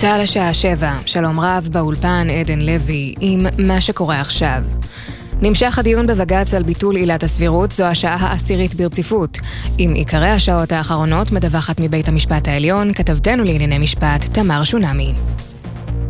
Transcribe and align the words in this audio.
צה"ל 0.00 0.20
השעה 0.20 0.54
שבע, 0.54 0.92
שלום 1.06 1.40
רב 1.40 1.68
באולפן 1.72 2.26
עדן 2.30 2.58
לוי 2.58 3.14
עם 3.20 3.46
מה 3.58 3.80
שקורה 3.80 4.20
עכשיו. 4.20 4.62
נמשך 5.42 5.78
הדיון 5.78 6.06
בבג"ץ 6.06 6.54
על 6.54 6.62
ביטול 6.62 6.96
עילת 6.96 7.22
הסבירות, 7.22 7.72
זו 7.72 7.84
השעה 7.84 8.16
העשירית 8.16 8.74
ברציפות. 8.74 9.38
עם 9.78 9.94
עיקרי 9.94 10.28
השעות 10.28 10.72
האחרונות 10.72 11.32
מדווחת 11.32 11.80
מבית 11.80 12.08
המשפט 12.08 12.48
העליון, 12.48 12.92
כתבתנו 12.94 13.44
לענייני 13.44 13.78
משפט, 13.78 14.24
תמר 14.32 14.64
שונמי. 14.64 15.14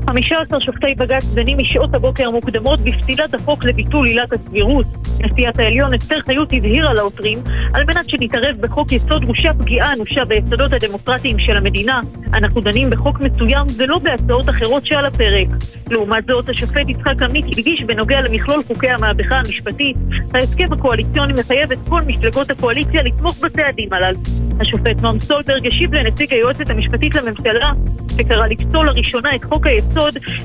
15 0.09 0.61
שופטי 0.61 0.95
בג"ץ 0.95 1.25
דנים 1.35 1.59
משעות 1.59 1.95
הבוקר 1.95 2.29
המוקדמות 2.29 2.81
בפסילת 2.81 3.35
החוק 3.35 3.65
לביטול 3.65 4.07
עילת 4.07 4.33
הסבירות. 4.33 4.87
נשיאת 5.21 5.59
העליון 5.59 5.95
אסתר 5.95 6.21
חיות 6.27 6.49
הבהירה 6.53 6.95
לעותרים 6.95 7.39
על 7.75 7.85
מנת 7.85 8.09
שנתערב 8.11 8.57
בחוק 8.61 8.93
יסוד 8.93 9.23
דרושה 9.23 9.55
פגיעה 9.55 9.93
אנושה 9.93 10.25
ביסודות 10.25 10.73
הדמוקרטיים 10.73 11.39
של 11.39 11.57
המדינה. 11.57 12.01
אנחנו 12.33 12.61
דנים 12.61 12.91
בחוק 12.91 13.21
מסוים 13.21 13.67
ולא 13.77 13.99
בהצעות 13.99 14.49
אחרות 14.49 14.87
שעל 14.87 15.07
הפרק. 15.07 15.49
לעומת 15.91 16.25
זאת, 16.25 16.49
השופט 16.49 16.89
יצחק 16.89 17.23
עמית 17.23 17.45
הדגיש 17.45 17.83
בנוגע 17.83 18.21
למכלול 18.21 18.63
חוקי 18.67 18.89
המהפכה 18.89 19.37
המשפטית, 19.37 19.97
ההסכם 20.35 20.73
הקואליציוני 20.73 21.33
מחייב 21.33 21.73
את 21.73 21.79
כל 21.89 22.03
מפלגות 22.07 22.51
הקואליציה 22.51 23.03
לתמוך 23.03 23.37
בצעדים 23.41 23.93
הללו. 23.93 24.19
השופט 24.61 25.01
נועם 25.03 25.21
סולברג 25.21 25.67
השיב 25.67 25.95
לנציג 25.95 26.33
היועצת 26.35 26.71
המשפטית 26.71 27.15
לממשלה, 27.15 27.73
שקרא 28.17 28.47
לפסול 28.47 28.87
לראשונה 28.87 29.35
את 29.35 29.45
חוק 29.45 29.67
היסוד, 29.67 29.98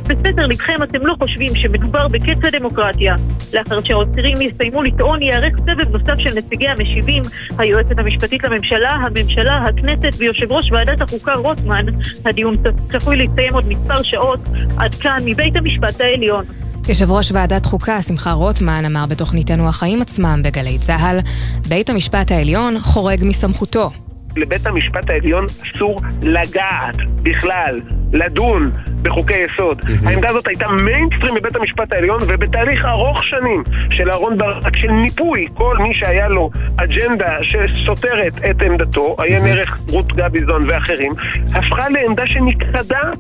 בסדר 0.04 0.48
לבכם 0.48 0.84
אתם 0.84 1.06
לא 1.06 1.16
חושבים 1.20 1.56
שמדובר 1.56 2.08
בקץ 2.08 2.38
הדמוקרטיה. 2.44 3.16
לאחר 3.54 3.84
שהעותרים 3.84 4.42
יסיימו 4.42 4.84
לטעון 4.84 5.22
ייערך 5.22 5.58
סבב 5.60 5.98
נוסף 5.98 6.20
של 6.20 6.34
נציגי 6.38 6.68
המשיבים, 6.68 7.24
היועצת 7.58 8.00
המשפטית 8.00 8.44
לממשלה, 8.44 8.92
הממשלה, 8.92 9.58
הכנסת 9.58 10.12
ויושב 10.18 10.52
ראש 10.52 10.72
ועדת 10.72 11.02
החוקה 11.02 11.34
רוטמן. 11.34 11.86
הדיון 12.26 12.58
צפוי 12.92 13.16
להסתיים 13.16 13.54
עוד 13.54 13.68
מספר 13.68 14.04
שעות, 14.04 14.40
עד 14.78 14.96
כאן 14.96 15.22
מבית 15.26 15.56
המשפט 15.56 16.02
העליון. 16.02 16.46
יושב 16.88 17.12
ראש 17.12 17.32
ועדת 17.32 17.66
חוקה, 17.66 18.02
שמחה 18.02 18.32
רוטמן, 18.32 18.86
אמר 18.86 19.06
בתוכניתנו 19.06 19.70
החיים 19.70 20.02
עצמם 20.02 20.42
בגלי 20.44 20.78
צה"ל, 20.80 21.20
בית 21.68 21.90
המשפט 21.90 22.32
העליון 22.32 22.80
חורג 22.80 23.20
מסמכותו. 23.24 23.90
לבית 24.38 24.68
המשפט 24.68 25.10
העליון 25.10 25.46
אסור 25.46 26.02
לגעת 26.22 26.96
בכלל, 27.24 27.82
לדון 28.14 28.72
בחוקי 29.02 29.38
יסוד. 29.38 29.82
Mm-hmm. 29.82 30.10
העמדה 30.10 30.30
הזאת 30.30 30.48
הייתה 30.48 30.68
מיינסטרים 30.68 31.36
בבית 31.36 31.56
המשפט 31.56 31.94
העליון 31.94 32.22
ובתהליך 32.28 32.86
ארוך 32.86 33.24
שנים 33.24 33.64
של 33.90 34.12
אהרן 34.12 34.38
ברק 34.38 34.78
של 34.78 34.92
ניפוי 34.92 35.48
כל 35.54 35.78
מי 35.78 35.94
שהיה 35.94 36.28
לו 36.28 36.50
אג'נדה 36.78 37.38
שסותרת 37.42 38.34
את 38.50 38.62
עמדתו, 38.62 39.16
עיין 39.20 39.46
ערך 39.46 39.80
רות 39.90 40.14
גביזון 40.14 40.62
ואחרים, 40.68 41.12
הפכה 41.54 41.90
לעמדה 41.90 42.28
שנכחדה 42.28 43.12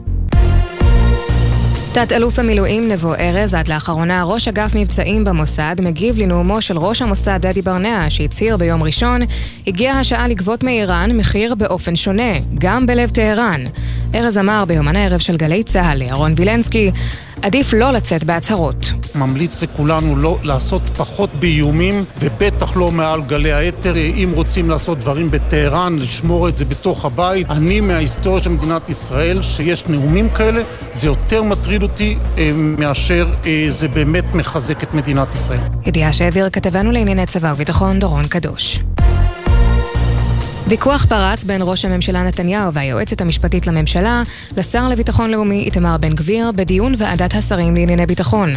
תת-אלוף 1.93 2.39
במילואים 2.39 2.87
נבו 2.87 3.13
ארז, 3.15 3.53
עד 3.53 3.67
לאחרונה 3.67 4.23
ראש 4.23 4.47
אגף 4.47 4.75
מבצעים 4.75 5.23
במוסד, 5.23 5.75
מגיב 5.79 6.17
לנאומו 6.17 6.61
של 6.61 6.77
ראש 6.77 7.01
המוסד 7.01 7.39
דדי 7.41 7.61
ברנע, 7.61 8.05
שהצהיר 8.09 8.57
ביום 8.57 8.83
ראשון, 8.83 9.21
הגיעה 9.67 9.99
השעה 9.99 10.27
לגבות 10.27 10.63
מאיראן 10.63 11.17
מחיר 11.17 11.55
באופן 11.55 11.95
שונה, 11.95 12.33
גם 12.59 12.85
בלב 12.85 13.09
טהרן. 13.09 13.61
ארז 14.15 14.37
אמר 14.37 14.65
ביומן 14.67 14.95
הערב 14.95 15.19
של 15.19 15.37
גלי 15.37 15.63
צה"ל 15.63 15.97
לירון 15.97 16.33
וילנסקי, 16.37 16.91
עדיף 17.43 17.73
לא 17.73 17.91
לצאת 17.91 18.23
בהצהרות. 18.23 18.75
ממליץ 19.15 19.61
לכולנו 19.61 20.15
לא 20.15 20.37
לעשות 20.43 20.81
פחות 20.97 21.29
באיומים, 21.39 22.05
ובטח 22.19 22.77
לא 22.77 22.91
מעל 22.91 23.21
גלי 23.21 23.51
האתר. 23.51 23.95
אם 23.95 24.29
רוצים 24.35 24.69
לעשות 24.69 24.99
דברים 24.99 25.31
בטהרן, 25.31 25.99
לשמור 25.99 26.49
את 26.49 26.55
זה 26.55 26.65
בתוך 26.65 27.05
הבית. 27.05 27.49
אני 27.49 27.81
מההיסטוריה 27.81 28.43
של 28.43 28.49
מדינת 28.49 28.89
ישראל, 28.89 29.41
שיש 29.41 29.85
נאומים 29.87 30.29
כאלה, 30.29 30.61
זה 30.93 31.07
יותר 31.07 31.43
מטריד 31.43 31.83
אותי 31.83 32.17
אה, 32.37 32.51
מאשר 32.55 33.27
אה, 33.45 33.65
זה 33.69 33.87
באמת 33.87 34.35
מחזק 34.35 34.83
את 34.83 34.93
מדינת 34.93 35.35
ישראל. 35.35 35.59
ידיעה 35.85 36.13
שהעביר 36.13 36.49
כתבנו 36.49 36.91
לענייני 36.91 37.25
צבא 37.25 37.51
וביטחון 37.53 37.99
דורון 37.99 38.27
קדוש. 38.27 38.79
ויכוח 40.67 41.05
פרץ 41.05 41.43
בין 41.43 41.61
ראש 41.63 41.85
הממשלה 41.85 42.23
נתניהו 42.23 42.73
והיועצת 42.73 43.21
המשפטית 43.21 43.67
לממשלה 43.67 44.23
לשר 44.57 44.89
לביטחון 44.89 45.31
לאומי 45.31 45.63
איתמר 45.63 45.97
בן 45.97 46.13
גביר 46.13 46.51
בדיון 46.55 46.93
ועדת 46.97 47.33
השרים 47.33 47.75
לענייני 47.75 48.05
ביטחון. 48.05 48.49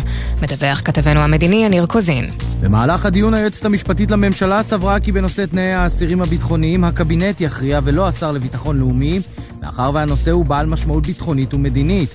מדווח 0.43 0.81
כתבנו 0.85 1.21
המדיני 1.21 1.65
יניר 1.65 1.87
קוזין. 1.87 2.31
במהלך 2.61 3.07
הדיון 3.07 3.35
היועצת 3.35 3.65
המשפטית 3.65 4.11
לממשלה 4.11 4.63
סברה 4.63 5.01
כי 5.01 5.13
בנושא 5.13 5.45
תנאי 5.47 5.73
האסירים 5.73 6.23
הביטחוניים 6.23 6.85
הקבינט 6.85 7.41
יכריע 7.41 7.81
ולא 7.85 8.09
השר 8.09 8.33
לביטחון 8.33 8.79
לאומי, 8.79 9.21
מאחר 9.63 9.91
והנושא 9.95 10.31
הוא 10.31 10.45
בעל 10.45 10.67
משמעות 10.67 11.07
ביטחונית 11.07 11.55
ומדינית. 11.55 12.11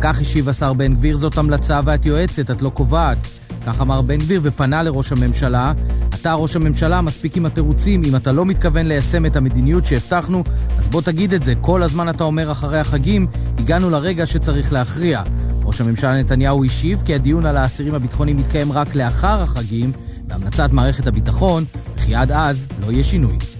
כך 0.00 0.20
השיב 0.20 0.48
השר 0.48 0.72
בן 0.72 0.94
גביר 0.94 1.16
זאת 1.16 1.38
המלצה 1.38 1.80
ואת 1.84 2.06
יועצת, 2.06 2.50
את 2.50 2.62
לא 2.62 2.68
קובעת. 2.68 3.18
כך 3.66 3.80
אמר 3.80 4.02
בן 4.02 4.16
גביר 4.16 4.40
ופנה 4.44 4.82
לראש 4.82 5.12
הממשלה. 5.12 5.72
אתה, 6.14 6.34
ראש 6.34 6.56
הממשלה, 6.56 7.00
מספיק 7.00 7.36
עם 7.36 7.46
התירוצים. 7.46 8.04
אם 8.04 8.16
אתה 8.16 8.32
לא 8.32 8.46
מתכוון 8.46 8.86
ליישם 8.86 9.26
את 9.26 9.36
המדיניות 9.36 9.86
שהבטחנו, 9.86 10.44
אז 10.78 10.88
בוא 10.88 11.02
תגיד 11.02 11.32
את 11.32 11.42
זה. 11.42 11.54
כל 11.60 11.82
הזמן 11.82 12.08
אתה 12.08 12.24
אומר 12.24 12.52
אחרי 12.52 12.78
החגים, 12.80 13.26
הגענו 13.58 13.90
לרגע 13.90 14.26
שצריך 14.26 14.72
להכריע. 14.72 15.22
ראש 15.64 15.80
הממשלה 15.80 16.18
נתניהו 16.18 16.64
השיב 16.64 17.02
כי 17.06 17.14
הדיון 17.14 17.46
על 17.46 17.56
האסירים 17.56 17.94
הביטחוניים 17.94 18.36
מתקיים 18.36 18.72
רק 18.72 18.94
לאחר 18.94 19.42
החגים, 19.42 19.92
בהמלצת 20.26 20.72
מערכת 20.72 21.06
הביטחון, 21.06 21.64
וכי 21.96 22.14
עד 22.14 22.32
אז 22.32 22.66
לא 22.86 22.92
יהיה 22.92 23.04
שינוי. 23.04 23.55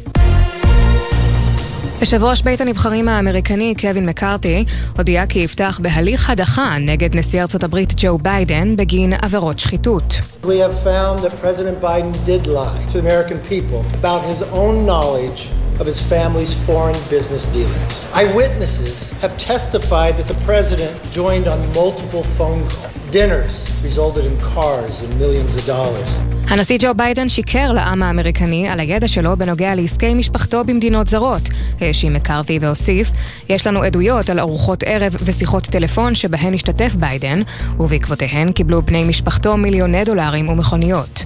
יושב 2.01 2.25
ראש 2.25 2.43
בית 2.43 2.61
הנבחרים 2.61 3.09
האמריקני 3.09 3.75
קווין 3.81 4.07
מקארתי 4.07 4.65
הודיע 4.97 5.27
כי 5.27 5.39
יפתח 5.39 5.79
בהליך 5.83 6.31
הדחה 6.31 6.77
נגד 6.81 7.17
נשיא 7.17 7.43
ארצות 7.43 7.65
הברית 7.65 7.93
ג'ו 7.97 8.19
ביידן 8.19 8.77
בגין 8.77 9.13
עבירות 9.13 9.59
שחיתות. 9.59 10.15
We 10.45 10.47
have 10.47 10.85
found 10.85 11.25
that 11.25 11.33
President 11.43 11.81
Biden 11.81 12.13
did 12.27 12.47
lie 12.47 12.85
to 12.93 12.93
the 12.93 13.09
American 13.09 13.39
people 13.49 13.81
about 14.01 14.23
his 14.31 14.43
own 14.43 14.75
knowledge 14.87 15.41
of 15.81 15.87
his 15.87 16.01
family's 16.13 16.55
foreign 16.69 17.01
business 17.15 17.45
dealings. 17.57 17.93
Eyewitnesses 18.21 18.99
have 19.23 19.33
testified 19.53 20.15
that 20.19 20.29
the 20.33 20.39
president 20.49 20.95
joined 21.21 21.47
on 21.53 21.59
multiple 21.81 22.25
phone 22.39 22.63
calls. 22.75 22.96
Dinners 23.13 23.71
resulted 23.85 24.25
in 24.31 24.37
cars 24.41 24.95
and 25.03 25.11
millions 25.21 25.57
of 25.57 25.67
dollars. 25.67 26.37
הנשיא 26.49 26.79
ג'ו 26.81 26.95
ביידן 26.97 27.29
שיקר 27.29 27.73
לעם 27.73 28.03
האמריקני 28.03 28.69
על 28.69 28.81
הידע 28.81 29.09
שלו 29.09 29.37
בנוגע 29.37 29.75
לעסקי 29.75 30.15
משפחתו 30.15 30.65
במדינות 30.65 31.07
זרות. 31.09 31.43
האשים 31.81 32.15
מקארתי 32.15 32.59
והוסיף, 32.61 33.11
יש 33.49 33.67
לנו 33.67 33.83
עדויות 33.83 34.31
על 34.31 34.41
ארוחות 34.41 34.83
ערב 34.87 35.17
ושיחות 35.25 35.63
טלפון 35.63 36.15
שבהן 36.15 36.55
השתתף 36.55 36.95
ביידן, 36.95 37.43
ובעקבותיהן 37.79 38.53
קיבלו 38.53 38.83
בני 38.83 39.05
משפחתו 39.05 39.57
מיליוני 39.57 40.05
דולרים 40.05 40.49
ומכוניות. 40.49 41.23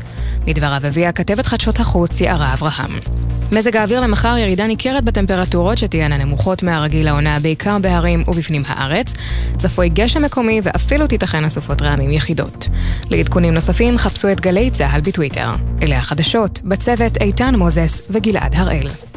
מדבריו 0.46 0.80
הביאה 0.86 1.12
כתבת 1.12 1.46
חדשות 1.46 1.80
החוץ 1.80 2.20
יערה 2.20 2.54
אברהם. 2.54 3.19
מזג 3.52 3.76
האוויר 3.76 4.00
למחר 4.00 4.36
ירידה 4.38 4.66
ניכרת 4.66 5.04
בטמפרטורות 5.04 5.78
שתהיינה 5.78 6.16
נמוכות 6.16 6.62
מהרגיל 6.62 7.06
לעונה 7.06 7.40
בעיקר 7.40 7.78
בהרים 7.78 8.24
ובפנים 8.28 8.62
הארץ. 8.66 9.14
צפוי 9.56 9.88
גשם 9.88 10.22
מקומי 10.22 10.60
ואפילו 10.62 11.06
תיתכן 11.06 11.44
אסופות 11.44 11.82
רעמים 11.82 12.10
יחידות. 12.10 12.68
לעדכונים 13.10 13.54
נוספים 13.54 13.98
חפשו 13.98 14.32
את 14.32 14.40
גלי 14.40 14.70
צה"ל 14.70 15.00
בטוויטר. 15.00 15.50
אלה 15.82 15.98
החדשות, 15.98 16.60
בצוות 16.64 17.16
איתן 17.16 17.54
מוזס 17.54 18.02
וגלעד 18.10 18.54
הראל. 18.54 19.09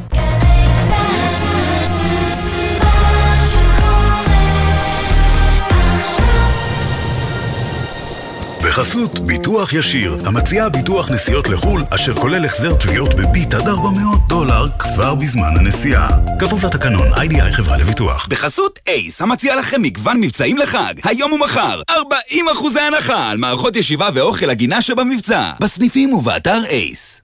בחסות 8.74 9.18
ביטוח 9.18 9.72
ישיר, 9.72 10.18
המציעה 10.24 10.68
ביטוח 10.68 11.10
נסיעות 11.10 11.48
לחו"ל, 11.48 11.84
אשר 11.90 12.14
כולל 12.14 12.44
החזר 12.44 12.74
תביעות 12.74 13.14
בביט 13.14 13.54
עד 13.54 13.68
400 13.68 14.28
דולר 14.28 14.66
כבר 14.78 15.14
בזמן 15.14 15.56
הנסיעה. 15.56 16.08
כפוף 16.38 16.64
לתקנון, 16.64 17.08
איי-די-איי 17.16 17.52
חברה 17.52 17.76
לביטוח. 17.76 18.26
בחסות 18.30 18.78
אייס, 18.88 19.22
המציע 19.22 19.56
לכם 19.56 19.82
מגוון 19.82 20.20
מבצעים 20.20 20.58
לחג, 20.58 20.94
היום 21.04 21.32
ומחר, 21.32 21.82
40 21.90 22.48
אחוזי 22.48 22.80
הנחה 22.80 23.30
על 23.30 23.38
מערכות 23.38 23.76
ישיבה 23.76 24.08
ואוכל 24.14 24.50
הגינה 24.50 24.82
שבמבצע, 24.82 25.50
בסניפים 25.60 26.12
ובאתר 26.12 26.62
אייס. 26.70 27.22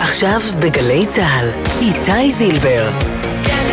עכשיו 0.00 0.40
בגלי 0.60 1.06
צה"ל, 1.06 1.48
איתי 1.80 2.32
זילבר. 2.32 2.90
גלי 3.44 3.63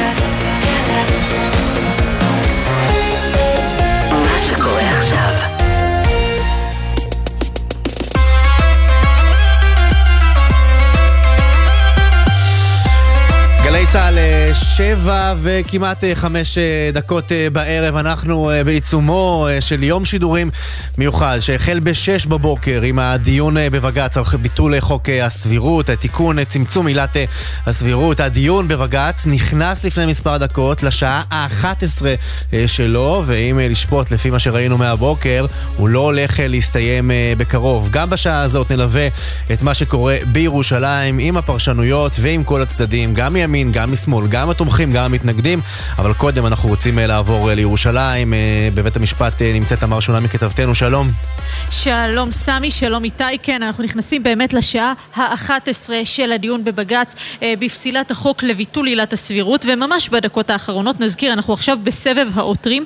שבע 14.53 15.33
וכמעט 15.42 16.03
אה, 16.03 16.15
חמש 16.15 16.57
אה, 16.57 16.89
דקות 16.94 17.31
אה, 17.31 17.48
בערב, 17.50 17.95
אנחנו 17.95 18.51
בעיצומו 18.65 19.48
של 19.59 19.83
יום 19.83 20.06
שידורים 20.06 20.50
מיוחד 20.98 21.39
שהחל 21.39 21.80
בשש 21.80 22.25
בבוקר 22.25 22.81
עם 22.81 23.00
הדיון 23.00 23.56
בבג"ץ 23.71 24.18
על 24.18 24.24
ביטול 24.42 24.80
חוק 24.80 25.09
הסבירות, 25.24 25.89
תיקון 25.89 26.44
צמצום 26.44 26.88
עילת 26.88 27.18
הסבירות. 27.65 28.19
הדיון 28.19 28.68
בבג"ץ 28.68 29.25
נכנס 29.25 29.83
לפני 29.83 30.06
מספר 30.06 30.38
דקות 30.38 30.83
לשעה 30.83 31.24
ה-11 31.31 32.01
שלו, 32.68 33.24
ואם 33.25 33.59
לשפוט 33.63 34.12
לפי 34.12 34.30
מה 34.30 34.39
שראינו 34.39 34.77
מהבוקר, 34.77 35.45
הוא 35.77 35.89
לא 35.89 36.00
הולך 36.00 36.39
להסתיים 36.44 37.12
בקרוב. 37.38 37.89
גם 37.92 38.09
בשעה 38.09 38.42
הזאת 38.42 38.71
נלווה 38.71 39.07
את 39.51 39.62
מה 39.62 39.74
שקורה 39.74 40.15
בירושלים 40.31 41.19
עם 41.19 41.38
הפרשנויות 41.38 42.12
ועם 42.19 42.44
כל 42.44 42.62
הצדדים, 42.62 43.13
גם 43.13 43.33
מימין, 43.33 43.71
גם 43.71 43.92
משמאל, 43.92 44.27
גם 44.27 44.40
התומכים, 44.49 44.93
גם 44.93 45.05
המתנגדים, 45.05 45.61
אבל 45.97 46.13
קודם 46.13 46.45
אנחנו 46.45 46.69
רוצים 46.69 46.99
אה, 46.99 47.07
לעבור 47.07 47.49
אה, 47.49 47.55
לירושלים. 47.55 48.33
אה, 48.33 48.39
בבית 48.73 48.95
המשפט 48.95 49.41
נמצאת 49.41 49.79
תמר 49.79 49.99
שולמי 49.99 50.29
כתבתנו, 50.29 50.75
שלום. 50.75 51.11
שלום 51.69 52.31
סמי, 52.31 52.71
שלום 52.71 53.03
איתי. 53.03 53.23
כן, 53.43 53.63
אנחנו 53.63 53.83
נכנסים 53.83 54.23
באמת 54.23 54.53
לשעה 54.53 54.93
ה-11 55.15 55.89
של 56.03 56.31
הדיון 56.31 56.63
בבג"ץ 56.63 57.15
בפסילת 57.41 58.11
החוק 58.11 58.43
לביטול 58.43 58.88
עילת 58.88 59.13
הסבירות, 59.13 59.65
וממש 59.67 60.09
בדקות 60.09 60.49
האחרונות, 60.49 60.99
נזכיר, 60.99 61.33
אנחנו 61.33 61.53
עכשיו 61.53 61.77
בסבב 61.83 62.27
העותרים. 62.33 62.85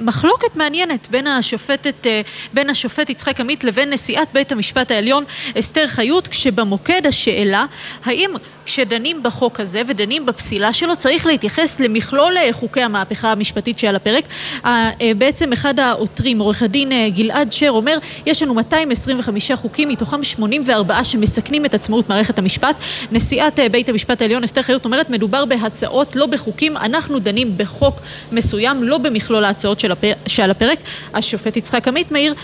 מחלוקת 0.00 0.56
מעניינת 0.56 1.08
בין 1.10 1.26
השופטת, 1.26 2.06
בין 2.54 2.70
השופט 2.70 3.10
יצחק 3.10 3.40
עמית 3.40 3.64
לבין 3.64 3.92
נשיאת 3.92 4.28
בית 4.32 4.52
המשפט 4.52 4.90
העליון 4.90 5.24
אסתר 5.58 5.86
חיות, 5.86 6.28
כשבמוקד 6.28 7.06
השאלה 7.06 7.64
האם 8.04 8.30
כשדנים 8.64 9.22
בחוק 9.22 9.60
הזה 9.60 9.82
ודנים 9.86 10.26
בפסילה 10.26 10.72
שלו 10.72 10.96
צריך 10.96 11.26
להתייחס 11.26 11.80
למכלול 11.80 12.36
אה, 12.36 12.48
חוקי 12.52 12.82
המהפכה 12.82 13.32
המשפטית 13.32 13.78
שעל 13.78 13.96
הפרק. 13.96 14.24
אה, 14.64 14.90
בעצם 15.18 15.52
אחד 15.52 15.78
העותרים, 15.78 16.38
עורך 16.38 16.62
הדין 16.62 16.92
אה, 16.92 17.08
גלעד 17.10 17.52
שר, 17.52 17.70
אומר 17.70 17.98
יש 18.26 18.42
לנו 18.42 18.54
225 18.54 19.52
חוקים, 19.52 19.88
מתוכם 19.88 20.24
84 20.24 21.04
שמסכנים 21.04 21.64
את 21.64 21.74
עצמאות 21.74 22.08
מערכת 22.08 22.38
המשפט. 22.38 22.76
נשיאת 23.12 23.58
בית 23.72 23.88
המשפט 23.88 24.22
העליון 24.22 24.44
אסתר 24.44 24.62
חיות 24.62 24.84
אומרת 24.84 25.10
מדובר 25.10 25.44
בהצעות, 25.44 26.16
לא 26.16 26.26
בחוקים, 26.26 26.76
אנחנו 26.76 27.18
דנים 27.18 27.52
בחוק 27.56 28.00
מסוים, 28.32 28.82
לא 28.82 28.98
במכלול 28.98 29.44
ההצעות 29.44 29.82
שעל 30.26 30.50
הפרק. 30.50 30.78
השופט 31.14 31.56
יצחק 31.56 31.88
עמית 31.88 32.12
מאיר 32.12 32.34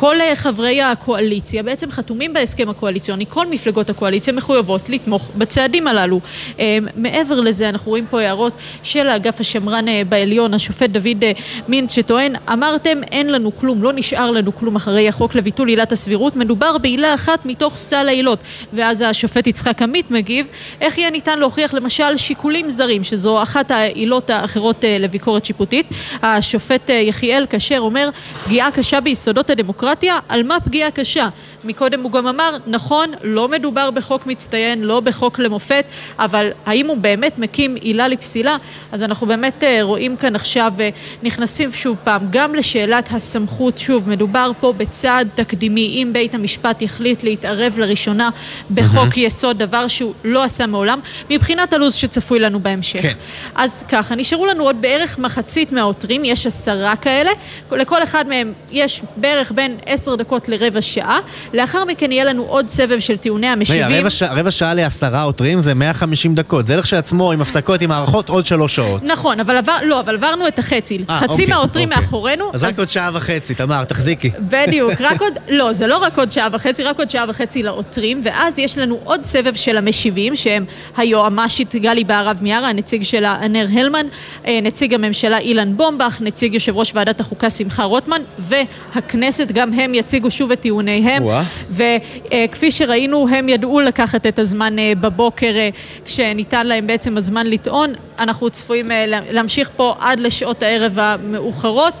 כל 0.00 0.20
אה, 0.20 0.36
חברי 0.36 0.82
הקואליציה 0.82 1.62
בעצם 1.62 1.90
חתומים 1.90 2.32
בהסכם 2.32 2.68
הקואליציוני, 2.68 3.26
כל 3.28 3.46
מפלגות 3.46 3.90
הקואליציה 3.90 4.32
מחויבות 4.32 4.88
לתמוך 4.88 5.30
בצעדים 5.38 5.86
הללו. 5.86 6.20
אה, 6.60 6.78
מעבר 6.96 7.40
לזה 7.40 7.68
אנחנו 7.68 7.90
רואים 7.90 8.06
פה 8.10 8.20
הערות 8.20 8.52
של 8.82 9.08
האגף 9.08 9.40
השמרן 9.40 9.88
אה, 9.88 10.02
בעליון, 10.08 10.54
השופט 10.54 10.90
דוד 10.90 11.24
מינט 11.68 11.90
שטוען, 11.90 12.32
אמרתם 12.52 12.98
אין 13.12 13.32
לנו 13.32 13.56
כלום, 13.56 13.82
לא 13.82 13.92
נשאר 13.92 14.30
לנו 14.30 14.54
כלום 14.54 14.76
אחרי 14.76 15.08
החוק 15.08 15.34
לביטול 15.34 15.68
עילת 15.68 15.92
הסבירות, 15.92 16.36
מדובר 16.36 16.78
בעילה 16.78 17.14
אחת 17.14 17.46
מתוך 17.46 17.78
סל 17.78 18.08
העילות. 18.08 18.38
ואז 18.72 19.04
השופט 19.06 19.46
יצחק 19.46 19.82
עמית 19.82 20.10
מגיב, 20.10 20.46
איך 20.80 20.98
יהיה 20.98 21.10
ניתן 21.10 21.38
להוכיח 21.38 21.74
למשל 21.74 22.16
שיקולים 22.16 22.70
זרים, 22.70 23.04
שזו 23.04 23.42
אחת 23.42 23.70
העילות 23.70 24.30
האחרות 24.30 24.84
לביקורת 25.00 25.44
שיפוטית. 25.44 25.86
השופט 26.22 26.90
יחיאל 26.90 27.46
כשר 27.50 27.80
אומר, 27.80 28.10
פגיעה 28.44 28.70
קשה 28.70 29.00
ביסודות 29.00 29.50
הדמוקרטיה 29.50 29.87
הדמוקרטיה, 29.88 30.18
על 30.28 30.42
מה 30.42 30.60
פגיעה 30.60 30.90
קשה? 30.90 31.28
מקודם 31.64 32.02
הוא 32.02 32.12
גם 32.12 32.26
אמר, 32.26 32.56
נכון, 32.66 33.12
לא 33.22 33.48
מדובר 33.48 33.90
בחוק 33.90 34.26
מצטיין, 34.26 34.82
לא 34.82 35.00
בחוק 35.00 35.38
למופת, 35.38 35.84
אבל 36.18 36.50
האם 36.66 36.86
הוא 36.86 36.96
באמת 36.96 37.38
מקים 37.38 37.74
עילה 37.74 38.08
לפסילה? 38.08 38.56
אז 38.92 39.02
אנחנו 39.02 39.26
באמת 39.26 39.64
אה, 39.64 39.78
רואים 39.82 40.16
כאן 40.16 40.36
עכשיו, 40.36 40.72
אה, 40.80 40.88
נכנסים 41.22 41.72
שוב 41.72 41.96
פעם, 42.04 42.22
גם 42.30 42.54
לשאלת 42.54 43.08
הסמכות, 43.12 43.78
שוב, 43.78 44.08
מדובר 44.08 44.50
פה 44.60 44.72
בצעד 44.76 45.28
תקדימי, 45.34 46.02
אם 46.02 46.12
בית 46.12 46.34
המשפט 46.34 46.82
יחליט 46.82 47.22
להתערב 47.22 47.78
לראשונה 47.78 48.30
בחוק 48.74 49.14
mm-hmm. 49.14 49.20
יסוד, 49.20 49.58
דבר 49.58 49.88
שהוא 49.88 50.14
לא 50.24 50.44
עשה 50.44 50.66
מעולם, 50.66 51.00
מבחינת 51.30 51.72
הלו"ז 51.72 51.94
שצפוי 51.94 52.38
לנו 52.38 52.60
בהמשך. 52.60 53.02
כן. 53.02 53.12
אז 53.54 53.84
ככה, 53.88 54.14
נשארו 54.14 54.46
לנו 54.46 54.64
עוד 54.64 54.76
בערך 54.82 55.18
מחצית 55.18 55.72
מהעותרים, 55.72 56.24
יש 56.24 56.46
עשרה 56.46 56.96
כאלה, 56.96 57.30
לכל 57.72 58.02
אחד 58.02 58.28
מהם 58.28 58.52
יש 58.70 59.02
בערך 59.16 59.52
בין 59.54 59.76
עשר 59.86 60.14
דקות 60.14 60.48
לרבע 60.48 60.82
שעה. 60.82 61.18
לאחר 61.54 61.84
מכן 61.84 62.12
יהיה 62.12 62.24
לנו 62.24 62.42
עוד 62.42 62.68
סבב 62.68 63.00
של 63.00 63.16
טיעוני 63.16 63.46
המשיבים. 63.46 63.86
רגע, 63.86 64.00
רבע, 64.00 64.10
ש... 64.10 64.22
רבע 64.22 64.50
שעה 64.50 64.74
לעשרה 64.74 65.22
עותרים 65.22 65.60
זה 65.60 65.74
150 65.74 66.34
דקות. 66.34 66.66
זה 66.66 66.76
לכשעצמו, 66.76 67.32
עם 67.32 67.40
הפסקות, 67.40 67.82
עם 67.82 67.90
הערכות, 67.90 68.28
עוד 68.28 68.46
שלוש 68.46 68.76
שעות. 68.76 69.02
נכון, 69.02 69.40
אבל 69.40 69.56
עבר, 69.56 69.76
לא, 69.82 70.00
אבל 70.00 70.14
עברנו 70.14 70.48
את 70.48 70.58
החצי. 70.58 70.98
아, 70.98 71.10
אה, 71.10 71.18
חצי 71.18 71.30
אוקיי, 71.32 71.46
מהעותרים 71.46 71.88
אוקיי. 71.88 72.02
מאחורינו. 72.04 72.50
אז, 72.54 72.64
אז 72.64 72.68
רק 72.68 72.78
עוד 72.78 72.88
שעה 72.88 73.10
וחצי, 73.14 73.54
תמר, 73.54 73.84
תחזיקי. 73.84 74.30
בדיוק, 74.38 74.92
רק 75.00 75.20
עוד, 75.20 75.32
לא, 75.58 75.72
זה 75.72 75.86
לא 75.86 75.96
רק 75.96 76.18
עוד 76.18 76.32
שעה 76.32 76.48
וחצי, 76.52 76.82
רק 76.82 76.98
עוד 76.98 77.10
שעה 77.10 77.24
וחצי 77.28 77.62
לעותרים, 77.62 78.20
ואז 78.24 78.58
יש 78.58 78.78
לנו 78.78 78.98
עוד 79.04 79.24
סבב 79.24 79.56
של 79.56 79.76
המשיבים, 79.76 80.36
שהם 80.36 80.64
היועמ"שית 80.96 81.74
גלי 81.74 82.04
בהרב 82.04 82.36
מיארה, 82.40 82.68
הנציג 82.68 83.02
שלה 83.02 83.38
ענר 83.42 83.66
הלמן, 83.72 84.06
אה, 84.46 84.58
נציג 84.62 84.94
הממשלה 84.94 85.38
אילן 85.38 85.76
בומבך, 85.76 86.18
נציג 86.20 86.54
יושב 86.54 86.76
ראש 86.76 86.92
ועדת 86.94 87.20
החוקה 87.20 87.50
שמחה 87.50 87.84
רוטמן, 87.84 88.22
והכנסת, 88.38 89.52
גם 89.52 89.67
הם 89.72 89.94
יציגו 89.94 90.30
שוב 90.30 90.52
את 90.52 90.60
טיעוניהם. 90.60 91.22
וכפי 91.70 92.70
שראינו, 92.70 93.26
הם 93.28 93.48
ידעו 93.48 93.80
לקחת 93.80 94.26
את 94.26 94.38
הזמן 94.38 94.78
אה, 94.78 94.92
בבוקר 95.00 95.52
אה, 95.56 95.68
כשניתן 96.04 96.66
להם 96.66 96.86
בעצם 96.86 97.16
הזמן 97.16 97.46
לטעון. 97.46 97.92
אנחנו 98.18 98.50
צפויים 98.50 98.90
אה, 98.90 99.04
להמשיך 99.30 99.70
פה 99.76 99.94
עד 100.00 100.20
לשעות 100.20 100.62
הערב 100.62 100.98
המאוחרות, 100.98 101.94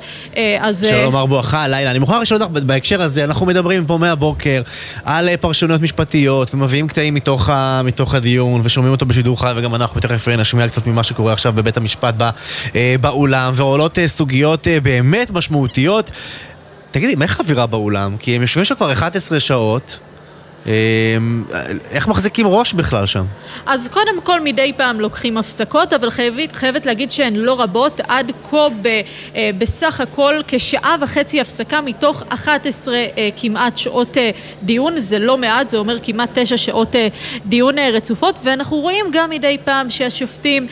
אז... 0.60 0.86
שלום 0.90 1.02
לומר 1.02 1.26
בואכה 1.26 1.62
הלילה. 1.62 1.90
אני 1.90 1.98
מוכרח 1.98 2.22
לשאול 2.22 2.42
אותך 2.42 2.52
בהקשר 2.52 3.02
הזה, 3.02 3.24
אנחנו 3.24 3.46
מדברים 3.46 3.86
פה 3.86 3.96
מהבוקר 3.98 4.62
על 5.04 5.36
פרשנויות 5.36 5.80
משפטיות 5.80 6.54
ומביאים 6.54 6.88
קטעים 6.88 7.14
מתוך, 7.14 7.48
ה, 7.48 7.80
מתוך 7.84 8.14
הדיון 8.14 8.60
ושומעים 8.64 8.92
אותו 8.92 9.06
בשידור 9.06 9.40
חי 9.40 9.52
וגם 9.56 9.74
אנחנו 9.74 10.00
תכף 10.00 10.28
נשמיע 10.28 10.68
קצת 10.68 10.86
ממה 10.86 11.04
שקורה 11.04 11.32
עכשיו 11.32 11.52
בבית 11.52 11.76
המשפט 11.76 12.14
באולם 13.00 13.52
ועולות 13.56 13.98
סוגיות 14.06 14.66
באמת 14.82 15.30
משמעותיות 15.30 16.10
תגידי, 16.90 17.14
מה 17.14 17.24
איך 17.24 17.40
האווירה 17.40 17.66
באולם? 17.66 18.16
כי 18.18 18.36
הם 18.36 18.42
יושבים 18.42 18.64
שם 18.64 18.74
כבר 18.74 18.92
11 18.92 19.40
שעות. 19.40 19.98
אמ, 20.68 21.44
איך 21.90 22.08
מחזיקים 22.08 22.46
ראש 22.46 22.72
בכלל 22.72 23.06
שם? 23.06 23.24
אז 23.66 23.88
קודם 23.92 24.20
כל 24.22 24.40
מדי 24.40 24.72
פעם 24.76 25.00
לוקחים 25.00 25.38
הפסקות, 25.38 25.92
אבל 25.92 26.10
חייבת, 26.10 26.52
חייבת 26.52 26.86
להגיד 26.86 27.10
שהן 27.10 27.36
לא 27.36 27.60
רבות. 27.60 28.00
עד 28.08 28.32
כה 28.50 28.68
ב, 28.82 28.86
אה, 28.86 29.50
בסך 29.58 30.00
הכל 30.00 30.34
כשעה 30.48 30.96
וחצי 31.00 31.40
הפסקה 31.40 31.80
מתוך 31.80 32.22
11 32.28 32.94
אה, 32.96 33.28
כמעט 33.36 33.78
שעות 33.78 34.18
אה, 34.18 34.30
דיון. 34.62 34.98
זה 34.98 35.18
לא 35.18 35.38
מעט, 35.38 35.70
זה 35.70 35.76
אומר 35.76 35.98
כמעט 36.02 36.28
תשע 36.34 36.56
שעות 36.56 36.96
דיון 37.46 37.78
רצופות, 37.78 38.38
ואנחנו 38.42 38.76
רואים 38.76 39.06
גם 39.12 39.30
מדי 39.30 39.56
פעם 39.64 39.90
שהשופטים 39.90 40.66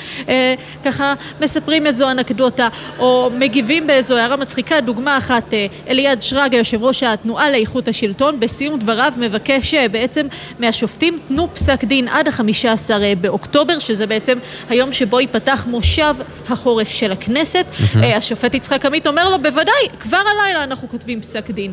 ככה 0.85 1.15
מספרים 1.41 1.87
איזו 1.87 2.11
אנקדוטה, 2.11 2.69
או 2.99 3.31
מגיבים 3.39 3.87
באיזו 3.87 4.17
הערה 4.17 4.37
מצחיקה. 4.37 4.81
דוגמה 4.81 5.19
אחת, 5.19 5.55
אליעד 5.89 6.23
שרגא, 6.23 6.57
יושב 6.57 6.85
ראש 6.85 7.03
התנועה 7.03 7.51
לאיכות 7.51 7.89
השלטון, 7.89 8.41
בסיום 8.41 8.79
דבריו 8.79 9.13
מבקש 9.17 9.75
בעצם 9.89 10.27
מהשופטים 10.59 11.19
תנו 11.29 11.49
פסק 11.55 11.85
דין 11.85 12.09
עד 12.09 12.29
החמישה 12.29 12.73
עשר 12.73 13.03
אה, 13.03 13.13
באוקטובר, 13.21 13.79
שזה 13.79 14.07
בעצם 14.07 14.39
היום 14.69 14.93
שבו 14.93 15.21
ייפתח 15.21 15.67
מושב 15.69 16.15
החורף 16.49 16.89
של 16.89 17.13
הכנסת. 17.13 17.67
אה, 17.97 18.17
השופט 18.17 18.55
יצחק 18.55 18.87
עמית 18.87 19.07
אומר 19.07 19.31
לו, 19.31 19.39
בוודאי, 19.39 19.73
כבר 20.01 20.17
הלילה 20.17 20.65
אנחנו 20.65 20.89
כותבים 20.89 21.21
פסק 21.21 21.51
דין. 21.51 21.73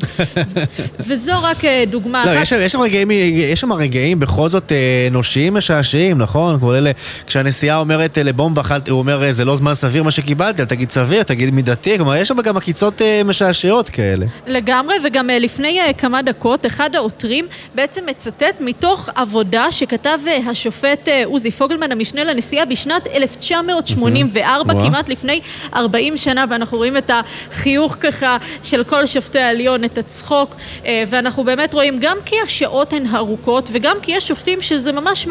וזו 1.08 1.32
רק 1.42 1.66
אה, 1.66 1.84
דוגמה 1.88 2.26
לא, 2.26 2.32
אחת. 2.32 2.42
יש, 2.42 2.52
יש, 2.52 2.72
שם 2.72 2.82
רגעים, 2.82 3.12
יש 3.12 3.60
שם 3.60 3.74
רגעים 3.74 4.20
בכל 4.20 4.50
זאת 4.50 4.72
אנושיים 5.08 5.54
משעשעים, 5.54 6.18
נכון? 6.18 6.60
כמו 6.60 6.76
אלה, 6.76 6.92
כשהנשיאה 7.28 7.78
אומרת 7.78 8.18
לבומבה, 8.18 8.62
הוא 8.90 9.00
אומר, 9.00 9.34
זה 9.34 9.46
לא 9.46 9.58
זמן 9.58 9.76
סביר 9.76 10.04
מה 10.04 10.12
שקיבלתי, 10.12 10.66
תגיד 10.66 10.92
סביר, 10.92 11.24
תגיד 11.24 11.54
מידתי, 11.54 11.98
כלומר, 11.98 12.16
יש 12.16 12.28
שם 12.28 12.42
גם 12.42 12.58
עקיצות 12.58 13.02
משעשעות 13.26 13.90
כאלה. 13.90 14.26
לגמרי, 14.48 14.96
וגם 15.04 15.30
לפני 15.30 15.80
כמה 15.98 16.22
דקות, 16.22 16.66
אחד 16.66 16.96
העותרים 16.96 17.46
בעצם... 17.76 18.03
בעצם 18.06 18.30
מצטט 18.30 18.62
מתוך 18.62 19.10
עבודה 19.16 19.72
שכתב 19.72 20.20
אה, 20.28 20.38
השופט 20.50 21.08
אה, 21.08 21.24
עוזי 21.26 21.52
פוגלמן, 21.52 21.92
המשנה 21.92 22.24
לנשיאה, 22.24 22.66
בשנת 22.66 23.08
1984, 23.08 24.74
כמעט 24.74 25.10
לפני 25.10 25.42
40 25.76 26.18
שנה, 26.18 26.46
ואנחנו 26.50 26.78
רואים 26.78 26.98
את 26.98 27.12
החיוך 27.52 27.98
ככה 28.00 28.38
של 28.64 28.84
כל 28.84 29.06
שופטי 29.06 29.40
העליון, 29.40 29.84
את 29.84 29.98
הצחוק, 29.98 30.56
אה, 30.86 31.04
ואנחנו 31.10 31.44
באמת 31.44 31.74
רואים 31.74 32.00
גם 32.00 32.18
כי 32.26 32.36
השעות 32.44 32.94
הן 32.94 33.16
ארוכות, 33.16 33.70
וגם 33.74 33.98
כי 34.02 34.12
יש 34.12 34.28
שופטים 34.28 34.62
שזה 34.62 34.92
ממש 34.92 35.28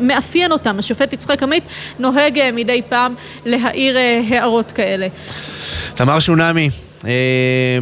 מאפיין 0.00 0.52
אותם. 0.52 0.78
השופט 0.78 1.12
יצחק 1.12 1.42
עמית 1.42 1.64
נוהג 1.98 2.40
מדי 2.52 2.82
פעם 2.88 3.14
להעיר 3.46 3.96
הערות 4.30 4.72
כאלה. 4.72 5.06
תמר 5.94 6.20
שונמי, 6.20 6.70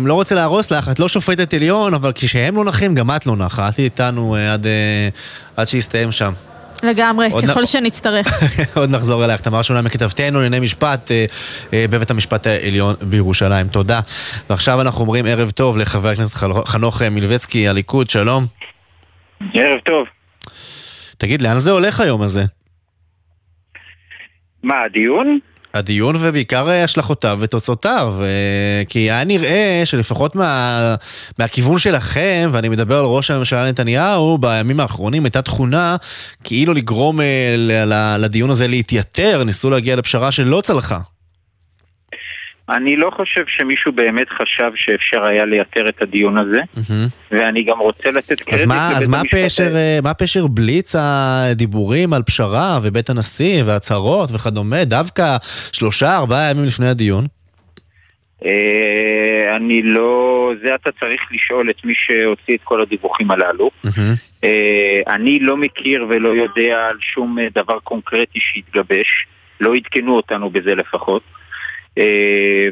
לא 0.00 0.14
רוצה 0.14 0.34
להרוס 0.34 0.70
לך, 0.70 0.88
את 0.88 0.98
לא 0.98 1.08
שופטת 1.08 1.54
עליון, 1.54 1.94
אבל 1.94 2.12
כשהם 2.14 2.56
לא 2.56 2.64
נחים, 2.64 2.94
גם 2.94 3.10
את 3.10 3.26
לא 3.26 3.36
נחה. 3.36 3.68
את 3.68 3.78
איתנו 3.78 4.36
אה, 4.36 4.52
עד, 4.52 4.66
אה, 4.66 5.08
עד 5.56 5.68
שיסתיים 5.68 6.12
שם. 6.12 6.32
לגמרי, 6.82 7.28
ככל 7.42 7.64
שנצטרך. 7.66 8.42
עוד 8.76 8.90
נחזור 8.90 9.24
אלייך. 9.24 9.40
תמר 9.40 9.62
שונה 9.62 9.82
מכתבתנו 9.82 10.40
לענייני 10.40 10.64
משפט 10.64 11.10
בבית 11.72 12.10
המשפט 12.10 12.46
העליון 12.46 12.94
בירושלים. 13.02 13.68
תודה. 13.68 14.00
ועכשיו 14.50 14.80
אנחנו 14.80 15.00
אומרים 15.00 15.26
ערב 15.26 15.50
טוב 15.50 15.76
לחבר 15.76 16.08
הכנסת 16.08 16.34
חנוך 16.64 17.02
מלביצקי, 17.02 17.68
הליכוד, 17.68 18.10
שלום. 18.10 18.46
ערב 19.54 19.78
טוב. 19.84 20.06
תגיד, 21.18 21.42
לאן 21.42 21.58
זה 21.58 21.70
הולך 21.70 22.00
היום 22.00 22.22
הזה? 22.22 22.44
מה, 24.62 24.74
הדיון? 24.82 25.38
הדיון 25.74 26.16
ובעיקר 26.18 26.68
השלכותיו 26.68 27.38
ותוצאותיו, 27.40 28.14
כי 28.88 28.98
היה 28.98 29.24
נראה 29.24 29.82
שלפחות 29.84 30.36
מה, 30.36 30.94
מהכיוון 31.38 31.78
שלכם, 31.78 32.50
ואני 32.52 32.68
מדבר 32.68 32.98
על 32.98 33.04
ראש 33.04 33.30
הממשלה 33.30 33.68
נתניהו, 33.68 34.38
בימים 34.38 34.80
האחרונים 34.80 35.24
הייתה 35.24 35.42
תכונה 35.42 35.96
כאילו 36.44 36.74
לגרום 36.74 37.20
לדיון 38.18 38.50
הזה 38.50 38.68
להתייתר, 38.68 39.44
ניסו 39.44 39.70
להגיע 39.70 39.96
לפשרה 39.96 40.30
שלא 40.30 40.60
צלחה. 40.60 40.98
אני 42.68 42.96
לא 42.96 43.10
חושב 43.16 43.42
שמישהו 43.46 43.92
באמת 43.92 44.30
חשב 44.30 44.70
שאפשר 44.76 45.24
היה 45.24 45.44
לייתר 45.44 45.88
את 45.88 46.02
הדיון 46.02 46.38
הזה, 46.38 46.60
ואני 47.30 47.62
גם 47.62 47.78
רוצה 47.78 48.10
לתת 48.10 48.40
קרדיט 48.40 48.66
לבית 48.66 48.78
המשפט. 48.78 49.02
אז 49.02 49.08
מה 49.08 49.22
פשר, 49.30 49.74
מה 50.02 50.14
פשר 50.14 50.46
בליץ 50.46 50.94
הדיבורים 50.98 52.12
על 52.12 52.22
פשרה 52.22 52.78
ובית 52.82 53.10
הנשיא 53.10 53.62
והצהרות 53.66 54.30
וכדומה, 54.34 54.84
דווקא 54.84 55.36
שלושה, 55.72 56.16
ארבעה 56.16 56.50
ימים 56.50 56.64
לפני 56.64 56.88
הדיון? 56.88 57.26
אני 59.56 59.82
לא... 59.82 60.52
זה 60.62 60.74
אתה 60.74 60.90
צריך 61.00 61.20
לשאול 61.30 61.70
את 61.70 61.84
מי 61.84 61.92
שהוציא 61.96 62.54
את 62.54 62.60
כל 62.64 62.80
הדיווחים 62.80 63.30
הללו. 63.30 63.70
אני 65.08 65.38
לא 65.40 65.56
מכיר 65.56 66.06
ולא 66.10 66.28
יודע 66.28 66.88
על 66.90 66.96
שום 67.00 67.38
דבר 67.54 67.78
קונקרטי 67.84 68.38
שהתגבש, 68.40 69.26
לא 69.60 69.74
עדכנו 69.74 70.16
אותנו 70.16 70.50
בזה 70.50 70.74
לפחות. 70.74 71.22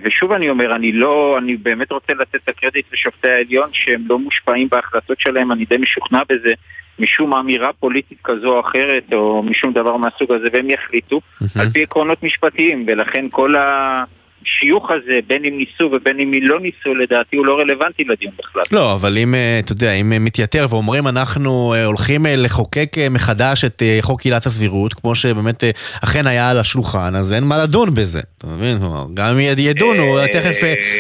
ושוב 0.03 0.33
אני 0.33 0.51
אומר, 0.51 0.77
אני 0.77 0.93
לא, 0.93 1.39
אני 1.39 1.57
באמת 1.57 1.93
רוצה 1.93 2.13
לתת 2.15 2.35
את 2.35 2.49
הקרדיט 2.49 2.87
לשופטי 2.93 3.31
העליון 3.31 3.71
שהם 3.73 4.05
לא 4.09 4.19
מושפעים 4.19 4.69
בהחלטות 4.69 5.21
שלהם, 5.21 5.53
אני 5.53 5.65
די 5.65 5.77
משוכנע 5.77 6.21
בזה, 6.29 6.53
משום 6.99 7.35
אמירה 7.35 7.73
פוליטית 7.73 8.19
כזו 8.25 8.55
או 8.55 8.61
אחרת, 8.61 9.13
או 9.13 9.43
משום 9.43 9.73
דבר 9.73 9.97
מהסוג 9.97 10.33
הזה, 10.33 10.49
והם 10.53 10.71
יחליטו 10.71 11.21
על 11.61 11.71
פי 11.71 11.83
עקרונות 11.83 12.23
משפטיים, 12.23 12.85
ולכן 12.87 13.27
כל 13.31 13.57
ה... 13.57 14.05
השיוך 14.43 14.91
הזה, 14.91 15.19
בין 15.27 15.45
אם 15.45 15.59
ניסו 15.59 15.91
ובין 15.93 16.21
אם 16.21 16.33
לא 16.43 16.61
ניסו, 16.61 16.95
לדעתי 16.95 17.37
הוא 17.37 17.47
לא 17.47 17.59
רלוונטי 17.59 18.05
לדיון 18.05 18.33
בכלל. 18.39 18.63
לא, 18.73 18.93
אבל 18.95 19.19
אם, 19.19 19.35
אתה 19.65 19.73
יודע, 19.73 19.93
אם 19.93 20.25
מתייתר 20.25 20.67
ואומרים 20.71 21.07
אנחנו 21.07 21.75
הולכים 21.85 22.27
לחוקק 22.29 22.93
מחדש 23.11 23.65
את 23.65 23.83
חוק 24.01 24.23
עילת 24.23 24.47
הסבירות, 24.47 24.95
כמו 24.95 25.15
שבאמת 25.15 25.65
אכן 26.05 26.27
היה 26.27 26.51
על 26.51 26.57
השולחן, 26.57 27.17
אז 27.17 27.33
אין 27.33 27.45
מה 27.45 27.59
לדון 27.63 27.95
בזה. 27.95 28.21
אתה 28.39 28.47
מבין? 28.47 28.77
גם 29.15 29.39
ידונו, 29.59 30.17
תכף 30.33 30.57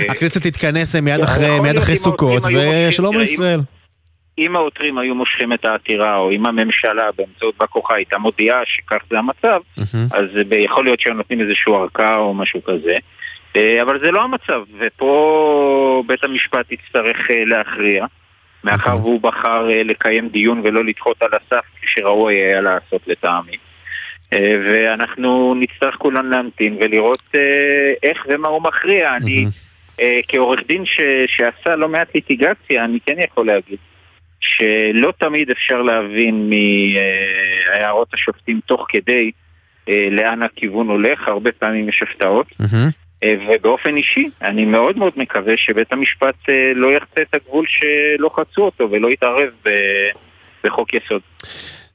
הכנסת 0.08 0.42
תתכנס 0.42 0.96
מיד 0.96 1.20
אחרי, 1.20 1.96
סוכות, 1.96 2.42
ושלום 2.88 3.16
על 3.16 3.22
ישראל. 3.22 3.60
אם 4.38 4.56
העותרים 4.56 4.98
היו 4.98 5.14
מושכים 5.14 5.52
את 5.52 5.64
העתירה, 5.64 6.16
או 6.16 6.30
אם 6.30 6.46
הממשלה 6.46 7.08
באמצעות 7.18 7.54
בא 7.60 7.66
כוחה 7.66 7.94
הייתה 7.94 8.18
מודיעה 8.18 8.60
שכך 8.64 8.98
זה 9.10 9.18
המצב, 9.18 9.60
אז 10.12 10.24
יכול 10.58 10.84
להיות 10.84 11.00
שהם 11.00 11.16
נותנים 11.16 11.40
איזושהי 11.40 11.72
ארכה 11.72 12.16
או 12.16 12.34
משהו 12.34 12.64
כזה. 12.64 12.94
אבל 13.56 13.98
זה 14.00 14.10
לא 14.10 14.22
המצב, 14.22 14.62
ופה 14.78 16.02
בית 16.06 16.24
המשפט 16.24 16.72
יצטרך 16.72 17.16
להכריע, 17.46 18.06
מאחר 18.64 18.96
והוא 18.96 19.20
בחר 19.20 19.68
לקיים 19.84 20.28
דיון 20.28 20.60
ולא 20.64 20.84
לדחות 20.84 21.22
על 21.22 21.30
הסף, 21.32 21.64
כפי 21.76 21.86
שראוי 21.86 22.34
היה 22.34 22.60
לעשות 22.60 23.02
לטעמי. 23.06 23.56
ואנחנו 24.34 25.54
נצטרך 25.54 25.94
כולן 25.94 26.26
להמתין 26.26 26.76
ולראות 26.80 27.34
איך 28.02 28.26
ומה 28.28 28.48
הוא 28.48 28.62
מכריע. 28.62 29.16
אני, 29.16 29.46
כעורך 30.28 30.60
דין 30.68 30.86
ש... 30.86 31.00
שעשה 31.26 31.76
לא 31.76 31.88
מעט 31.88 32.14
ליטיגציה, 32.14 32.84
אני 32.84 32.98
כן 33.06 33.16
יכול 33.18 33.46
להגיד 33.46 33.78
שלא 34.40 35.12
תמיד 35.18 35.50
אפשר 35.50 35.82
להבין 35.82 36.50
מהערות 36.50 38.14
השופטים 38.14 38.60
תוך 38.66 38.86
כדי 38.88 39.30
לאן 39.88 40.42
הכיוון 40.42 40.88
הולך, 40.88 41.28
הרבה 41.28 41.52
פעמים 41.52 41.88
יש 41.88 42.02
הפתעות. 42.02 42.46
ובאופן 43.24 43.96
אישי, 43.96 44.28
אני 44.42 44.64
מאוד 44.64 44.98
מאוד 44.98 45.12
מקווה 45.16 45.52
שבית 45.56 45.92
המשפט 45.92 46.34
לא 46.74 46.92
יחצה 46.92 47.22
את 47.22 47.34
הגבול 47.34 47.66
שלא 47.68 48.30
חצו 48.36 48.62
אותו 48.62 48.88
ולא 48.90 49.08
יתערב 49.08 49.50
בחוק 50.64 50.94
יסוד. 50.94 51.20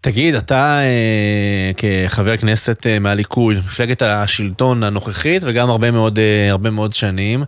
תגיד, 0.06 0.36
אתה 0.36 0.80
אה, 0.82 1.72
כחבר 1.78 2.38
כנסת 2.38 2.88
אה, 2.88 3.00
מהליכוד, 3.00 3.56
מפלגת 3.58 4.02
השלטון 4.02 4.84
הנוכחית 4.84 5.42
וגם 5.46 5.70
הרבה 5.70 5.92
מאוד, 5.92 6.20
אה, 6.20 6.52
הרבה 6.52 6.70
מאוד 6.70 6.94
שנים, 6.94 7.44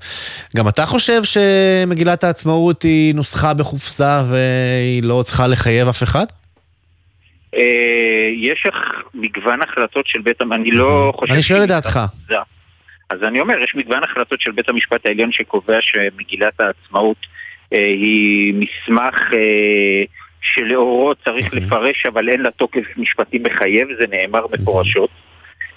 גם 0.56 0.68
אתה 0.68 0.86
חושב 0.86 1.22
שמגילת 1.24 2.24
העצמאות 2.24 2.82
היא 2.82 3.16
נוסחה 3.16 3.54
בחופזה 3.54 4.24
והיא 4.30 5.04
לא 5.04 5.22
צריכה 5.26 5.48
לחייב 5.48 5.88
אף 5.88 6.04
אחד? 6.04 6.26
אה, 7.56 7.62
יש 8.38 8.68
מגוון 9.14 9.62
החלטות 9.62 10.08
של 10.08 10.22
בית 10.22 10.42
המשפט, 10.42 10.60
אני 10.60 10.72
לא 10.72 11.14
חושב... 11.16 11.34
אני 11.34 11.42
שואל 11.42 11.64
את 11.64 11.68
דעתך. 11.68 12.00
אז 13.10 13.24
אני 13.24 13.40
אומר, 13.40 13.58
יש 13.64 13.76
מגוון 13.76 14.04
החלטות 14.04 14.42
של 14.42 14.52
בית 14.52 14.70
המשפט 14.70 15.06
העליון 15.06 15.32
שקובע 15.32 15.78
שמגילת 15.82 16.62
העצמאות 16.62 17.18
אה, 17.74 17.88
היא 17.88 18.54
מסמך 18.54 19.16
אה, 19.34 20.04
שלאורו 20.42 21.16
צריך 21.16 21.54
לפרש, 21.54 22.06
אבל 22.06 22.30
אין 22.30 22.42
לה 22.42 22.52
תוקף 22.52 22.98
משפטי 22.98 23.40
מחייב, 23.40 23.88
זה 24.00 24.06
נאמר 24.08 24.46
מפורשות. 24.54 25.10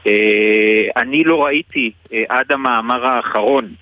אה, 0.06 0.82
אני 0.96 1.25
לא 1.25 1.44
ראיתי 1.44 1.90
אה, 2.12 2.22
עד 2.28 2.52
המאמר 2.52 3.06
האחרון 3.06 3.75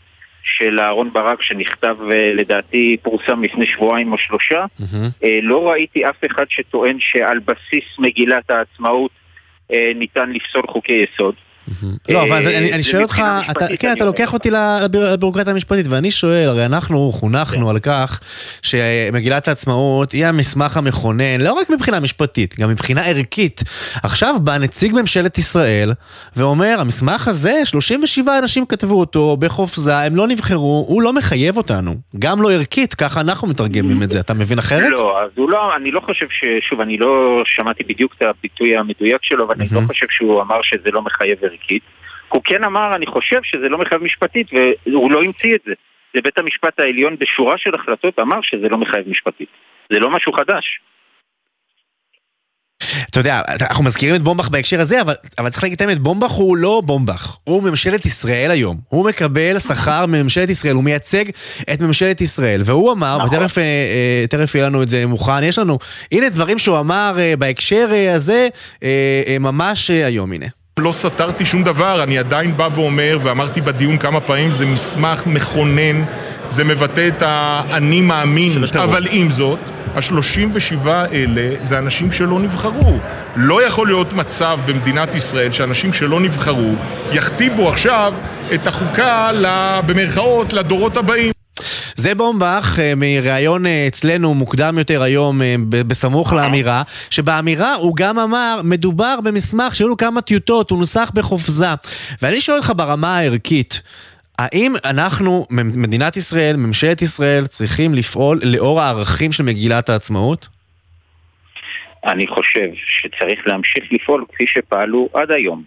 של 0.42 0.80
אהרון 0.80 1.12
ברק 1.12 1.42
שנכתב 1.42 1.96
אה, 2.12 2.32
לדעתי 2.34 2.96
פורסם 3.02 3.44
לפני 3.44 3.66
שבועיים 3.66 4.12
או 4.12 4.18
שלושה, 4.18 4.64
אה, 5.24 5.38
לא 5.42 5.70
ראיתי 5.70 6.08
אף 6.08 6.24
אחד 6.26 6.44
שטוען 6.48 6.96
שעל 7.00 7.38
בסיס 7.38 7.98
מגילת 7.98 8.50
העצמאות 8.50 9.10
אה, 9.72 9.92
ניתן 9.94 10.30
לפסול 10.30 10.62
חוקי 10.66 11.04
יסוד. 11.12 11.34
לא, 12.08 12.22
אבל 12.22 12.46
אני 12.72 12.82
שואל 12.82 13.02
אותך, 13.02 13.22
כן, 13.78 13.92
אתה 13.92 14.04
לוקח 14.04 14.32
אותי 14.32 14.50
לבירוקרטיה 14.50 15.52
המשפטית, 15.52 15.86
ואני 15.88 16.10
שואל, 16.10 16.48
הרי 16.48 16.66
אנחנו 16.66 17.12
חונכנו 17.12 17.70
על 17.70 17.78
כך 17.78 18.20
שמגילת 18.62 19.48
העצמאות 19.48 20.12
היא 20.12 20.26
המסמך 20.26 20.76
המכונן, 20.76 21.40
לא 21.40 21.52
רק 21.52 21.70
מבחינה 21.70 22.00
משפטית, 22.00 22.58
גם 22.60 22.68
מבחינה 22.68 23.06
ערכית. 23.06 23.62
עכשיו 24.02 24.34
בא 24.40 24.58
נציג 24.58 24.92
ממשלת 25.00 25.38
ישראל 25.38 25.92
ואומר, 26.36 26.76
המסמך 26.80 27.28
הזה, 27.28 27.60
37 27.64 28.38
אנשים 28.38 28.66
כתבו 28.66 29.00
אותו 29.00 29.36
בחופזה, 29.36 29.98
הם 29.98 30.16
לא 30.16 30.26
נבחרו, 30.26 30.84
הוא 30.88 31.02
לא 31.02 31.12
מחייב 31.12 31.56
אותנו. 31.56 31.94
גם 32.18 32.42
לא 32.42 32.52
ערכית, 32.52 32.94
ככה 32.94 33.20
אנחנו 33.20 33.48
מתרגמים 33.48 34.02
את 34.02 34.10
זה. 34.10 34.20
אתה 34.20 34.34
מבין 34.34 34.58
אחרת? 34.58 34.90
לא, 34.90 35.22
אז 35.22 35.30
הוא 35.36 35.50
לא, 35.50 35.76
אני 35.76 35.90
לא 35.90 36.00
חושב 36.00 36.26
ש... 36.30 36.44
שוב, 36.68 36.80
אני 36.80 36.98
לא 36.98 37.42
שמעתי 37.44 37.84
בדיוק 37.84 38.14
את 38.18 38.22
הביטוי 38.22 38.76
המדויק 38.76 39.22
שלו, 39.22 39.46
אבל 39.46 39.54
אני 39.58 39.68
לא 39.72 39.80
חושב 39.86 40.06
שהוא 40.10 40.42
אמר 40.42 40.60
שזה 40.62 40.90
לא 40.90 41.02
מחייב 41.02 41.38
ערכית. 41.42 41.57
ערכית. 41.60 41.82
הוא 42.28 42.42
כן 42.44 42.64
אמר, 42.64 42.94
אני 42.94 43.06
חושב 43.06 43.40
שזה 43.42 43.68
לא 43.68 43.78
מחייב 43.78 44.02
משפטית, 44.02 44.46
והוא 44.86 45.10
לא 45.10 45.22
המציא 45.22 45.54
את 45.54 45.60
זה. 45.66 45.72
זה 46.14 46.22
בית 46.22 46.38
המשפט 46.38 46.80
העליון 46.80 47.16
בשורה 47.20 47.58
של 47.58 47.74
החלטות 47.74 48.18
אמר 48.18 48.38
שזה 48.42 48.68
לא 48.68 48.78
מחייב 48.78 49.08
משפטית. 49.08 49.48
זה 49.92 49.98
לא 49.98 50.10
משהו 50.10 50.32
חדש. 50.32 50.80
אתה 53.10 53.20
יודע, 53.20 53.42
אנחנו 53.70 53.84
מזכירים 53.84 54.14
את 54.14 54.22
בומבך 54.22 54.48
בהקשר 54.48 54.80
הזה, 54.80 55.00
אבל, 55.00 55.14
אבל 55.38 55.50
צריך 55.50 55.62
להגיד 55.62 55.76
את 55.76 55.80
האמת, 55.80 55.98
בומבך 55.98 56.30
הוא 56.30 56.56
לא 56.56 56.82
בומבך, 56.84 57.36
הוא 57.44 57.62
ממשלת 57.62 58.06
ישראל 58.06 58.50
היום. 58.50 58.76
הוא 58.88 59.08
מקבל 59.08 59.58
שכר 59.58 60.06
מממשלת 60.06 60.50
ישראל, 60.50 60.74
הוא 60.74 60.84
מייצג 60.84 61.24
את 61.72 61.80
ממשלת 61.80 62.20
ישראל. 62.20 62.60
והוא 62.64 62.92
אמר, 62.92 63.18
נכון. 63.18 63.28
ותכף 63.28 63.58
אה, 63.58 63.62
אה, 64.32 64.44
יהיה 64.54 64.66
לנו 64.66 64.82
את 64.82 64.88
זה 64.88 65.06
מוכן, 65.06 65.42
יש 65.42 65.58
לנו, 65.58 65.78
הנה 66.12 66.28
דברים 66.28 66.58
שהוא 66.58 66.78
אמר 66.78 67.14
אה, 67.18 67.34
בהקשר 67.38 67.88
הזה, 68.14 68.48
ממש 69.40 69.90
היום, 69.90 70.32
הנה. 70.32 70.46
לא 70.80 70.92
סתרתי 70.92 71.44
שום 71.44 71.64
דבר, 71.64 72.02
אני 72.02 72.18
עדיין 72.18 72.56
בא 72.56 72.68
ואומר, 72.74 73.18
ואמרתי 73.22 73.60
בדיון 73.60 73.98
כמה 73.98 74.20
פעמים, 74.20 74.52
זה 74.52 74.66
מסמך 74.66 75.26
מכונן, 75.26 76.04
זה 76.48 76.64
מבטא 76.64 77.08
את 77.08 77.22
האני 77.26 78.00
מאמין, 78.00 78.52
אבל 78.74 79.06
עם 79.10 79.30
זאת, 79.30 79.58
ה-37 79.94 80.88
האלה 80.88 81.50
זה 81.62 81.78
אנשים 81.78 82.12
שלא 82.12 82.40
נבחרו. 82.40 82.98
לא 83.36 83.66
יכול 83.66 83.86
להיות 83.86 84.12
מצב 84.12 84.58
במדינת 84.66 85.14
ישראל 85.14 85.52
שאנשים 85.52 85.92
שלא 85.92 86.20
נבחרו 86.20 86.74
יכתיבו 87.12 87.68
עכשיו 87.68 88.14
את 88.54 88.66
החוקה, 88.66 89.30
במרכאות, 89.86 90.52
לדורות 90.52 90.96
הבאים. 90.96 91.37
זה 91.96 92.14
בומבך 92.14 92.78
אה, 92.78 92.92
מראיון 92.96 93.66
אה, 93.66 93.86
אצלנו 93.88 94.34
מוקדם 94.34 94.78
יותר 94.78 95.02
היום, 95.02 95.42
אה, 95.42 95.54
בסמוך 95.70 96.32
לאמירה, 96.32 96.82
שבאמירה 97.10 97.74
הוא 97.74 97.96
גם 97.96 98.18
אמר, 98.18 98.60
מדובר 98.64 99.18
במסמך 99.24 99.74
שהיו 99.74 99.88
לו 99.88 99.96
כמה 99.96 100.20
טיוטות, 100.20 100.70
הוא 100.70 100.78
נוסח 100.78 101.10
בחופזה. 101.14 101.74
ואני 102.22 102.40
שואל 102.40 102.56
אותך 102.56 102.72
ברמה 102.76 103.18
הערכית, 103.18 103.80
האם 104.38 104.74
אנחנו, 104.84 105.46
מדינת 105.50 106.16
ישראל, 106.16 106.56
ממשלת 106.56 107.02
ישראל, 107.02 107.46
צריכים 107.46 107.94
לפעול 107.94 108.40
לאור 108.44 108.80
הערכים 108.80 109.32
של 109.32 109.42
מגילת 109.42 109.88
העצמאות? 109.88 110.57
אני 112.04 112.26
חושב 112.26 112.68
שצריך 112.74 113.46
להמשיך 113.46 113.84
לפעול 113.90 114.24
כפי 114.32 114.44
שפעלו 114.46 115.08
עד 115.14 115.30
היום. 115.30 115.62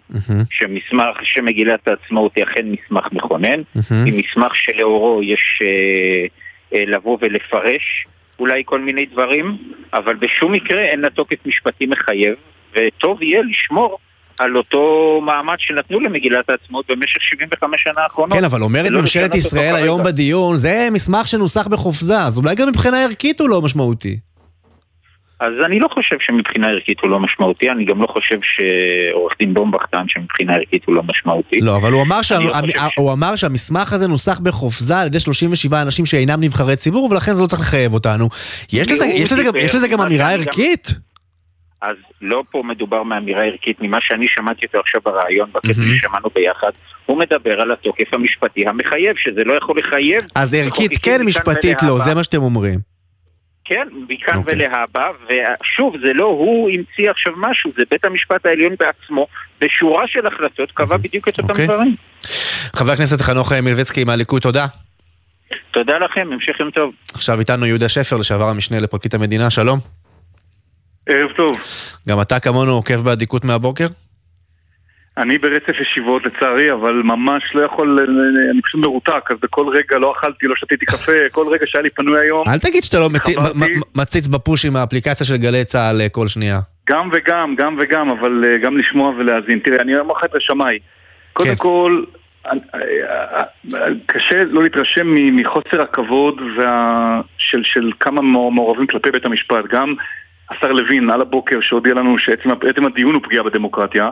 שמסמך, 0.50 1.16
שמגילת 1.22 1.88
העצמאות 1.88 2.32
היא 2.36 2.44
אכן 2.44 2.66
מסמך 2.66 3.12
מכונן, 3.12 3.60
היא 4.04 4.24
מסמך 4.24 4.56
שלאורו 4.56 5.20
יש 5.22 5.60
אה, 5.62 6.26
אה, 6.74 6.84
לבוא 6.86 7.18
ולפרש 7.20 8.06
אולי 8.38 8.62
כל 8.64 8.80
מיני 8.80 9.06
דברים, 9.06 9.56
אבל 9.94 10.14
בשום 10.14 10.52
מקרה 10.52 10.82
אין 10.82 11.00
לה 11.00 11.10
תוקף 11.10 11.46
משפטי 11.46 11.86
מחייב, 11.86 12.34
וטוב 12.74 13.22
יהיה 13.22 13.40
לשמור 13.50 13.98
על 14.38 14.56
אותו 14.56 15.20
מעמד 15.24 15.56
שנתנו 15.58 16.00
למגילת 16.00 16.50
העצמאות 16.50 16.90
במשך 16.90 17.22
75 17.22 17.82
שנה 17.82 18.02
האחרונות. 18.02 18.38
כן, 18.38 18.44
אבל 18.44 18.62
אומרת 18.62 18.90
ממשלת 18.90 19.34
ישראל. 19.34 19.74
היום 19.74 20.02
בדיון, 20.02 20.56
זה 20.56 20.88
מסמך 20.92 21.28
שנוסח 21.28 21.66
בחופזה, 21.66 22.18
אז 22.18 22.38
אולי 22.38 22.54
גם 22.54 22.68
מבחינה 22.68 23.02
ערכית 23.02 23.40
הוא 23.40 23.48
לא 23.48 23.62
משמעותי. 23.62 24.18
אז 25.42 25.52
אני 25.66 25.78
לא 25.78 25.88
חושב 25.88 26.16
שמבחינה 26.20 26.68
ערכית 26.68 27.00
הוא 27.00 27.10
לא 27.10 27.20
משמעותי, 27.20 27.70
אני 27.70 27.84
גם 27.84 28.02
לא 28.02 28.06
חושב 28.06 28.38
שעורך 28.42 29.34
דין 29.38 29.54
בומבך 29.54 29.86
טען 29.86 30.04
שמבחינה 30.08 30.52
ערכית 30.54 30.84
הוא 30.86 30.94
לא 30.94 31.02
משמעותי. 31.02 31.60
לא, 31.60 31.76
אבל 31.76 31.92
הוא 31.92 32.02
אמר, 32.02 32.22
שה... 32.22 32.38
לא 32.38 32.52
חושב 32.52 32.78
הוא 32.96 33.12
אמר 33.12 33.36
שהמסמך 33.36 33.92
הזה 33.92 34.08
נוסח 34.08 34.38
בחופזה 34.38 34.98
על 34.98 35.06
ידי 35.06 35.20
37 35.20 35.82
אנשים 35.82 36.06
שאינם 36.06 36.40
נבחרי 36.40 36.76
ציבור, 36.76 37.08
ולכן 37.12 37.34
זה 37.34 37.42
לא 37.42 37.46
צריך 37.46 37.62
לחייב 37.62 37.94
אותנו. 37.94 38.28
יש 38.72 38.90
לזה, 38.90 39.04
יש 39.04 39.32
לזה, 39.32 39.42
גם, 39.44 39.56
יש 39.56 39.74
לזה 39.74 39.88
גם 39.88 40.00
אמירה 40.00 40.24
גם- 40.24 40.40
ערכית? 40.40 40.94
אז 41.82 41.96
לא 42.20 42.42
פה 42.50 42.62
מדובר 42.66 43.02
מאמירה 43.02 43.44
ערכית, 43.44 43.76
ממה 43.80 43.98
שאני 44.00 44.28
שמעתי 44.28 44.66
אותו 44.66 44.78
עכשיו 44.80 45.00
בריאיון, 45.04 45.50
בקטע 45.52 45.68
מהמם. 45.80 45.96
ששמענו 45.98 46.28
ביחד, 46.34 46.70
הוא 47.06 47.18
מדבר 47.18 47.60
על 47.60 47.72
התוקף 47.72 48.14
המשפטי 48.14 48.66
המחייב, 48.66 49.16
שזה 49.16 49.44
לא 49.44 49.54
יכול 49.54 49.78
לחייב. 49.78 50.24
אז 50.34 50.54
ערכית 50.54 50.92
כן, 51.02 51.22
משפטית 51.24 51.82
לא. 51.82 51.98
זה 51.98 52.14
מה 52.14 52.24
שאתם 52.24 52.42
אומרים. 52.42 52.91
כן, 53.64 53.88
מכאן 54.08 54.36
אוקיי. 54.36 54.54
ולהבא, 54.54 55.10
ושוב, 55.26 55.94
זה 56.06 56.12
לא 56.12 56.24
הוא 56.24 56.70
המציא 56.70 57.10
עכשיו 57.10 57.32
משהו, 57.36 57.70
זה 57.76 57.82
בית 57.90 58.04
המשפט 58.04 58.46
העליון 58.46 58.74
בעצמו, 58.78 59.26
בשורה 59.60 60.06
של 60.06 60.26
החלטות, 60.26 60.72
קבע 60.72 60.96
בדיוק 60.96 61.28
את 61.28 61.38
אותם 61.38 61.50
אוקיי. 61.50 61.66
דברים. 61.66 61.96
חבר 62.76 62.92
הכנסת 62.92 63.20
חנוך 63.20 63.52
מלביצקי 63.52 64.04
מהליכוד, 64.04 64.42
תודה. 64.42 64.66
תודה 65.70 65.98
לכם, 65.98 66.28
המשך 66.32 66.60
יום 66.60 66.70
טוב. 66.70 66.94
עכשיו 67.14 67.40
איתנו 67.40 67.66
יהודה 67.66 67.88
שפר, 67.88 68.16
לשעבר 68.16 68.48
המשנה 68.48 68.78
לפרקליט 68.80 69.14
המדינה, 69.14 69.50
שלום. 69.50 69.78
ערב 71.06 71.30
טוב. 71.36 71.50
גם 72.08 72.20
אתה 72.20 72.40
כמונו 72.40 72.72
עוקב 72.72 73.00
באדיקות 73.00 73.44
מהבוקר? 73.44 73.86
אני 75.18 75.38
ברצף 75.38 75.80
ישיבות 75.80 76.22
לצערי, 76.26 76.72
אבל 76.72 76.92
ממש 77.04 77.42
לא 77.54 77.60
יכול, 77.62 77.98
אני 78.52 78.62
פשוט 78.62 78.80
מרותק, 78.80 79.30
אז 79.30 79.36
בכל 79.42 79.66
רגע 79.68 79.98
לא 79.98 80.12
אכלתי, 80.18 80.46
לא 80.46 80.54
שתיתי 80.56 80.86
קפה, 80.86 81.12
כל 81.32 81.46
רגע 81.52 81.66
שהיה 81.66 81.82
לי 81.82 81.90
פנוי 81.90 82.20
היום. 82.20 82.42
אל 82.48 82.58
תגיד 82.58 82.84
שאתה 82.84 82.98
לא 83.00 83.10
מצי- 83.10 83.34
חברתי. 83.34 83.58
מ- 83.58 83.62
מ- 83.78 84.00
מציץ 84.00 84.26
בפוש 84.26 84.64
עם 84.64 84.76
האפליקציה 84.76 85.26
של 85.26 85.36
גלי 85.36 85.64
צה"ל 85.64 86.00
אה, 86.00 86.08
כל 86.08 86.28
שנייה. 86.28 86.58
גם 86.90 87.10
וגם, 87.12 87.54
גם 87.58 87.76
וגם, 87.80 88.10
אבל 88.10 88.44
אה, 88.46 88.58
גם 88.58 88.76
לשמוע 88.78 89.10
ולהאזין. 89.18 89.58
תראה, 89.58 89.80
אני 89.80 89.96
אומר 89.98 90.14
לך 90.14 90.24
את 90.24 90.34
השמאי. 90.34 90.78
קודם 91.32 91.56
כל, 91.56 92.04
אה, 92.46 92.52
קשה 94.06 94.44
לא 94.44 94.62
להתרשם 94.62 95.06
מחוסר 95.36 95.82
הכבוד 95.82 96.40
וה... 96.58 97.20
של, 97.38 97.60
של 97.64 97.90
כמה 98.00 98.22
מעור- 98.22 98.52
מעורבים 98.52 98.86
כלפי 98.86 99.10
בית 99.10 99.24
המשפט. 99.26 99.64
גם 99.72 99.94
השר 100.50 100.72
לוין 100.72 101.10
על 101.10 101.20
הבוקר 101.20 101.58
שהודיע 101.60 101.94
לנו 101.94 102.18
שעצם 102.18 102.50
עצם 102.70 102.86
הדיון 102.86 103.14
הוא 103.14 103.22
פגיעה 103.22 103.42
בדמוקרטיה. 103.44 104.10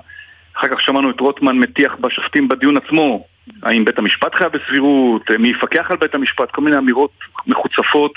אחר 0.57 0.69
כך 0.69 0.81
שמענו 0.81 1.11
את 1.11 1.21
רוטמן 1.21 1.59
מטיח 1.59 1.93
בשופטים 2.01 2.49
בדיון 2.49 2.77
עצמו. 2.77 3.27
האם 3.63 3.85
בית 3.85 3.99
המשפט 3.99 4.35
חייב 4.35 4.53
בסבירות, 4.53 5.31
מי 5.39 5.49
יפקח 5.49 5.91
על 5.91 5.97
בית 5.97 6.15
המשפט, 6.15 6.51
כל 6.51 6.63
מיני 6.63 6.79
אמירות 6.79 7.13
מחוצפות. 7.47 8.13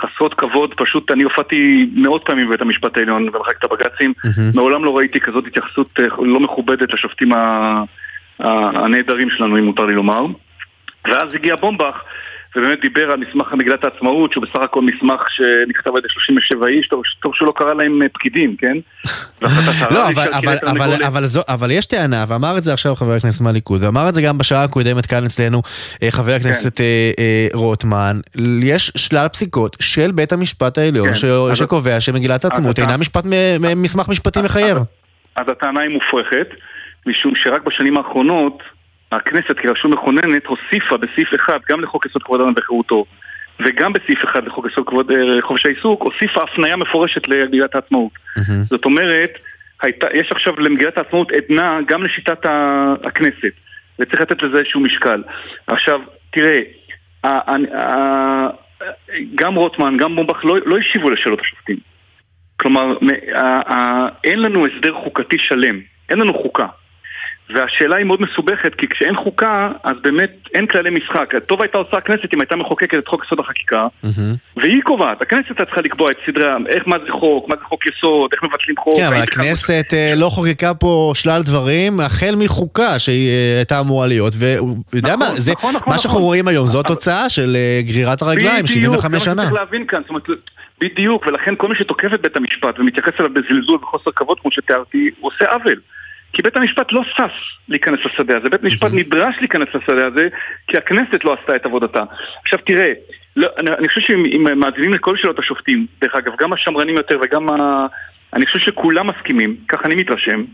חסרות 0.00 0.34
כבוד, 0.34 0.74
פשוט 0.74 1.10
אני 1.10 1.22
הופעתי 1.22 1.90
מאות 1.94 2.22
פעמים 2.26 2.46
בבית 2.46 2.60
המשפט 2.60 2.96
העליון 2.96 3.32
במחלקת 3.32 3.64
הבג"צים, 3.64 4.12
מעולם 4.54 4.84
לא 4.84 4.96
ראיתי 4.96 5.20
כזאת 5.20 5.46
התייחסות 5.46 6.00
אה, 6.00 6.04
לא 6.18 6.40
מכובדת 6.40 6.94
לשופטים 6.94 7.32
הנהדרים 8.38 9.30
שלנו, 9.30 9.58
אם 9.58 9.64
מותר 9.64 9.86
לי 9.86 9.94
לומר. 9.94 10.26
ואז 11.04 11.34
הגיע 11.34 11.56
בומבך, 11.56 12.02
ובאמת 12.56 12.80
דיבר 12.80 13.10
על 13.10 13.20
מסמך 13.20 13.52
מגילת 13.52 13.84
העצמאות, 13.84 14.32
שהוא 14.32 14.44
בסך 14.44 14.60
הכל 14.60 14.82
מסמך 14.82 15.22
שנכתב 15.30 15.90
על 15.90 15.98
ידי 15.98 16.08
37 16.10 16.66
איש, 16.66 16.88
טוב, 16.88 17.02
טוב 17.22 17.34
שהוא 17.34 17.46
לא 17.46 17.52
קרא 17.56 17.74
להם 17.74 18.02
אה, 18.02 18.08
פקידים, 18.08 18.56
כן? 18.56 18.76
לא, 19.90 20.08
אבל, 20.08 20.24
של 20.24 20.32
אבל, 20.32 20.40
קהילת 20.40 20.44
אבל, 20.44 20.54
התרנגולת. 20.54 21.00
אבל, 21.00 21.26
זו, 21.26 21.40
אבל 21.48 21.70
יש 21.70 21.86
טענה, 21.86 22.24
ואמר 22.28 22.58
את 22.58 22.62
זה 22.62 22.72
עכשיו 22.72 22.94
חבר 22.94 23.12
הכנסת 23.12 23.40
מהליכוד, 23.40 23.82
ואמר 23.82 24.08
את 24.08 24.14
זה 24.14 24.22
גם 24.22 24.38
בשעה 24.38 24.64
הקודמת 24.64 25.06
כאן 25.06 25.24
אצלנו 25.24 25.62
אה, 26.02 26.10
חבר 26.10 26.32
הכנסת 26.32 26.80
אה, 26.80 27.10
אה, 27.18 27.46
רוטמן, 27.54 28.16
יש 28.62 28.92
שלל 28.96 29.28
פסיקות 29.28 29.76
של 29.80 30.10
בית 30.10 30.32
המשפט 30.32 30.78
העליון 30.78 31.08
כן, 31.08 31.14
ש... 31.14 31.24
שקובע 31.54 32.00
שמגילת 32.00 32.44
העצמאות 32.44 32.78
אינה 32.78 32.96
משפט, 32.96 33.24
מסמך 33.76 34.08
משפטי 34.08 34.42
מחייב. 34.42 34.78
אז 35.36 35.48
הטענה 35.48 35.80
היא 35.80 35.90
מופרכת, 35.90 36.48
משום 37.06 37.32
שרק 37.36 37.62
בשנים 37.64 37.96
האחרונות 37.96 38.62
הכנסת 39.12 39.58
כרשות 39.58 39.90
מכוננת 39.90 40.46
הוסיפה 40.46 40.96
בסעיף 40.96 41.34
אחד 41.34 41.58
גם 41.68 41.80
לחוק 41.80 42.06
יסוד 42.06 42.22
כבוד 42.22 42.40
האדם 42.40 42.52
וחירותו 42.56 43.04
וגם 43.60 43.92
בסעיף 43.92 44.24
אחד 44.24 44.46
לחוק 44.46 44.66
יסוד 44.72 44.86
כבוד 44.86 45.10
אה, 45.10 45.42
חופש 45.42 45.66
העיסוק 45.66 46.02
הוסיפה 46.02 46.42
הפניה 46.42 46.76
מפורשת 46.76 47.28
למגילת 47.28 47.74
העצמאות. 47.74 48.12
זאת 48.62 48.84
אומרת, 48.84 49.30
הייתה, 49.82 50.06
יש 50.14 50.32
עכשיו 50.32 50.60
למגילת 50.60 50.98
העצמאות 50.98 51.32
עדנה 51.32 51.78
גם 51.86 52.04
לשיטת 52.04 52.46
הכנסת 53.04 53.52
וצריך 53.98 54.20
לתת 54.20 54.42
לזה 54.42 54.58
איזשהו 54.58 54.80
משקל. 54.80 55.22
עכשיו, 55.66 56.00
תראה, 56.30 56.60
גם 59.34 59.54
רוטמן, 59.54 59.96
גם 59.96 60.16
בומבך 60.16 60.44
לא, 60.44 60.56
לא 60.66 60.78
השיבו 60.78 61.10
לשאלות 61.10 61.40
השופטים. 61.40 61.76
כלומר, 62.56 62.96
אין 64.24 64.42
לנו 64.42 64.66
הסדר 64.66 64.94
חוקתי 64.94 65.38
שלם, 65.38 65.80
אין 66.08 66.18
לנו 66.18 66.42
חוקה. 66.42 66.66
והשאלה 67.54 67.96
היא 67.96 68.04
מאוד 68.06 68.20
מסובכת, 68.22 68.74
כי 68.74 68.86
כשאין 68.88 69.16
חוקה, 69.16 69.70
אז 69.84 69.96
באמת 70.02 70.30
אין 70.54 70.66
כללי 70.66 70.90
משחק. 70.90 71.32
טוב 71.46 71.62
הייתה 71.62 71.78
עושה 71.78 71.96
הכנסת 71.96 72.34
אם 72.34 72.40
הייתה 72.40 72.56
מחוקקת 72.56 72.98
את 72.98 73.08
חוק 73.08 73.24
יסוד 73.26 73.40
החקיקה, 73.40 73.86
והיא 74.56 74.82
קובעת, 74.82 75.22
הכנסת 75.22 75.44
הייתה 75.48 75.64
צריכה 75.64 75.80
לקבוע 75.80 76.10
את 76.10 76.16
סדרי, 76.26 76.44
איך, 76.68 76.82
מה 76.86 76.96
זה 77.06 77.12
חוק, 77.12 77.48
מה 77.48 77.54
זה 77.56 77.64
חוק 77.64 77.86
יסוד, 77.86 78.30
איך 78.32 78.42
מבטלים 78.42 78.76
חוק. 78.78 78.96
כן, 78.96 79.06
אבל 79.06 79.16
הכנסת 79.22 79.86
אה, 79.92 80.12
לא 80.16 80.26
חוקקה 80.26 80.74
פה 80.74 81.12
שלל 81.14 81.42
דברים, 81.42 82.00
החל 82.00 82.34
מחוקה 82.38 82.98
שהיא 82.98 83.28
אה, 83.28 83.56
הייתה 83.56 83.80
אמורה 83.80 84.06
להיות, 84.06 84.32
ויודע 84.92 85.16
מה, 85.16 85.26
זה- 85.36 85.52
נכון, 85.52 85.74
נכון, 85.74 85.92
מה 85.92 85.98
שאנחנו 85.98 86.18
נכון. 86.18 86.22
רואים 86.28 86.48
היום 86.48 86.68
זו 86.68 86.80
התוצאה 86.80 87.30
של 87.30 87.56
אה, 87.56 87.80
גרירת 87.84 88.22
הרגליים, 88.22 88.66
75 88.66 89.06
בדיוק, 89.06 89.12
זה 89.12 89.20
שנה. 89.20 89.42
בדיוק, 90.80 91.26
ולכן 91.26 91.54
כל 91.56 91.68
מי 91.68 91.74
שתוקף 91.74 92.08
את 92.14 92.22
בית 92.22 92.36
המשפט 92.36 92.78
ומתייחס 92.78 93.12
אליו 93.20 93.30
בזלזול 93.34 93.78
וחוסר 93.82 94.10
כבוד, 94.16 94.38
כמו 94.42 94.50
שתיארתי, 94.52 95.10
הוא 95.20 95.30
עושה 95.34 95.44
עוול. 95.52 95.80
כי 96.32 96.42
בית 96.42 96.56
המשפט 96.56 96.92
לא 96.92 97.02
שש 97.04 97.58
להיכנס 97.68 98.00
לשדה 98.04 98.36
הזה, 98.36 98.48
בית 98.48 98.64
המשפט 98.64 98.90
נדרש 98.92 99.36
להיכנס 99.40 99.68
לשדה 99.74 100.06
הזה, 100.06 100.28
כי 100.66 100.78
הכנסת 100.78 101.24
לא 101.24 101.36
עשתה 101.40 101.56
את 101.56 101.66
עבודתה. 101.66 102.02
עכשיו 102.42 102.58
תראה, 102.66 102.92
לא, 103.36 103.48
אני, 103.58 103.70
אני 103.70 103.88
חושב 103.88 104.00
שאם 104.00 104.24
אם 104.26 104.60
מאזינים 104.60 104.94
לכל 104.94 105.16
שאלות 105.16 105.38
השופטים, 105.38 105.86
דרך 106.00 106.14
אגב, 106.14 106.32
גם 106.38 106.52
השמרנים 106.52 106.96
יותר 106.96 107.18
וגם 107.22 107.50
ה... 107.50 107.86
אני 108.34 108.46
חושב 108.46 108.58
שכולם 108.58 109.06
מסכימים, 109.06 109.56
כך 109.68 109.86
אני 109.86 109.94
מתרשם, 109.94 110.44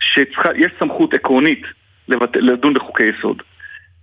שיש 0.00 0.72
סמכות 0.78 1.14
עקרונית. 1.14 1.62
לדון 2.34 2.74
בחוקי 2.74 3.06
יסוד. 3.06 3.42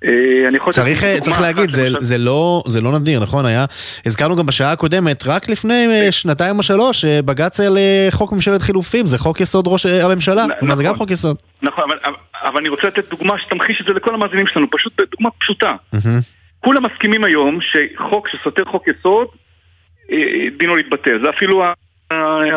אה, 0.05 0.71
צריך, 0.71 1.03
אה, 1.03 1.19
צריך 1.19 1.41
להגיד, 1.41 1.69
זה, 1.69 1.87
זה, 1.99 2.17
לא, 2.17 2.63
זה 2.67 2.81
לא 2.81 2.99
נדיר, 2.99 3.19
נכון? 3.19 3.45
היה, 3.45 3.65
הזכרנו 4.05 4.35
גם 4.35 4.45
בשעה 4.45 4.71
הקודמת, 4.71 5.23
רק 5.27 5.49
לפני 5.49 5.87
אה, 5.91 6.11
שנתיים 6.11 6.57
או 6.57 6.63
שלוש, 6.63 7.05
בג"ץ 7.05 7.59
על 7.59 7.77
חוק 8.11 8.31
ממשלת 8.31 8.61
חילופים, 8.61 9.05
זה 9.05 9.17
חוק 9.17 9.41
יסוד 9.41 9.67
ראש 9.67 9.85
הממשלה, 9.85 10.45
כלומר 10.59 10.75
זה 10.75 10.83
גם 10.83 10.95
חוק 10.95 11.11
יסוד. 11.11 11.37
נכון, 11.61 11.83
אבל, 11.83 12.13
אבל, 12.43 12.59
אני 12.59 12.69
רוצה 12.69 12.87
לתת 12.87 13.09
דוגמה 13.09 13.39
שתמחיש 13.39 13.81
את 13.81 13.85
זה 13.85 13.93
לכל 13.93 14.13
המאזינים 14.13 14.47
שלנו, 14.47 14.67
פשוט 14.71 15.01
דוגמה 15.11 15.29
פשוטה. 15.39 15.75
כולם 16.59 16.85
מסכימים 16.85 17.23
היום 17.23 17.59
שחוק 17.61 18.27
שסותר 18.27 18.65
חוק 18.65 18.83
יסוד, 18.87 19.27
דינו 20.57 20.75
להתבטל. 20.75 21.19
זה 21.23 21.29
אפילו 21.29 21.63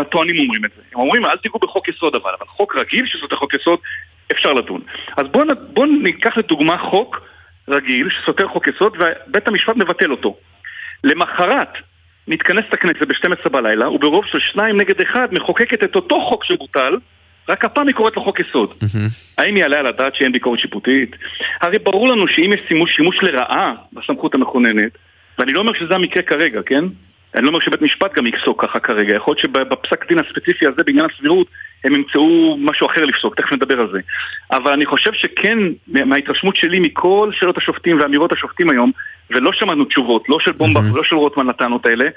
הטוענים 0.00 0.38
אומרים 0.38 0.64
את 0.64 0.70
זה. 0.76 0.82
הם 0.94 1.00
אומרים, 1.00 1.24
אל 1.24 1.36
תיגעו 1.36 1.60
בחוק 1.60 1.88
יסוד 1.88 2.14
אבל, 2.14 2.30
אבל 2.38 2.46
חוק 2.46 2.76
רגיל 2.76 3.06
שסותר 3.06 3.36
חוק 3.36 3.54
יסוד, 3.54 3.78
אפשר 4.32 4.52
לדון. 4.52 4.80
אז 5.16 5.26
בואו 5.32 5.46
בוא 5.72 5.86
ניקח 5.86 6.36
לדוגמה 6.36 6.78
חוק 6.78 7.20
רגיל 7.68 8.08
שסותר 8.10 8.48
חוק 8.48 8.68
יסוד 8.68 8.96
ובית 8.96 9.48
המשפט 9.48 9.76
מבטל 9.76 10.10
אותו. 10.10 10.36
למחרת 11.04 11.68
מתכנסת 12.28 12.74
הכנסת 12.74 13.02
ב-12 13.02 13.48
בלילה, 13.48 13.90
וברוב 13.90 14.24
של 14.26 14.38
שניים 14.38 14.80
נגד 14.80 15.00
אחד 15.00 15.28
מחוקקת 15.32 15.84
את 15.84 15.96
אותו 15.96 16.20
חוק 16.20 16.44
שבוטל, 16.44 16.96
רק 17.48 17.64
הפעם 17.64 17.86
היא 17.86 17.94
קוראת 17.94 18.16
לו 18.16 18.22
חוק 18.22 18.40
יסוד. 18.40 18.74
האם 19.38 19.56
יעלה 19.56 19.78
על 19.78 19.86
הדעת 19.86 20.14
שאין 20.14 20.32
ביקורת 20.32 20.58
שיפוטית? 20.58 21.16
הרי 21.60 21.78
ברור 21.78 22.08
לנו 22.08 22.28
שאם 22.28 22.52
יש 22.52 22.60
שימוש, 22.68 22.96
שימוש 22.96 23.22
לרעה 23.22 23.74
בסמכות 23.92 24.34
המכוננת, 24.34 24.92
ואני 25.38 25.52
לא 25.52 25.60
אומר 25.60 25.72
שזה 25.74 25.94
המקרה 25.94 26.22
כרגע, 26.22 26.60
כן? 26.66 26.84
אני 27.34 27.42
לא 27.42 27.48
אומר 27.48 27.60
שבית 27.60 27.82
משפט 27.82 28.14
גם 28.14 28.26
יפסוק 28.26 28.64
ככה 28.64 28.80
כרגע, 28.80 29.14
יכול 29.14 29.30
להיות 29.30 29.38
שבפסק 29.38 30.08
דין 30.08 30.18
הספציפי 30.18 30.66
הזה 30.66 30.82
בעניין 30.86 31.06
הסבירות 31.14 31.46
הם 31.84 31.94
ימצאו 31.94 32.56
משהו 32.60 32.86
אחר 32.86 33.04
לפסוק, 33.04 33.34
תכף 33.40 33.52
נדבר 33.52 33.80
על 33.80 33.88
זה. 33.92 33.98
אבל 34.50 34.72
אני 34.72 34.86
חושב 34.86 35.12
שכן, 35.12 35.58
מההתרשמות 35.86 36.56
שלי 36.56 36.80
מכל 36.80 37.30
שאלות 37.32 37.58
השופטים 37.58 38.00
ואמירות 38.00 38.32
השופטים 38.32 38.70
היום, 38.70 38.92
ולא 39.30 39.52
שמענו 39.52 39.84
תשובות, 39.84 40.28
לא 40.28 40.40
של 40.40 40.52
בומבך 40.52 40.94
ולא 40.94 41.04
של 41.04 41.16
רוטמן 41.16 41.46
לטענות 41.46 41.86
האלה, 41.86 42.08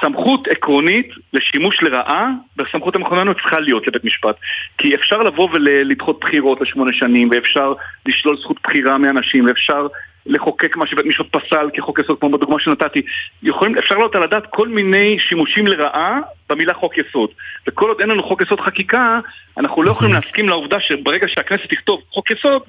סמכות 0.00 0.48
עקרונית 0.48 1.10
לשימוש 1.32 1.82
לרעה 1.82 2.30
בסמכות 2.56 2.96
המכוננות 2.96 3.36
צריכה 3.36 3.60
להיות 3.60 3.86
לבית 3.86 4.04
משפט. 4.04 4.36
כי 4.78 4.94
אפשר 4.94 5.22
לבוא 5.22 5.48
ולדחות 5.52 6.20
בחירות 6.20 6.60
לשמונה 6.60 6.92
שנים, 6.92 7.28
ואפשר 7.32 7.74
לשלול 8.06 8.36
זכות 8.36 8.56
בחירה 8.64 8.98
מאנשים, 8.98 9.46
ואפשר 9.46 9.86
לחוקק 10.30 10.76
מה 10.76 10.86
שבית 10.86 11.06
משפט 11.06 11.26
פסל 11.30 11.70
כחוק 11.74 11.98
יסוד, 11.98 12.20
כמו 12.20 12.30
בדוגמה 12.30 12.60
שנתתי. 12.60 13.02
יכולים, 13.42 13.78
אפשר 13.78 13.94
לעלות 13.94 14.14
על 14.14 14.22
הדעת 14.22 14.42
כל 14.50 14.68
מיני 14.68 15.16
שימושים 15.28 15.66
לרעה 15.66 16.18
במילה 16.48 16.74
חוק 16.74 16.98
יסוד. 16.98 17.30
וכל 17.68 17.88
עוד 17.88 18.00
אין 18.00 18.08
לנו 18.08 18.22
חוק 18.22 18.42
יסוד 18.42 18.60
חקיקה, 18.60 19.20
אנחנו 19.58 19.82
לא 19.82 19.90
יכולים 19.90 20.14
להסכים 20.14 20.48
לעובדה 20.48 20.80
שברגע 20.80 21.26
שהכנסת 21.28 21.64
תכתוב 21.70 22.00
חוק 22.10 22.30
יסוד, 22.30 22.62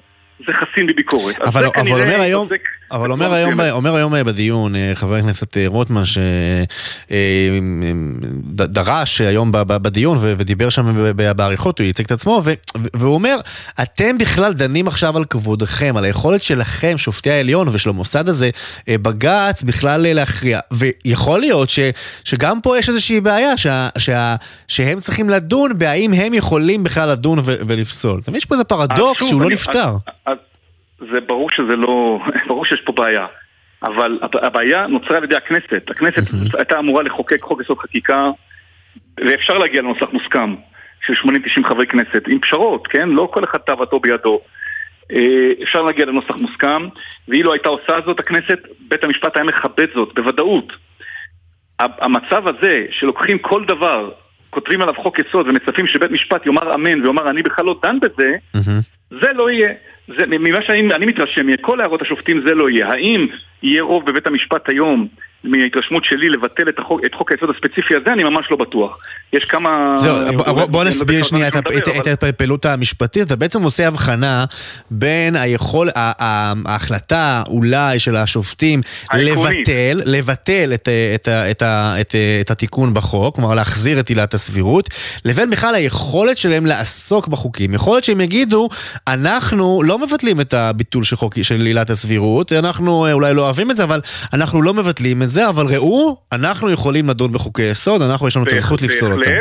זה 0.46 0.54
חסין 0.54 0.88
בביקורת. 0.88 1.42
אבל, 1.42 1.66
אבל 1.66 1.92
אומר 1.92 2.22
היום, 2.22 2.48
אבל 2.92 3.12
אומר 3.12 3.34
היום, 3.34 3.60
אומר 3.60 3.96
היום 3.96 4.14
בדיון 4.26 4.76
אה, 4.76 4.92
חבר 4.94 5.16
הכנסת 5.16 5.58
אה, 5.58 5.64
רוטמן 5.68 6.04
שדרש 8.46 9.22
אה, 9.22 9.28
היום 9.28 9.52
בדיון 9.52 10.18
ודיבר 10.22 10.70
שם 10.70 11.14
באריכות, 11.36 11.80
הוא 11.80 11.86
ייצג 11.86 12.04
את 12.04 12.12
עצמו, 12.12 12.42
והוא 12.94 13.14
אומר, 13.14 13.38
אתם 13.82 14.18
בכלל 14.18 14.54
דנים 14.54 14.88
עכשיו 14.88 15.18
על 15.18 15.26
כבודכם, 15.26 15.98
על 15.98 16.06
היכולת 16.06 16.44
שלכם, 16.44 16.98
שופטי 16.98 17.32
העליון 17.32 17.68
ושל 17.72 17.90
המוסד 17.90 18.30
הזה, 18.30 18.50
בג"ץ 18.90 19.64
בכלל 19.64 20.14
להכריע. 20.14 20.60
ויכול 20.72 21.40
להיות 21.40 21.70
ש, 21.70 21.80
שגם 22.24 22.62
פה 22.62 22.78
יש 22.78 22.90
איזושהי 22.90 23.22
בעיה, 23.22 23.58
שה, 23.58 23.90
שה, 23.98 24.36
שהם 24.68 25.00
צריכים 25.00 25.30
לדון 25.30 25.78
בהאם 25.78 26.14
הם 26.14 26.34
יכולים 26.34 26.84
בכלל 26.84 27.10
לדון 27.10 27.40
ולפסול. 27.44 28.22
יש 28.34 28.46
פה 28.46 28.56
איזה 28.56 28.64
פרדוקס 28.64 29.26
שהוא 29.28 29.42
לא 29.42 29.50
נפתר. 29.50 29.96
זה 31.12 31.22
ברור 31.22 31.50
שזה 31.50 31.76
לא, 31.76 32.20
ברור 32.48 32.66
שיש 32.66 32.82
פה 32.82 32.92
בעיה. 32.92 33.28
אבל 33.84 34.20
הבעיה 34.22 34.88
נוצרה 34.88 35.18
על 35.18 35.24
ידי 35.24 35.36
הכנסת. 35.36 35.90
הכנסת 35.90 36.34
הייתה 36.58 36.80
אמורה 36.80 37.04
לחוקק 37.04 37.42
חוק 37.42 37.62
יסוד 37.62 37.78
חקיקה, 37.80 38.30
ואפשר 39.18 39.58
להגיע 39.58 39.82
לנוסח 39.82 40.06
מוסכם 40.14 40.56
של 41.06 41.14
80-90 41.14 41.68
חברי 41.68 41.88
כנסת, 41.88 42.24
עם 42.28 42.40
פשרות, 42.40 42.88
כן? 42.88 43.10
לא 43.10 43.30
כל 43.34 43.44
אחד 43.44 43.58
תאוותו 43.58 44.00
בידו. 44.00 44.42
אה, 45.12 45.52
אפשר 45.64 45.82
להגיע 45.82 46.06
לנוסח 46.06 46.36
מוסכם, 46.36 46.88
ואילו 47.28 47.54
הייתה 47.54 47.70
עושה 47.70 47.94
זאת 48.06 48.20
הכנסת, 48.20 48.60
בית 48.80 49.04
המשפט 49.04 49.38
היה 49.38 49.46
מכבד 49.46 49.88
זאת, 49.96 50.14
בוודאות. 50.16 50.74
המצב 51.80 52.48
הזה, 52.48 52.86
שלוקחים 52.92 53.40
כל 53.40 53.66
דבר, 53.66 54.12
כותבים 54.50 54.82
עליו 54.82 54.94
חוק 54.94 55.20
יסוד 55.20 55.48
ומצפים 55.48 55.88
שבית 55.88 56.12
משפט 56.12 56.46
יאמר 56.46 56.76
אמן 56.76 57.02
ויאמר 57.02 57.30
אני 57.30 57.44
בכלל 57.44 57.66
לא 57.66 57.80
דן 57.84 57.98
בזה, 58.00 58.36
זה 59.12 59.34
לא 59.34 59.52
יהיה. 59.52 59.74
זה, 60.08 60.26
ממה 60.28 60.62
שאני 60.62 61.06
מתרשם, 61.06 61.48
מכל 61.48 61.82
הערות 61.82 62.02
השופטים 62.02 62.42
זה 62.46 62.54
לא 62.56 62.70
יהיה. 62.70 62.88
האם 62.88 63.28
יהיה 63.64 63.82
רוב 63.84 64.06
בבית 64.06 64.28
המשפט 64.28 64.70
היום 64.70 65.08
מההתרשמות 65.44 66.06
שלי 66.06 66.30
לבטל 66.30 66.70
את, 66.70 66.80
החוק, 66.80 67.02
את 67.06 67.16
חוק 67.16 67.32
היסוד 67.32 67.50
הספציפי 67.50 67.96
הזה, 67.96 68.14
אני 68.14 68.24
ממש 68.24 68.46
לא 68.52 68.58
בטוח. 68.58 68.98
יש 69.34 69.46
כמה... 69.46 69.96
זהו, 69.98 70.38
בוא, 70.38 70.66
בוא 70.66 70.84
נסביר 70.84 71.24
שנייה 71.24 71.48
את, 71.48 71.56
את, 71.56 71.88
את 71.98 72.08
ההתפלפלות 72.08 72.66
המשפטית. 72.66 73.28
אתה 73.28 73.36
בעצם 73.36 73.64
עושה 73.64 73.88
הבחנה 73.88 74.46
בין 74.92 75.36
היכול, 75.36 75.90
ההחלטה 75.96 77.44
אולי 77.48 78.00
של 78.00 78.16
השופטים 78.16 78.82
לבטל, 79.14 80.02
לבטל 80.06 80.72
את, 80.74 80.90
את, 81.16 81.28
את, 81.52 81.64
את, 82.02 82.16
את 82.42 82.52
התיקון 82.52 82.94
בחוק, 82.94 83.36
כלומר 83.36 83.56
להחזיר 83.56 84.00
את 84.00 84.10
עילת 84.10 84.34
הסבירות, 84.34 84.90
לבין 85.26 85.50
בכלל 85.50 85.76
היכולת 85.76 86.38
שלהם 86.38 86.66
לעסוק 86.66 87.28
בחוקים. 87.28 87.74
יכול 87.74 87.94
להיות 87.94 88.04
שהם 88.04 88.22
יגידו, 88.22 88.70
אנחנו 89.08 89.84
לא 89.84 90.00
מבטלים 90.00 90.42
את 90.42 90.54
הביטול 90.54 91.04
של, 91.04 91.16
חוק, 91.16 91.42
של 91.42 91.66
עילת 91.66 91.90
הסבירות, 91.90 92.52
אנחנו 92.52 93.12
אולי 93.12 93.34
לא 93.34 93.42
אוהבים 93.42 93.72
את 93.72 93.78
זה, 93.78 93.84
אבל 93.84 94.02
אנחנו 94.34 94.62
לא 94.62 94.74
מבטלים 94.74 95.24
את 95.24 95.30
זה, 95.32 95.50
אבל 95.50 95.66
ראו, 95.76 96.18
אנחנו 96.32 96.72
יכולים 96.72 97.10
לדון 97.10 97.32
בחוקי 97.32 97.64
יסוד, 97.72 98.02
אנחנו 98.02 98.28
יש 98.28 98.36
לנו 98.36 98.46
את 98.46 98.52
הזכות 98.52 98.82
לפסול 98.82 99.14
אותם. 99.14 99.32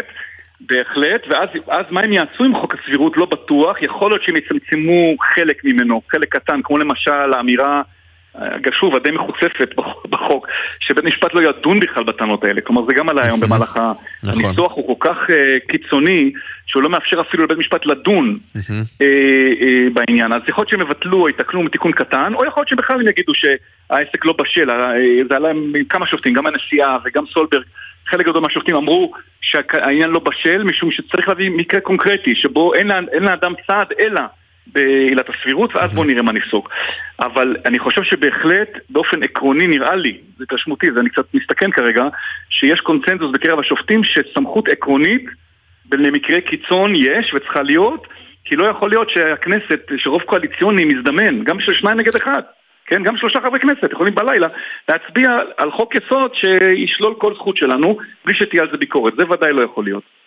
בהחלט, 0.60 1.22
ואז 1.30 1.48
אז 1.68 1.84
מה 1.90 2.00
הם 2.00 2.12
יעשו 2.12 2.44
עם 2.44 2.60
חוק 2.60 2.74
הסבירות 2.74 3.16
לא 3.16 3.26
בטוח, 3.26 3.82
יכול 3.82 4.10
להיות 4.10 4.22
שהם 4.22 4.36
יצמצמו 4.36 5.16
חלק 5.34 5.64
ממנו, 5.64 6.02
חלק 6.10 6.28
קטן, 6.36 6.60
כמו 6.64 6.78
למשל 6.78 7.32
האמירה 7.36 7.82
שוב, 8.72 8.96
הדי 8.96 9.10
מחוצפת 9.10 9.74
בחוק, 10.10 10.46
שבית 10.80 11.04
משפט 11.04 11.34
לא 11.34 11.48
ידון 11.48 11.80
בכלל 11.80 12.04
בטענות 12.04 12.44
האלה. 12.44 12.60
כלומר, 12.60 12.86
זה 12.86 12.94
גם 12.94 13.08
עלה 13.08 13.24
היום 13.24 13.36
נכון. 13.36 13.48
במהלך 13.48 13.80
נכון. 14.24 14.44
הניסוח, 14.44 14.72
הוא 14.72 14.98
כל 14.98 15.08
כך 15.08 15.16
uh, 15.28 15.72
קיצוני, 15.72 16.32
שהוא 16.66 16.82
לא 16.82 16.90
מאפשר 16.90 17.20
אפילו 17.20 17.44
לבית 17.44 17.58
משפט 17.58 17.86
לדון 17.86 18.38
uh, 18.56 18.60
uh, 18.60 19.04
בעניין. 19.92 20.32
אז 20.32 20.42
יכול 20.48 20.62
להיות 20.62 20.68
שהם 20.68 20.80
יבטלו 20.80 21.20
או 21.20 21.28
יתקנו 21.28 21.62
מתיקון 21.62 21.92
קטן, 21.92 22.34
או 22.34 22.44
יכול 22.44 22.60
להיות 22.60 22.68
שבכלל 22.68 23.00
הם 23.00 23.08
יגידו 23.08 23.32
שהעסק 23.34 24.24
לא 24.24 24.32
בשל. 24.32 24.70
זה 25.28 25.36
עלה 25.36 25.50
עם 25.50 25.72
כמה 25.88 26.06
שופטים, 26.06 26.32
גם 26.32 26.46
הנשיאה 26.46 26.96
וגם 27.04 27.24
סולברג. 27.26 27.62
חלק 28.06 28.26
גדול 28.26 28.42
מהשופטים 28.42 28.76
אמרו 28.76 29.12
שהעניין 29.40 30.10
לא 30.10 30.20
בשל, 30.20 30.62
משום 30.64 30.90
שצריך 30.90 31.28
להביא 31.28 31.50
מקרה 31.50 31.80
קונקרטי, 31.80 32.34
שבו 32.34 32.74
אין 32.74 32.90
לאדם 33.20 33.52
צעד 33.66 33.86
אלא 34.00 34.20
בעילת 34.72 35.28
הסבירות, 35.28 35.76
ואז 35.76 35.92
בואו 35.92 36.06
נראה 36.06 36.22
מה 36.22 36.32
נפסוק. 36.32 36.70
אבל 37.20 37.56
אני 37.66 37.78
חושב 37.78 38.02
שבהחלט, 38.02 38.68
באופן 38.90 39.22
עקרוני 39.22 39.66
נראה 39.66 39.96
לי, 39.96 40.18
זה 40.38 40.44
התרשמותי, 40.44 40.86
זה 40.94 41.00
אני 41.00 41.10
קצת 41.10 41.34
מסתכן 41.34 41.70
כרגע, 41.70 42.04
שיש 42.50 42.80
קונצנזוס 42.80 43.30
בקרב 43.32 43.58
השופטים 43.58 44.04
שסמכות 44.04 44.68
עקרונית 44.68 45.24
למקרה 45.92 46.40
קיצון 46.40 46.92
יש 46.96 47.34
וצריכה 47.34 47.62
להיות, 47.62 48.06
כי 48.44 48.56
לא 48.56 48.66
יכול 48.66 48.90
להיות 48.90 49.10
שהכנסת, 49.10 49.80
שרוב 49.96 50.22
קואליציוני 50.22 50.84
מזדמן, 50.84 51.44
גם 51.44 51.60
של 51.60 51.74
שניים 51.74 51.98
נגד 51.98 52.16
אחד, 52.16 52.42
כן, 52.86 53.02
גם 53.02 53.16
שלושה 53.16 53.40
חברי 53.40 53.60
כנסת 53.60 53.92
יכולים 53.92 54.14
בלילה 54.14 54.48
להצביע 54.88 55.38
על 55.56 55.70
חוק 55.70 55.94
יסוד 55.94 56.34
שישלול 56.34 57.14
כל 57.18 57.34
זכות 57.34 57.56
שלנו 57.56 57.98
בלי 58.24 58.34
שתהיה 58.34 58.62
על 58.62 58.70
זה 58.70 58.76
ביקורת, 58.76 59.14
זה 59.16 59.24
ודאי 59.30 59.52
לא 59.52 59.62
יכול 59.62 59.84
להיות. 59.84 60.19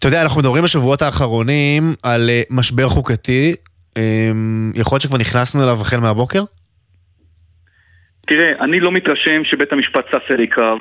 אתה 0.00 0.08
יודע, 0.08 0.22
אנחנו 0.22 0.40
מדברים 0.40 0.64
בשבועות 0.64 1.02
האחרונים 1.02 1.82
על 2.02 2.30
אה, 2.30 2.42
משבר 2.50 2.88
חוקתי. 2.88 3.54
אמ, 3.96 4.72
יכול 4.74 4.94
להיות 4.94 5.02
שכבר 5.02 5.18
נכנסנו 5.18 5.64
אליו 5.64 5.80
החל 5.80 5.96
מהבוקר? 5.96 6.42
תראה, 8.26 8.52
אני 8.60 8.80
לא 8.80 8.92
מתרשם 8.92 9.44
שבית 9.44 9.72
המשפט 9.72 10.04
שש 10.12 10.30
אלי 10.30 10.46
קרב. 10.46 10.78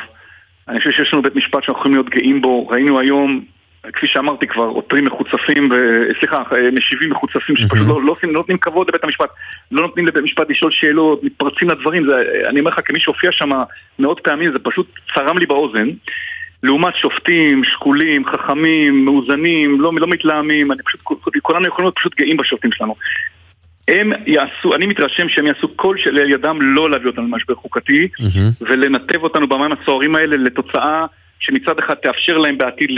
אני 0.68 0.80
חושב 0.80 0.92
שיש 0.92 1.14
לנו 1.14 1.22
בית 1.22 1.36
משפט 1.36 1.64
שאנחנו 1.64 1.80
יכולים 1.80 1.98
להיות 1.98 2.10
גאים 2.10 2.42
בו. 2.42 2.68
ראינו 2.68 3.00
היום, 3.00 3.46
כפי 3.94 4.08
שאמרתי 4.08 4.48
כבר, 4.48 4.64
עותרים 4.64 5.06
מחוצפים, 5.06 5.72
ו... 5.72 5.76
סליחה, 6.20 6.44
אה, 6.56 6.72
משיבים 6.72 7.10
מחוצפים 7.10 7.56
שפשוט 7.56 7.88
לא, 7.88 8.02
לא, 8.02 8.16
לא 8.24 8.32
נותנים 8.32 8.58
כבוד 8.58 8.88
לבית 8.90 9.04
המשפט. 9.04 9.30
לא 9.72 9.82
נותנים 9.82 10.08
לבית 10.08 10.22
המשפט 10.22 10.50
לשאול 10.50 10.72
שאלות, 10.72 11.24
מתפרצים 11.24 11.70
לדברים. 11.70 12.06
זה, 12.10 12.24
אני 12.50 12.60
אומר 12.60 12.72
לך, 12.72 12.80
כמי 12.86 13.00
שהופיע 13.00 13.32
שם 13.32 13.50
מאות 14.00 14.20
פעמים, 14.24 14.52
זה 14.52 14.60
פשוט 14.60 14.92
צרם 15.14 15.38
לי 15.38 15.46
באוזן. 15.46 15.88
לעומת 16.64 16.96
שופטים, 16.96 17.64
שקולים, 17.64 18.26
חכמים, 18.26 19.06
מאוזנים, 19.06 19.82
לא, 19.82 19.92
לא 19.98 20.08
מתלהמים, 20.08 20.72
אני 20.72 20.82
פשוט, 20.86 21.02
כולנו 21.42 21.68
יכולים 21.68 21.86
להיות 21.86 21.96
פשוט 21.96 22.16
גאים 22.16 22.38
בשופטים 22.38 22.72
שלנו. 22.72 22.96
הם 23.88 24.12
יעשו, 24.26 24.76
אני 24.76 24.86
מתרשם 24.86 25.30
שהם 25.30 25.48
יעשו 25.48 25.78
כל 25.78 25.98
שלאל 25.98 26.32
ידם 26.32 26.58
לא 26.62 26.90
להביא 26.92 27.08
אותנו 27.08 27.24
למשבר 27.24 27.56
חוקתי 27.56 28.08
mm-hmm. 28.20 28.66
ולנתב 28.70 29.24
אותנו 29.24 29.48
במים 29.48 29.72
הסוערים 29.72 30.16
האלה 30.16 30.38
לתוצאה 30.38 31.06
שמצד 31.40 31.80
אחד 31.80 31.94
תאפשר 31.94 32.38
להם 32.38 32.58
בעתיד 32.58 32.90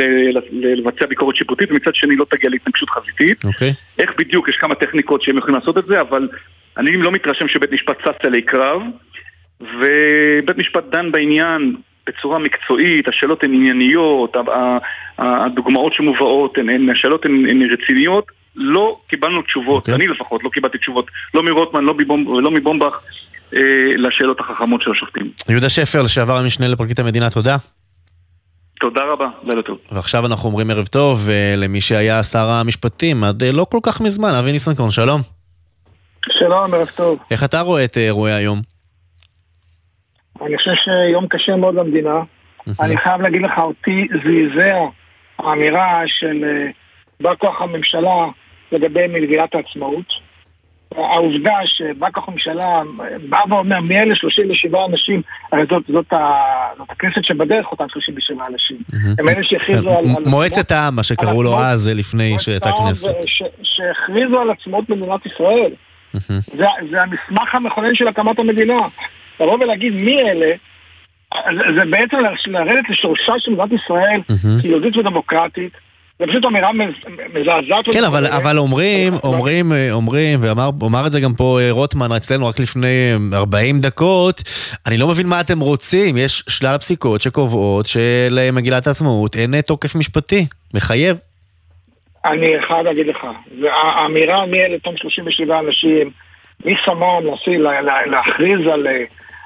לבצע 0.51 1.05
ביקורת 1.05 1.35
שיפוטית 1.35 1.71
ומצד 1.71 1.95
שני 1.95 2.15
לא 2.15 2.25
תגיע 2.29 2.49
להתנגשות 2.49 2.89
חזיתית. 2.89 3.45
Okay. 3.45 3.47
אוקיי. 3.47 3.73
איך 3.99 4.11
בדיוק, 4.17 4.49
יש 4.49 4.55
כמה 4.55 4.75
טכניקות 4.75 5.21
שהם 5.21 5.37
יכולים 5.37 5.55
לעשות 5.55 5.77
את 5.77 5.85
זה, 5.85 6.01
אבל 6.01 6.29
אני 6.77 6.97
לא 6.97 7.11
מתרשם 7.11 7.47
שבית 7.47 7.71
משפט 7.71 7.97
צץ 7.97 8.25
אלי 8.25 8.41
קרב 8.41 8.81
ובית 9.61 10.57
משפט 10.57 10.83
דן 10.91 11.11
בעניין 11.11 11.75
בצורה 12.07 12.39
מקצועית, 12.39 13.07
השאלות 13.07 13.43
הן 13.43 13.53
ענייניות, 13.53 14.35
הדוגמאות 15.17 15.93
שמובאות 15.93 16.57
הן, 16.57 16.69
הן 16.69 16.89
השאלות 16.89 17.25
הן, 17.25 17.45
הן 17.49 17.61
רציניות, 17.71 18.25
לא 18.55 18.99
קיבלנו 19.07 19.41
תשובות, 19.41 19.77
okay. 19.77 19.91
אוקיי. 19.91 19.95
אני 19.95 20.07
לפחות 20.07 20.43
לא 20.43 20.49
קיבלתי 20.49 20.77
תשובות, 20.77 21.07
לא 21.33 21.43
מרוטמן 21.43 21.83
לא 21.83 21.93
מבומב, 21.93 22.27
ולא 22.27 22.51
מבומבך, 22.51 22.99
אה, 23.55 23.61
לשאלות 23.97 24.39
החכמות 24.39 24.81
של 24.81 24.91
השופטים. 24.91 25.31
יהודה 25.49 25.69
שפר, 25.69 26.01
לשעבר 26.01 26.37
המשנה 26.37 26.67
לפרקליט 26.67 26.99
המדינה, 26.99 27.29
תודה. 27.29 27.57
תודה 28.79 29.01
רבה, 29.11 29.27
לילה 29.43 29.61
טוב. 29.61 29.77
ועכשיו 29.91 30.25
אנחנו 30.25 30.49
אומרים 30.49 30.69
ערב 30.69 30.87
טוב 30.87 31.29
אה, 31.29 31.53
למי 31.57 31.81
שהיה 31.81 32.23
שר 32.23 32.49
המשפטים 32.49 33.23
עד 33.23 33.43
אה, 33.43 33.51
לא 33.51 33.65
כל 33.71 33.79
כך 33.83 34.01
מזמן, 34.01 34.29
אבי 34.29 34.51
ניסנקורן, 34.51 34.91
שלום. 34.91 35.21
שלום, 36.29 36.73
ערב 36.73 36.89
טוב. 36.95 37.19
איך 37.31 37.43
אתה 37.43 37.61
רואה 37.61 37.83
את 37.83 37.97
אירועי 37.97 38.33
היום? 38.33 38.70
אני 40.45 40.57
חושב 40.57 40.73
שיום 40.73 41.27
קשה 41.27 41.55
מאוד 41.55 41.75
למדינה. 41.75 42.19
אני 42.79 42.97
חייב 42.97 43.21
להגיד 43.21 43.41
לך, 43.41 43.59
אותי 43.59 44.07
זעזע 44.23 44.79
האמירה 45.39 46.03
של 46.07 46.43
אה, 46.43 46.71
בא 47.21 47.35
כוח 47.35 47.61
הממשלה 47.61 48.25
לגבי 48.71 49.07
מגילת 49.07 49.55
העצמאות. 49.55 50.31
העובדה 50.95 51.53
שבא 51.65 52.07
כוח 52.11 52.27
הממשלה 52.27 52.81
בא 53.29 53.39
ואומר 53.49 53.79
מי 53.79 53.99
אלה 53.99 54.15
37 54.15 54.85
אנשים, 54.85 55.21
הרי 55.51 55.63
זאת, 55.69 55.83
זאת, 55.87 56.13
זאת 56.77 56.89
הכנסת 56.89 57.23
שבדרך 57.23 57.71
אותם 57.71 57.85
37 57.89 58.45
אנשים. 58.47 58.77
הם 59.19 59.29
אלה 59.29 59.43
שהכריזו 59.43 59.89
על... 59.89 60.05
מועצת 60.25 60.71
העם, 60.71 60.95
מה 60.95 61.03
שקראו 61.03 61.43
לו 61.43 61.59
אז 61.59 61.87
לפני 61.87 62.35
שהייתה 62.39 62.69
כנסת. 62.71 63.15
שהכריזו 63.63 64.41
על 64.41 64.49
עצמאות 64.49 64.89
מדינת 64.89 65.25
ישראל. 65.25 65.71
זה, 66.13 66.65
זה 66.91 67.01
המסמך 67.01 67.55
המכונן 67.55 67.95
של 67.95 68.07
הקמת 68.07 68.39
המדינה. 68.39 68.77
לבוא 69.41 69.57
ולהגיד 69.63 69.93
מי 69.93 70.21
אלה 70.21 70.55
זה 71.75 71.85
בעצם 71.89 72.17
לרדת 72.47 72.89
לשורשה 72.89 73.33
של 73.39 73.51
מדינת 73.51 73.81
ישראל 73.81 74.21
כיהודית 74.61 74.97
ודמוקרטית. 74.97 75.71
זה 76.19 76.27
פשוט 76.27 76.45
אמירה 76.45 76.69
מזעזעת. 77.33 77.85
כן, 77.93 78.03
אבל, 78.03 78.25
אבל 78.27 78.57
אומרים, 78.57 79.13
אומרים, 79.23 79.71
אומרים, 79.91 80.39
ואמר 80.41 81.07
את 81.07 81.11
זה 81.11 81.19
גם 81.19 81.33
פה 81.33 81.59
אה, 81.61 81.71
רוטמן 81.71 82.11
אצלנו 82.11 82.47
רק 82.47 82.59
לפני 82.59 83.13
40 83.33 83.79
דקות, 83.79 84.41
אני 84.87 84.97
לא 84.97 85.07
מבין 85.07 85.27
מה 85.27 85.41
אתם 85.41 85.59
רוצים, 85.59 86.17
יש 86.17 86.43
שלל 86.49 86.77
פסיקות 86.77 87.21
שקובעות 87.21 87.85
שלמגילת 87.85 88.87
העצמאות 88.87 89.35
אין 89.35 89.61
תוקף 89.61 89.95
משפטי, 89.95 90.45
מחייב. 90.73 91.17
אני 92.25 92.47
חייב 92.67 92.85
להגיד 92.85 93.07
לך, 93.07 93.17
האמירה 93.71 94.45
מי 94.45 94.61
אלה 94.61 94.75
אותם 94.75 94.97
37 94.97 95.59
אנשים, 95.59 96.11
מי 96.65 96.73
שמם 96.85 97.51
להכריז 98.11 98.67
על, 98.73 98.87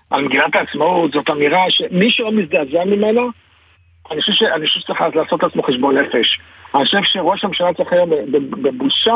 על 0.09 0.23
מגילת 0.23 0.55
העצמאות, 0.55 1.11
זאת 1.11 1.29
אמירה 1.29 1.65
שמי 1.69 2.11
שלא 2.11 2.31
מזדעזע 2.31 2.85
ממנה, 2.85 3.21
אני 4.11 4.21
חושב 4.21 4.47
שצריך 4.65 5.01
לעשות 5.15 5.43
לעצמו 5.43 5.63
חשבון 5.63 5.97
נפש. 5.97 6.39
אני 6.75 6.85
חושב 6.85 7.03
שראש 7.03 7.43
הממשלה 7.43 7.73
צריך 7.73 7.93
היום 7.93 8.09
בבושה 8.49 9.15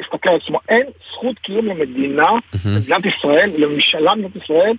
להסתכל 0.00 0.28
על 0.28 0.36
עצמו. 0.36 0.58
אין 0.68 0.86
זכות 1.12 1.38
קיום 1.38 1.66
למדינה, 1.66 2.30
למדינת 2.66 3.06
ישראל, 3.06 3.50
לממשלה 3.58 4.14
במדינת 4.14 4.36
ישראל, 4.36 4.76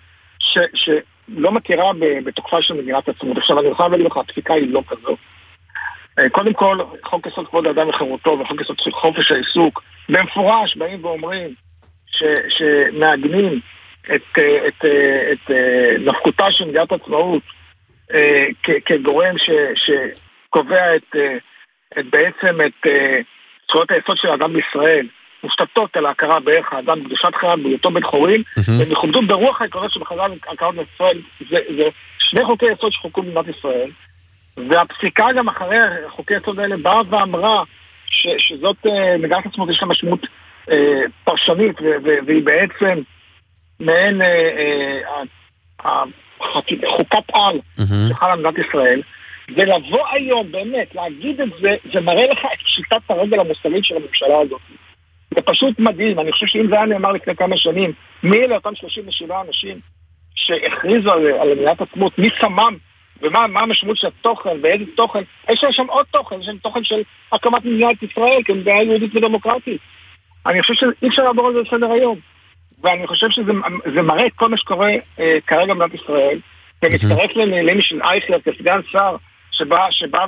שלא 0.73 1.51
מכירה 1.51 1.91
בתוקפה 2.23 2.61
של 2.61 2.73
מדינת 2.73 3.09
עצמאות. 3.09 3.37
עכשיו 3.37 3.59
אני 3.59 3.75
חייב 3.75 3.91
להגיד 3.91 4.05
לך, 4.05 4.17
הפסיקה 4.17 4.53
היא 4.53 4.73
לא 4.73 4.81
כזו. 4.87 5.15
אה, 6.19 6.29
קודם 6.29 6.53
כל, 6.53 6.77
חוק 7.03 7.27
יסוד 7.27 7.47
כבוד 7.47 7.67
האדם 7.67 7.89
וחירותו 7.89 8.39
וחוק 8.39 8.61
יסוד 8.61 8.93
חופש 8.93 9.31
העיסוק, 9.31 9.83
במפורש 10.09 10.77
באים 10.77 11.05
ואומרים 11.05 11.53
שמעגנים 12.49 13.59
את, 14.15 14.39
אה, 14.39 14.67
את, 14.67 14.85
אה, 14.85 15.31
את, 15.31 15.51
את 15.51 15.51
נפקותה 15.99 16.51
של 16.51 16.65
מדינת 16.65 16.91
עצמאות 16.91 17.43
כגורם 18.85 19.35
שקובע 19.75 20.95
את, 20.95 21.15
את 21.99 22.05
בעצם 22.09 22.61
את 22.65 22.87
זכויות 23.69 23.91
היסוד 23.91 24.17
של 24.17 24.27
האדם 24.27 24.53
בישראל, 24.53 25.07
מושתתות 25.43 25.97
על 25.97 26.05
ההכרה 26.05 26.39
בערך 26.39 26.73
האדם, 26.73 27.03
קדושת 27.03 27.35
חייו, 27.35 27.57
בהיותו 27.63 27.91
בן 27.91 28.03
חורין, 28.03 28.43
והם 28.79 28.91
יכובדו 28.91 29.21
ברוח 29.21 29.61
העקרונות 29.61 29.91
של 29.91 29.99
בחז"ל 29.99 30.31
הכרת 30.47 30.75
בישראל. 30.75 31.21
זה, 31.49 31.59
זה 31.77 31.89
שני 32.19 32.45
חוקי 32.45 32.65
יסוד 32.65 32.91
שחוקקו 32.91 33.21
במדינת 33.21 33.57
ישראל. 33.57 33.89
והפסיקה 34.69 35.25
גם 35.35 35.47
אחרי 35.47 35.77
חוקי 36.09 36.35
היסוד 36.35 36.59
האלה 36.59 36.77
באה 36.77 37.01
ואמרה 37.09 37.63
ש, 38.09 38.27
שזאת 38.37 38.77
אה, 38.85 39.17
מגילת 39.17 39.45
עצמאות 39.45 39.69
יש 39.69 39.81
לה 39.81 39.87
משמעות 39.87 40.27
אה, 40.71 41.01
פרשנית 41.23 41.75
והיא 42.25 42.43
בעצם 42.43 43.01
מעין 43.79 44.21
אה, 44.21 44.99
אה, 45.85 46.03
חוקת 46.87 47.23
על 47.33 47.59
שחלה 48.09 48.33
על 48.33 48.39
מדינת 48.39 48.67
ישראל. 48.67 49.01
ולבוא 49.55 50.07
היום 50.11 50.51
באמת 50.51 50.95
להגיד 50.95 51.41
את 51.41 51.49
זה 51.61 51.75
זה 51.93 52.01
מראה 52.01 52.27
לך 52.27 52.39
את 52.39 52.59
שיטת 52.65 53.01
הרגל 53.09 53.39
המוסרית 53.39 53.85
של 53.85 53.95
הממשלה 53.95 54.39
הזאת. 54.39 54.61
זה 55.35 55.41
פשוט 55.41 55.79
מדהים, 55.79 56.19
אני 56.19 56.31
חושב 56.31 56.45
שאם 56.45 56.67
זה 56.69 56.75
היה 56.75 56.85
נאמר 56.85 57.11
לפני 57.11 57.35
כמה 57.35 57.57
שנים 57.57 57.91
מי 58.23 58.37
אלה 58.37 58.55
אותם 58.55 58.75
37 58.75 59.41
אנשים 59.47 59.79
שהכריזו 60.35 61.11
על, 61.11 61.27
על 61.27 61.53
מדינת 61.53 61.81
עצמות, 61.81 62.19
מי 62.19 62.29
שמם? 62.39 62.77
ומה 63.21 63.61
המשמעות 63.61 63.97
של 63.97 64.07
התוכן, 64.07 64.57
ואיזה 64.63 64.83
תוכן, 64.95 65.19
יש 65.49 65.65
שם 65.71 65.85
עוד 65.89 66.05
תוכן, 66.11 66.39
יש 66.39 66.45
שם 66.45 66.57
תוכן 66.57 66.83
של 66.83 67.01
הקמת 67.31 67.65
מדינת 67.65 68.03
ישראל 68.03 68.41
כמדינה 68.45 68.81
יהודית 68.81 69.15
ודמוקרטית. 69.15 69.81
אני 70.45 70.61
חושב 70.61 70.73
שאי 70.73 71.07
אפשר 71.07 71.23
לעבור 71.23 71.47
על 71.47 71.53
זה 71.53 71.59
לסדר 71.59 71.91
היום. 71.91 72.19
ואני 72.83 73.07
חושב 73.07 73.27
שזה 73.29 74.01
מראה 74.01 74.27
את 74.27 74.33
כל 74.35 74.49
מה 74.49 74.57
שקורה 74.57 74.91
אה, 75.19 75.37
כרגע 75.47 75.73
במדינת 75.73 76.01
ישראל, 76.01 76.39
ומצטרף 76.83 77.35
למילים 77.35 77.81
של 77.81 78.01
אייכלר 78.01 78.37
כסגן 78.39 78.79
שר, 78.91 79.15
שבא, 79.51 79.87
שבא 79.91 80.25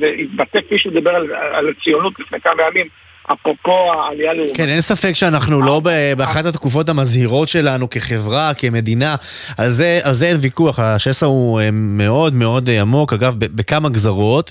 והתבטא 0.00 0.60
כפי 0.60 0.78
שהוא 0.78 0.92
דיבר 0.92 1.10
על, 1.10 1.32
על 1.32 1.68
הציונות 1.68 2.20
לפני 2.20 2.40
כמה 2.40 2.62
ימים, 2.70 2.86
אפרופו 3.32 3.92
העלייה 3.92 4.34
לאומה. 4.34 4.54
כן, 4.54 4.68
אין 4.68 4.80
ספק 4.80 5.12
שאנחנו 5.12 5.62
לא 5.62 5.80
באחת 6.16 6.46
התקופות 6.46 6.88
המזהירות 6.88 7.48
שלנו 7.48 7.90
כחברה, 7.90 8.54
כמדינה. 8.54 9.14
על 9.58 9.70
זה, 9.70 10.00
על 10.02 10.12
זה 10.12 10.26
אין 10.26 10.36
ויכוח, 10.40 10.78
השסע 10.78 11.26
הוא 11.26 11.60
אה, 11.60 11.68
מאוד 11.72 12.34
מאוד 12.34 12.68
אה, 12.68 12.80
עמוק, 12.80 13.12
אגב, 13.12 13.34
בכמה 13.38 13.88
גזרות. 13.88 14.50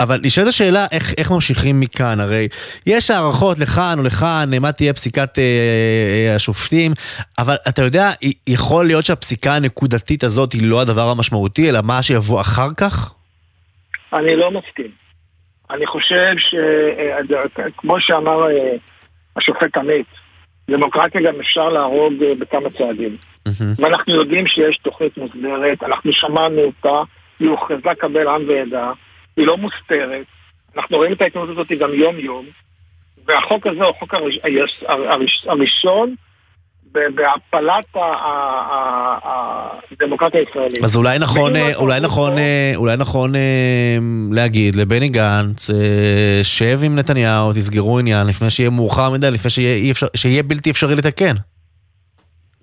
אה, 0.00 0.04
אבל 0.04 0.20
נשאלת 0.22 0.48
השאלה 0.48 0.86
איך, 0.92 1.14
איך 1.18 1.30
ממשיכים 1.30 1.80
מכאן, 1.80 2.20
הרי 2.20 2.48
יש 2.86 3.10
הערכות 3.10 3.58
לכאן 3.58 3.94
או 3.98 4.02
לכאן, 4.02 4.50
מה 4.60 4.72
תהיה 4.72 4.94
פסיקת 4.94 5.38
אה, 5.38 5.44
אה, 6.28 6.34
השופטים, 6.34 6.92
אבל 7.38 7.54
אתה 7.68 7.82
יודע, 7.82 8.10
יכול 8.46 8.86
להיות 8.86 9.04
שהפסיקה 9.04 9.54
הנקודתית 9.54 10.24
הזאת 10.24 10.52
היא 10.52 10.62
לא 10.64 10.80
הדבר 10.80 11.08
המשמעותי, 11.10 11.70
אלא 11.70 11.78
מה 11.84 12.02
שיבוא 12.02 12.40
אחר 12.40 12.68
כך? 12.76 13.12
אני 14.12 14.36
לא 14.36 14.50
מסכים. 14.50 14.90
אני 15.70 15.86
חושב 15.86 16.34
שכמו 16.38 18.00
שאמר 18.00 18.50
אה, 18.50 18.76
השופט 19.36 19.76
עמית, 19.76 20.06
דמוקרטיה 20.70 21.20
גם 21.20 21.40
אפשר 21.40 21.68
להרוג 21.68 22.12
אה, 22.22 22.32
בכמה 22.38 22.70
צעדים. 22.78 23.16
ואנחנו 23.76 24.14
יודעים 24.14 24.46
שיש 24.46 24.78
תוכנית 24.82 25.18
מוסדרת, 25.18 25.82
אנחנו 25.82 26.12
שמענו 26.12 26.60
אותה, 26.60 27.02
היא 27.40 27.48
הוכרזה 27.48 27.90
קבל 27.98 28.28
עם 28.28 28.48
ועדה, 28.48 28.92
היא 29.36 29.46
לא 29.46 29.56
מוסתרת, 29.56 30.26
אנחנו 30.76 30.96
רואים 30.96 31.12
את 31.12 31.20
העיתונות 31.20 31.48
הזאת 31.48 31.72
גם 31.72 31.94
יום-יום, 31.94 32.46
והחוק 33.26 33.66
הזה 33.66 33.84
הוא 33.84 33.90
החוק 33.96 34.14
הראשון 35.46 36.14
בהפלת 36.92 37.96
הדמוקרטיה 39.92 40.40
הישראלית. 40.40 40.84
אז 40.84 40.96
אולי 40.96 41.18
נכון, 41.18 41.56
אה, 41.56 41.74
אולי 41.74 42.00
נכון, 42.00 42.38
אה, 42.38 42.72
אולי 42.76 42.96
נכון 42.96 43.36
אה, 43.36 43.98
להגיד 44.32 44.74
לבני 44.74 45.08
גנץ, 45.08 45.70
שב 46.42 46.78
עם 46.84 46.96
נתניהו, 46.96 47.52
תסגרו 47.52 47.98
עניין 47.98 48.26
לפני 48.26 48.50
שיהיה 48.50 48.70
מאוחר 48.70 49.10
מדי, 49.10 49.30
לפני 49.30 49.50
שיהיה, 49.50 49.90
אפשר, 49.90 50.06
שיהיה 50.16 50.42
בלתי 50.42 50.70
אפשרי 50.70 50.94
לתקן. 50.94 51.34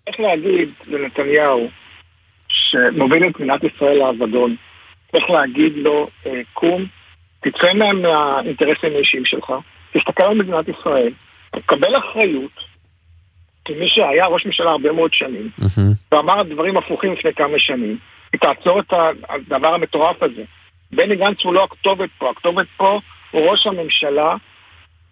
איך 0.08 0.20
להגיד 0.20 0.70
לנתניהו, 0.88 1.68
שמוביל 2.48 3.24
את 3.28 3.40
מדינת 3.40 3.62
ישראל 3.64 3.98
לאבדון, 3.98 4.56
איך 5.14 5.30
להגיד 5.30 5.74
לו, 5.76 6.08
קום, 6.54 6.86
תצא 7.40 7.74
מהאינטרסים 7.74 8.96
האישיים 8.96 9.26
שלך, 9.26 9.54
תסתכל 9.94 10.24
על 10.24 10.38
מדינת 10.38 10.68
ישראל, 10.68 11.14
תקבל 11.52 11.98
אחריות, 11.98 12.52
כמי 13.66 13.90
שהיה 13.90 14.26
ראש 14.26 14.46
ממשלה 14.46 14.72
הרבה 14.72 14.92
מאוד 14.92 15.14
שנים. 15.14 15.50
ואמר 16.12 16.44
דברים 16.44 16.78
הפוכים 16.78 17.14
לפני 17.14 17.34
כמה 17.34 17.60
שנים, 17.60 17.98
תעצור 18.42 18.80
את 18.80 18.94
הדבר 19.30 19.74
המטורף 19.74 20.24
הזה. 20.24 20.44
בני 20.92 21.16
גנץ 21.16 21.38
הוא 21.44 21.54
לא 21.54 21.64
הכתובת 21.64 22.10
פה, 22.18 22.30
הכתובת 22.30 22.68
פה 22.78 23.00
הוא 23.32 23.50
ראש 23.50 23.68
הממשלה, 23.68 24.36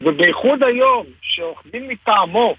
ובייחוד 0.01 0.63
היום, 0.63 1.05
שעורך 1.21 1.59
דין 1.71 1.87
מטעמו 1.87 2.55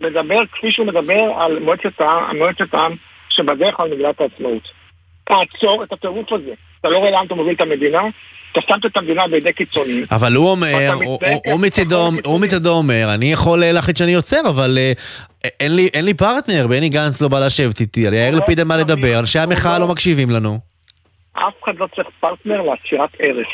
מדבר 0.00 0.46
כפי 0.52 0.72
שהוא 0.72 0.86
מדבר 0.86 1.32
על 1.36 1.58
מועצת 1.58 2.00
העם, 2.00 2.38
מועצת 2.38 2.74
העם 2.74 2.96
שבדרך 3.28 3.74
כלל 3.74 3.90
מגילת 3.94 4.20
העצמאות. 4.20 4.81
תעצור 5.24 5.84
את 5.84 5.92
הטירוף 5.92 6.32
הזה. 6.32 6.52
אתה 6.80 6.88
לא 6.88 6.98
רואה 6.98 7.10
לאן 7.10 7.26
אתה 7.26 7.34
מוביל 7.34 7.54
את 7.54 7.60
המדינה, 7.60 8.00
אתה 8.52 8.60
שמת 8.60 8.86
את 8.86 8.96
המדינה 8.96 9.28
בידי 9.28 9.52
קיצונים. 9.52 10.04
אבל 10.10 10.32
הוא 10.32 10.50
אומר, 10.50 10.90
הוא 12.24 12.40
מצדו 12.40 12.70
אומר, 12.70 13.08
אני 13.14 13.32
יכול 13.32 13.62
אה, 13.62 13.72
להחליט 13.72 13.96
שאני 13.96 14.12
עוצר, 14.12 14.40
אבל 14.48 14.78
אה, 14.78 14.92
אין 15.60 15.76
לי, 15.76 15.88
אין 15.94 16.04
לי 16.04 16.14
פרטנר, 16.14 16.66
בני 16.66 16.88
גנץ 16.88 17.20
לא 17.20 17.28
בא 17.28 17.46
לשבת 17.46 17.80
איתי, 17.80 18.06
על 18.06 18.14
יאיר 18.14 18.36
לפיד 18.36 18.58
אין 18.58 18.68
מה 18.68 18.76
לדבר, 18.76 19.18
אנשי 19.18 19.38
המחאה 19.38 19.78
לא 19.78 19.88
מקשיבים 19.88 20.30
לנו. 20.30 20.58
אף 21.32 21.54
אחד 21.64 21.72
לא 21.78 21.86
צריך 21.94 22.08
פרטנר 22.20 22.62
לעצירת 22.62 23.10
הרס. 23.20 23.46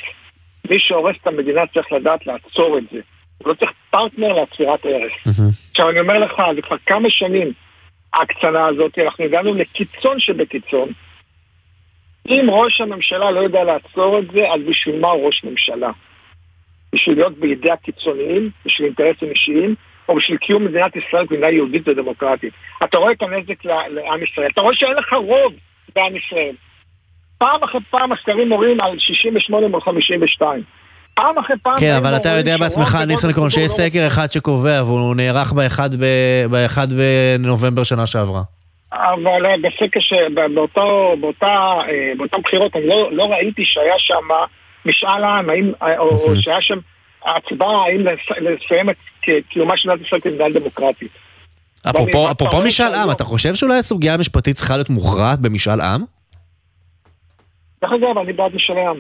מי 0.71 0.79
שהורס 0.79 1.17
את 1.23 1.27
המדינה 1.27 1.61
צריך 1.75 1.93
לדעת 1.93 2.27
לעצור 2.27 2.79
את 2.79 2.83
זה. 2.93 3.01
הוא 3.39 3.49
לא 3.49 3.55
צריך 3.55 3.71
פרטנר 3.91 4.33
לעצירת 4.33 4.81
הרס. 4.85 5.37
עכשיו 5.71 5.91
אני 5.91 6.01
אומר 6.01 6.19
לך, 6.19 6.33
זה 6.55 6.63
כבר 6.63 6.77
כמה 6.87 7.11
שנים 7.11 7.53
ההקצנה 8.15 8.67
הזאת, 8.67 8.99
אנחנו 8.99 9.25
הגענו 9.25 9.55
לקיצון 9.55 10.21
שבקיצון. 10.21 10.89
אם 12.29 12.47
ראש 12.51 12.81
הממשלה 12.81 13.31
לא 13.31 13.41
יודע 13.41 13.65
לעצור 13.65 14.19
את 14.19 14.25
זה, 14.33 14.53
אז 14.55 14.61
בשביל 14.69 15.01
מה 15.01 15.09
הוא 15.09 15.27
ראש 15.27 15.45
ממשלה? 15.45 15.91
בשביל 16.93 17.17
להיות 17.17 17.39
בידי 17.39 17.71
הקיצוניים, 17.71 18.51
בשביל 18.67 18.87
אינטרסים 18.87 19.31
אישיים, 19.31 19.75
או 20.09 20.17
בשביל 20.17 20.37
קיום 20.37 20.65
מדינת 20.65 20.97
ישראל 20.97 21.27
כמדינה 21.27 21.51
יהודית 21.51 21.89
ודמוקרטית. 21.89 22.53
אתה 22.85 22.99
רואה 22.99 23.13
את 23.13 23.23
הנזק 23.23 23.65
לעם 23.65 24.23
ישראל, 24.23 24.49
אתה 24.53 24.61
רואה 24.61 24.75
שאין 24.75 24.93
לך 24.93 25.13
רוב 25.13 25.53
בעם 25.95 26.17
ישראל. 26.17 26.55
פעם 27.39 27.63
אחרי 27.63 27.81
פעם 27.91 28.13
הסקרים 28.13 28.49
מורים 28.49 28.81
על 28.81 28.99
68 28.99 29.69
מול 29.69 29.81
52. 29.81 30.63
פעם 31.15 31.39
אחרי 31.39 31.57
פעם... 31.63 31.79
כן, 31.79 31.95
אבל 31.97 32.17
אתה 32.17 32.29
יודע 32.29 32.57
בעצמך, 32.57 32.99
ניסנקורן, 33.07 33.51
שיש 33.51 33.63
לא 33.63 33.69
סקר 33.69 34.07
אחד 34.07 34.33
שקובע, 34.33 34.83
והוא 34.85 35.17
נערך 35.17 35.53
ב-1 35.53 36.79
בנובמבר 36.97 37.85
שנה 37.85 38.07
שעברה. 38.07 38.43
אבל 38.93 39.47
אה, 39.47 39.55
בסקר 39.63 40.01
שבאותו, 40.01 41.17
באותה, 41.21 41.47
אה, 41.89 42.13
באותן 42.17 42.41
בחירות 42.43 42.77
אני 42.77 42.87
לא, 42.87 43.13
לא 43.13 43.25
ראיתי 43.25 43.65
שהיה 43.65 43.95
שם 43.99 44.29
משאל 44.87 45.25
עם, 45.25 45.51
האם, 45.51 45.73
אה, 45.83 45.99
או, 45.99 46.09
או 46.09 46.37
שהיה 46.37 46.61
שם 46.61 46.79
הצבעה 47.25 47.85
האם 47.85 48.01
לסיים 48.41 48.91
את 48.91 48.97
קיומה 49.49 49.77
של 49.77 49.89
מדינת 49.89 50.07
ישראל 50.07 50.21
כמדינה 50.21 50.61
דמוקרטית. 50.61 51.11
אפרופו 51.91 52.63
משאל 52.67 52.95
עם, 53.03 53.11
אתה 53.11 53.25
חושב 53.25 53.55
שאולי 53.55 53.79
הסוגיה 53.79 54.15
המשפטית 54.15 54.57
צריכה 54.57 54.77
להיות 54.77 54.91
מוכרעת 54.91 55.39
במשאל 55.39 55.81
עם? 55.81 56.01
דרך 57.83 57.93
אגב, 57.93 58.19
אני 58.19 58.33
בעד 58.33 58.55
משאל 58.55 58.79
עם. 58.79 58.97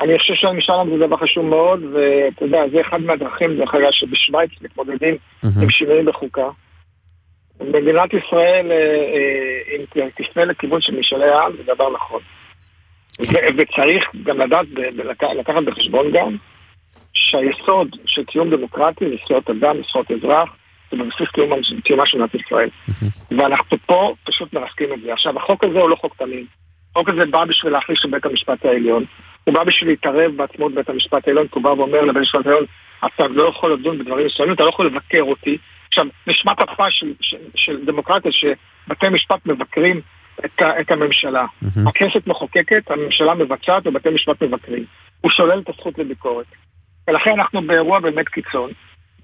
אני 0.00 0.18
חושב 0.18 0.34
שמשאל 0.34 0.74
עם 0.74 0.90
זה 0.90 1.06
דבר 1.06 1.16
חשוב 1.16 1.44
מאוד, 1.44 1.80
ואתה 1.84 2.44
יודע, 2.44 2.58
זה 2.72 2.80
אחד 2.80 3.00
מהדרכים, 3.00 3.56
דרך 3.56 3.74
אגב, 3.74 3.88
שבשוויץ 3.90 4.50
מתמודדים 4.60 5.16
עם 5.42 5.70
שינויים 5.70 6.06
בחוקה. 6.06 6.48
מדינת 7.60 8.14
ישראל, 8.14 8.72
אה, 8.72 8.76
אה, 8.76 9.76
אם 9.76 10.08
תפנה 10.14 10.44
לכיוון 10.44 10.80
של 10.80 10.98
משאלי 10.98 11.32
עם, 11.34 11.52
זה 11.56 11.74
דבר 11.74 11.90
נכון. 11.90 12.20
וצריך 13.56 14.04
גם 14.22 14.40
לדעת, 14.40 14.66
לקחת 15.38 15.62
בחשבון 15.62 16.12
גם, 16.12 16.36
שהיסוד 17.12 17.96
של 18.06 18.24
קיום 18.24 18.50
דמוקרטי 18.50 19.04
זה 19.10 19.16
זכויות 19.24 19.50
אדם, 19.50 19.76
זכויות 19.88 20.10
אזרח, 20.10 20.56
זה 20.90 20.96
בבסיס 20.96 21.28
קיומה 21.84 22.06
של 22.06 22.16
מדינת 22.16 22.34
ישראל. 22.34 22.68
ואנחנו 23.38 23.76
פה 23.86 24.14
פשוט 24.24 24.52
מרסקים 24.52 24.92
את 24.92 25.00
זה. 25.00 25.12
עכשיו, 25.12 25.38
החוק 25.38 25.64
הזה 25.64 25.78
הוא 25.78 25.90
לא 25.90 25.96
חוק 25.96 26.14
תמים. 26.16 26.46
החוק 26.90 27.08
הזה 27.08 27.26
בא 27.30 27.44
בשביל 27.44 27.72
להחליש 27.72 28.04
את 28.04 28.10
בית 28.10 28.26
המשפט 28.26 28.64
העליון. 28.64 29.04
הוא 29.44 29.54
בא 29.54 29.64
בשביל 29.64 29.90
להתערב 29.90 30.32
בעצמאות 30.36 30.74
בית 30.74 30.88
המשפט 30.88 31.28
העליון, 31.28 31.48
כי 31.48 31.52
הוא 31.54 31.62
בא 31.62 31.68
ואומר 31.68 32.00
לבית 32.00 32.16
המשפט 32.16 32.46
העליון, 32.46 32.64
אתה 33.06 33.28
לא 33.28 33.48
יכול 33.48 33.72
לדון 33.72 33.98
בדברים 33.98 34.26
מסוימים, 34.26 34.54
אתה 34.54 34.62
לא 34.62 34.68
יכול 34.68 34.86
לבקר 34.86 35.22
אותי. 35.22 35.58
עכשיו, 35.88 36.06
נשמת 36.26 36.60
אפה 36.60 36.90
של, 36.90 37.12
של, 37.20 37.36
של 37.54 37.84
דמוקרטיה 37.84 38.32
שבתי 38.32 39.08
משפט 39.08 39.46
מבקרים 39.46 40.00
את, 40.44 40.62
את 40.80 40.90
הממשלה. 40.90 41.44
Mm-hmm. 41.44 41.88
הכנסת 41.88 42.26
מחוקקת, 42.26 42.90
הממשלה 42.90 43.34
מבצעת 43.34 43.86
ובתי 43.86 44.08
משפט 44.10 44.42
מבקרים. 44.42 44.84
הוא 45.20 45.30
שולל 45.30 45.58
את 45.58 45.68
הזכות 45.68 45.98
לביקורת. 45.98 46.46
ולכן 47.08 47.30
אנחנו 47.30 47.62
באירוע 47.62 48.00
באמת 48.00 48.28
קיצון. 48.28 48.70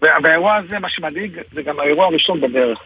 והאירוע 0.03 0.57
הזה, 0.57 0.79
מה 0.79 0.89
שמדאיג, 0.89 1.41
זה 1.53 1.63
גם 1.63 1.81
האירוע 1.81 2.07
הראשון 2.07 2.41
בדרך. 2.41 2.79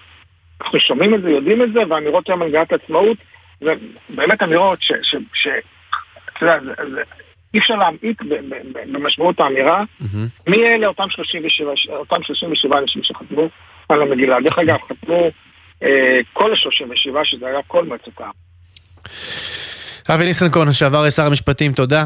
אנחנו 0.61 0.81
שומעים 0.81 1.15
את 1.15 1.23
זה, 1.23 1.31
יודעים 1.31 1.63
את 1.63 1.73
זה, 1.73 1.81
והאמירות 1.89 2.29
היום 2.29 2.43
על 2.43 2.49
מגילת 2.49 2.73
העצמאות, 2.73 3.17
זה 3.61 3.75
באמת 4.09 4.43
אמירות 4.43 4.83
ש... 4.83 4.93
ש, 5.03 5.17
ש 5.35 5.49
אתה 6.39 6.47
יודע, 6.47 6.59
אי 7.55 7.59
אפשר 7.59 7.75
להמעיט 7.75 8.23
במשמעות 8.93 9.41
האמירה. 9.41 9.85
מי 10.47 10.57
אלה 10.57 10.87
אותם 10.87 11.11
37, 11.11 11.73
אותם 11.89 12.23
37 12.23 12.79
אנשים 12.79 13.03
שחתמו 13.03 13.49
על 13.89 14.03
המגילה. 14.03 14.37
דרך 14.45 14.59
אגב, 14.59 14.77
חתמו 14.89 15.31
אה, 15.83 16.21
כל 16.33 16.53
ה-37, 16.53 17.25
שזה 17.25 17.47
היה 17.47 17.59
כל 17.67 17.87
העם. 18.21 18.31
אבי 20.11 20.25
ניסנקורן, 20.25 20.69
לשעבר 20.69 21.11
שר 21.11 21.27
המשפטים, 21.27 21.73
תודה. 21.73 22.05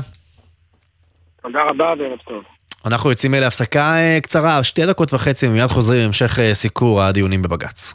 תודה 1.42 1.62
רבה 1.62 1.94
וערב 1.98 2.18
טוב. 2.24 2.44
אנחנו 2.86 3.10
יוצאים 3.10 3.34
להפסקה 3.34 3.96
אה, 3.96 4.18
קצרה, 4.22 4.64
שתי 4.64 4.86
דקות 4.86 5.14
וחצי, 5.14 5.48
ומיד 5.48 5.66
חוזרים 5.66 6.00
להמשך 6.00 6.38
אה, 6.38 6.54
סיקור 6.54 7.02
הדיונים 7.02 7.42
בבג"ץ. 7.42 7.94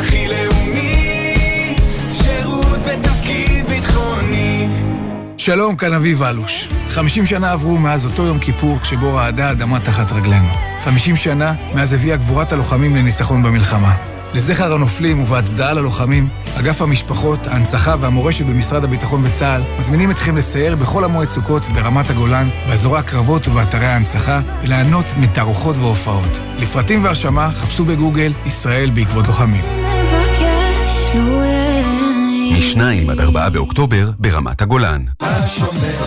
אחי 0.00 0.26
שירות, 2.08 2.88
אחי 3.06 3.62
שלום, 5.36 5.76
כאן 5.76 5.92
אביב 5.92 6.22
אלוש. 6.22 6.68
50 6.88 7.26
שנה 7.26 7.52
עברו 7.52 7.78
מאז 7.78 8.06
אותו 8.06 8.22
יום 8.22 8.38
כיפור 8.38 8.78
כשבו 8.80 9.14
רעדה 9.14 9.48
האדמה 9.48 9.80
תחת 9.80 10.12
רגלינו. 10.12 10.48
50 10.80 11.16
שנה 11.16 11.54
מאז 11.74 11.92
הביאה 11.92 12.16
גבורת 12.16 12.52
הלוחמים 12.52 12.96
לניצחון 12.96 13.42
במלחמה. 13.42 13.94
לזכר 14.34 14.74
הנופלים 14.74 15.22
ובהצדעה 15.22 15.74
ללוחמים, 15.74 16.28
אגף 16.54 16.82
המשפחות, 16.82 17.46
ההנצחה 17.46 17.94
והמורשת 18.00 18.46
במשרד 18.46 18.84
הביטחון 18.84 19.24
וצה"ל 19.24 19.62
מזמינים 19.80 20.10
אתכם 20.10 20.36
לסייר 20.36 20.76
בכל 20.76 21.04
המועד 21.04 21.28
סוכות 21.28 21.62
ברמת 21.62 22.10
הגולן, 22.10 22.48
באזורי 22.68 22.98
הקרבות 22.98 23.48
ובאתרי 23.48 23.86
ההנצחה, 23.86 24.40
וליהנות 24.62 25.06
מתערוכות 25.20 25.76
והופעות. 25.76 26.40
לפרטים 26.58 27.04
והרשמה 27.04 27.50
חפשו 27.52 27.84
בגוגל 27.84 28.32
ישראל 28.46 28.90
בעקבות 28.90 29.26
לוחמים. 29.26 29.81
מ-2 31.14 32.80
עד 33.10 33.20
4 33.20 33.48
באוקטובר 33.48 34.10
ברמת 34.18 34.62
הגולן. 34.62 35.04
השומר, 35.20 36.04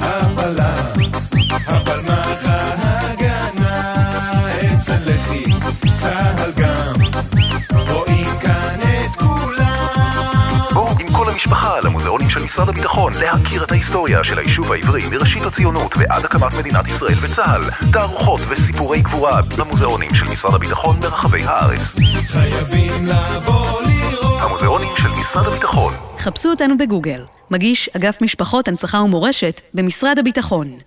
הבלם, 0.00 1.10
הבלמח 1.66 2.46
ההגנה, 2.46 3.94
אצל 4.58 4.96
לחי, 5.06 5.44
צהל 5.92 6.52
גם, 6.56 6.92
רואים 7.88 8.30
כאן 8.42 8.78
את 8.82 9.16
כולם. 9.20 9.88
בואו 10.74 10.98
עם 11.00 11.06
כל 11.12 11.30
המשפחה 11.32 11.80
למוזיאונים 11.84 12.30
של 12.30 12.42
משרד 12.42 12.68
הביטחון 12.68 13.12
להכיר 13.20 13.64
את 13.64 13.72
ההיסטוריה 13.72 14.24
של 14.24 14.38
היישוב 14.38 14.72
העברי 14.72 15.08
מראשית 15.10 15.42
הציונות 15.42 15.96
ועד 15.96 16.24
הקמת 16.24 16.54
מדינת 16.54 16.88
ישראל 16.88 17.16
וצה"ל. 17.22 17.90
תערוכות 17.92 18.40
וסיפורי 18.48 19.02
גבורה 19.02 19.42
במוזיאונים 19.58 20.14
של 20.14 20.24
משרד 20.24 20.54
הביטחון 20.54 21.00
ברחבי 21.00 21.44
הארץ. 21.44 21.94
חייבים 22.26 23.06
לבוא 23.06 23.82
לראות 23.82 23.93
המוזיאונים 24.40 24.88
של 24.98 25.08
משרד 25.08 25.46
הביטחון. 25.46 25.92
חפשו 26.18 26.50
אותנו 26.50 26.78
בגוגל. 26.78 27.24
מגיש 27.50 27.90
אגף 27.96 28.22
משפחות, 28.22 28.68
הנצחה 28.68 28.98
ומורשת 28.98 29.60
במשרד 29.74 30.18
הביטחון. 30.18 30.78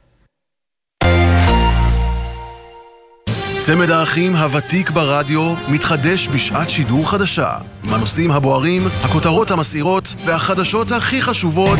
צמד 3.68 3.92
האחים 3.92 4.36
הוותיק 4.36 4.90
ברדיו 4.90 5.54
מתחדש 5.70 6.28
בשעת 6.28 6.70
שידור 6.70 7.10
חדשה 7.10 7.58
עם 7.84 7.94
הנושאים 7.94 8.32
הבוערים, 8.32 8.82
הכותרות 9.04 9.52
המסעירות 9.52 10.16
והחדשות 10.26 10.92
הכי 10.92 11.22
חשובות 11.22 11.80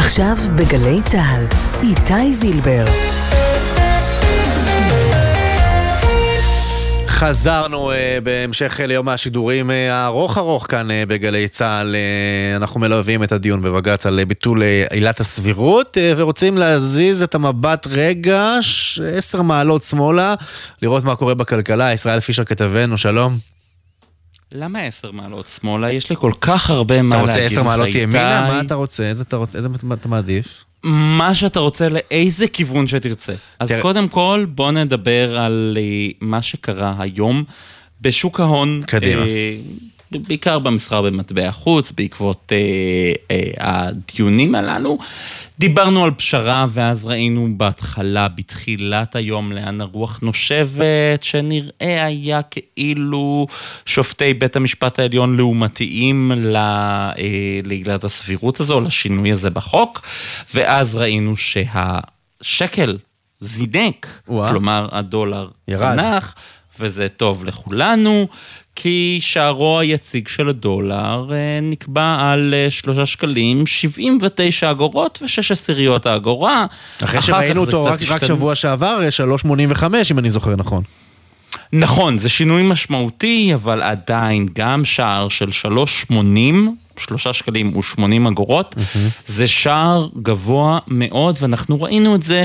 עכשיו 0.00 0.36
בגלי 0.56 0.98
צה"ל, 1.04 1.44
איתי 1.82 2.32
זילבר. 2.32 2.84
חזרנו 7.06 7.90
uh, 7.90 7.94
בהמשך 8.22 8.80
ליום 8.84 9.08
השידורים 9.08 9.70
uh, 9.70 9.72
הארוך 9.72 10.38
ארוך 10.38 10.66
כאן 10.68 10.90
uh, 10.90 10.92
בגלי 11.08 11.48
צה"ל. 11.48 11.94
Uh, 11.94 12.56
אנחנו 12.56 12.80
מלווים 12.80 13.22
את 13.22 13.32
הדיון 13.32 13.62
בבג"ץ 13.62 14.06
על 14.06 14.24
ביטול 14.24 14.62
uh, 14.62 14.92
עילת 14.92 15.20
הסבירות 15.20 15.96
uh, 15.96 16.00
ורוצים 16.16 16.58
להזיז 16.58 17.22
את 17.22 17.34
המבט 17.34 17.86
רגע 17.90 18.58
עשר 19.16 19.42
מעלות 19.42 19.84
שמאלה, 19.84 20.34
לראות 20.82 21.04
מה 21.04 21.16
קורה 21.16 21.34
בכלכלה. 21.34 21.92
ישראל 21.92 22.20
פישר 22.20 22.44
כתבנו, 22.44 22.98
שלום. 22.98 23.59
למה 24.54 24.80
עשר 24.80 25.10
מעלות 25.10 25.46
שמאלה? 25.46 25.92
יש 25.92 26.10
לי 26.10 26.16
כל 26.16 26.32
כך 26.40 26.70
הרבה 26.70 27.02
מה 27.02 27.16
להגיד. 27.16 27.30
אתה 27.30 27.40
רוצה 27.40 27.54
עשר 27.54 27.62
מעלות 27.62 27.88
ימינה? 27.94 28.40
מה 28.48 28.60
אתה 28.60 28.74
רוצה? 28.74 29.02
איזה 29.02 29.24
אתה, 29.24 29.36
איזה 29.54 29.68
אתה 29.92 30.08
מעדיף? 30.08 30.64
מה 30.82 31.34
שאתה 31.34 31.60
רוצה, 31.60 31.88
לאיזה 31.88 32.48
כיוון 32.48 32.86
שתרצה. 32.86 33.32
אז 33.58 33.68
תראה. 33.68 33.82
קודם 33.82 34.08
כל, 34.08 34.46
בוא 34.48 34.70
נדבר 34.70 35.38
על 35.38 35.78
מה 36.20 36.42
שקרה 36.42 36.94
היום 36.98 37.44
בשוק 38.00 38.40
ההון. 38.40 38.80
קדימה. 38.86 39.22
אה, 39.22 39.56
בעיקר 40.10 40.58
במסחר 40.58 41.02
במטבע 41.02 41.52
חוץ, 41.52 41.92
בעקבות 41.92 42.52
אה, 42.52 42.56
אה, 43.30 43.50
הדיונים 43.58 44.54
הללו. 44.54 44.98
דיברנו 45.60 46.04
על 46.04 46.10
פשרה 46.10 46.66
ואז 46.68 47.06
ראינו 47.06 47.48
בהתחלה, 47.56 48.28
בתחילת 48.28 49.16
היום, 49.16 49.52
לאן 49.52 49.80
הרוח 49.80 50.18
נושבת, 50.22 51.22
שנראה 51.22 52.04
היה 52.04 52.40
כאילו 52.42 53.46
שופטי 53.86 54.34
בית 54.34 54.56
המשפט 54.56 54.98
העליון 54.98 55.36
לעומתיים 55.36 56.32
ל- 56.36 56.56
אה, 56.56 57.12
לעילת 57.64 58.04
הסבירות 58.04 58.60
הזו, 58.60 58.80
לשינוי 58.80 59.32
הזה 59.32 59.50
בחוק, 59.50 60.02
ואז 60.54 60.96
ראינו 60.96 61.34
שהשקל 61.36 62.98
זינק, 63.40 64.20
כלומר 64.50 64.88
הדולר 64.92 65.48
ירד. 65.68 65.94
צנח, 65.94 66.34
וזה 66.78 67.08
טוב 67.08 67.44
לכולנו. 67.44 68.28
כי 68.82 69.18
שערו 69.22 69.78
היציג 69.78 70.28
של 70.28 70.48
הדולר 70.48 71.32
אה, 71.32 71.36
נקבע 71.62 72.16
על 72.20 72.54
אה, 72.56 72.70
שלושה 72.70 73.06
שקלים, 73.06 73.66
79 73.66 74.70
אגורות 74.70 75.18
ושש 75.22 75.52
עשיריות 75.52 76.06
האגורה. 76.06 76.66
אחרי 77.02 77.18
אחר 77.18 77.26
שראינו 77.26 77.60
אותו 77.60 77.84
רק, 77.84 78.00
רק. 78.08 78.24
שבוע 78.24 78.54
שעבר, 78.54 79.00
3.85 79.44 79.84
אם 80.10 80.18
אני 80.18 80.30
זוכר 80.30 80.56
נכון. 80.56 80.82
נכון, 81.72 82.16
זה 82.16 82.28
שינוי 82.28 82.62
משמעותי, 82.62 83.54
אבל 83.54 83.82
עדיין 83.82 84.46
גם 84.52 84.84
שער 84.84 85.28
של 85.28 85.48
3.80, 86.10 86.14
שלושה 87.00 87.32
שקלים 87.32 87.76
ו-80 87.76 88.28
אגורות, 88.28 88.74
זה 89.26 89.48
שער 89.48 90.08
גבוה 90.22 90.78
מאוד, 90.88 91.38
ואנחנו 91.40 91.82
ראינו 91.82 92.14
את 92.14 92.22
זה 92.22 92.44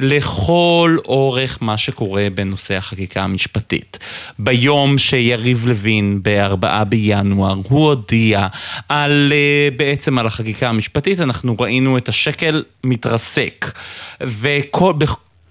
לכל 0.00 0.96
אורך 1.04 1.58
מה 1.60 1.78
שקורה 1.78 2.26
בנושא 2.34 2.76
החקיקה 2.76 3.22
המשפטית. 3.22 3.98
ביום 4.38 4.98
שיריב 4.98 5.66
לוין, 5.66 6.20
ב-4 6.22 6.84
בינואר, 6.84 7.54
הוא 7.68 7.86
הודיע 7.86 8.46
על, 8.88 9.32
אה, 9.32 9.68
בעצם 9.76 10.18
על 10.18 10.26
החקיקה 10.26 10.68
המשפטית, 10.68 11.20
אנחנו 11.20 11.56
ראינו 11.60 11.98
את 11.98 12.08
השקל 12.08 12.62
מתרסק. 12.84 13.72
וכל... 14.20 14.92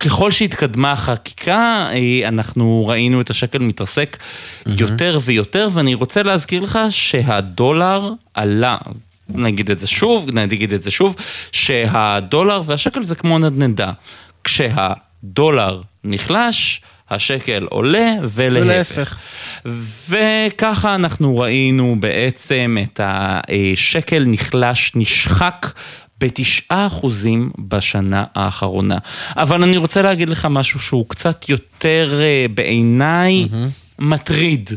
ככל 0.05 0.31
שהתקדמה 0.31 0.91
החקיקה, 0.91 1.87
אה, 1.91 2.27
אנחנו 2.27 2.85
ראינו 2.87 3.21
את 3.21 3.29
השקל 3.29 3.59
מתרסק 3.59 4.17
יותר 4.65 5.19
ויותר, 5.23 5.69
ואני 5.73 5.93
רוצה 5.93 6.23
להזכיר 6.23 6.61
לך 6.61 6.79
שהדולר 6.89 8.11
עלה. 8.33 8.77
נגיד 9.29 9.71
את 9.71 9.79
זה 9.79 9.87
שוב, 9.87 10.29
נגיד 10.31 10.73
את 10.73 10.83
זה 10.83 10.91
שוב, 10.91 11.15
שהדולר 11.51 12.61
והשקל 12.65 13.03
זה 13.03 13.15
כמו 13.15 13.39
נדנדה. 13.39 13.91
כשהדולר 14.43 15.81
נחלש, 16.03 16.81
השקל 17.09 17.67
עולה 17.69 18.13
ולהפך. 18.23 19.17
וככה 20.09 20.95
אנחנו 20.95 21.37
ראינו 21.37 21.95
בעצם 21.99 22.77
את 22.83 22.99
השקל 23.03 24.23
נחלש, 24.27 24.91
נשחק. 24.95 25.67
בתשעה 26.19 26.87
אחוזים 26.87 27.51
בשנה 27.59 28.23
האחרונה. 28.35 28.97
אבל 29.35 29.63
אני 29.63 29.77
רוצה 29.77 30.01
להגיד 30.01 30.29
לך 30.29 30.47
משהו 30.49 30.79
שהוא 30.79 31.05
קצת 31.07 31.49
יותר 31.49 32.19
אה, 32.21 32.45
בעיניי 32.53 33.47
מטריד. 33.99 34.69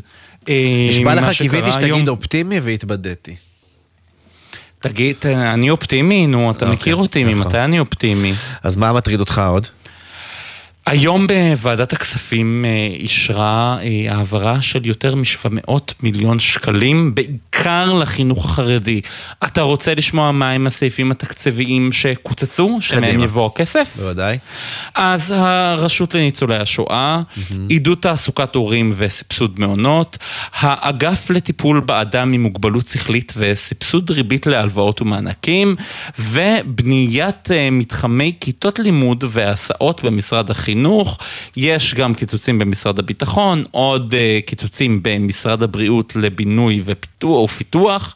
אה, 0.48 0.88
נשבע 0.90 1.14
לך, 1.14 1.38
קיוויתי 1.38 1.66
היום. 1.66 1.80
שתגיד 1.80 2.08
אופטימי 2.08 2.60
והתבדיתי. 2.60 3.36
תגיד, 4.78 5.16
אה, 5.24 5.54
אני 5.54 5.70
אופטימי, 5.70 6.26
נו, 6.26 6.50
אתה 6.50 6.70
מכיר 6.70 6.96
אותי, 6.96 7.24
ממתי 7.24 7.58
אני 7.58 7.78
אופטימי? 7.78 8.32
אז 8.62 8.76
מה 8.76 8.92
מטריד 8.92 9.20
אותך 9.20 9.42
עוד? 9.48 9.66
היום 10.86 11.26
בוועדת 11.26 11.92
הכספים 11.92 12.64
אה, 12.64 12.96
אישרה 12.96 13.78
אה, 13.82 14.14
העברה 14.14 14.62
של 14.62 14.86
יותר 14.86 15.14
מ-700 15.14 15.72
מיליון 16.02 16.38
שקלים, 16.38 17.14
בעיקר 17.14 17.92
לחינוך 17.92 18.44
החרדי. 18.44 19.00
אתה 19.44 19.62
רוצה 19.62 19.94
לשמוע 19.94 20.32
מהם 20.32 20.66
הסעיפים 20.66 21.10
התקציביים 21.10 21.92
שקוצצו, 21.92 22.78
שמהם. 22.80 23.22
יבוא 23.22 23.46
הכסף? 23.46 23.96
בוודאי. 23.96 24.38
אז 24.94 25.30
הרשות 25.36 26.14
לניצולי 26.14 26.56
השואה, 26.56 27.22
עידוד 27.68 27.98
תעסוקת 28.00 28.54
הורים 28.54 28.92
וסבסוד 28.96 29.60
מעונות, 29.60 30.18
האגף 30.52 31.30
לטיפול 31.30 31.80
באדם 31.80 32.32
עם 32.32 32.42
מוגבלות 32.42 32.88
שכלית 32.88 33.32
וסבסוד 33.36 34.10
ריבית 34.10 34.46
להלוואות 34.46 35.02
ומענקים, 35.02 35.76
ובניית 36.18 37.50
אה, 37.50 37.70
מתחמי 37.70 38.32
כיתות 38.40 38.78
לימוד 38.78 39.24
והסעות 39.28 40.04
במשרד 40.04 40.50
החינוך. 40.50 40.75
יש 41.56 41.94
גם 41.94 42.14
קיצוצים 42.14 42.58
במשרד 42.58 42.98
הביטחון, 42.98 43.64
עוד 43.70 44.14
אה, 44.14 44.38
קיצוצים 44.46 45.00
במשרד 45.02 45.62
הבריאות 45.62 46.16
לבינוי 46.16 46.82
ופיתוח. 46.84 48.14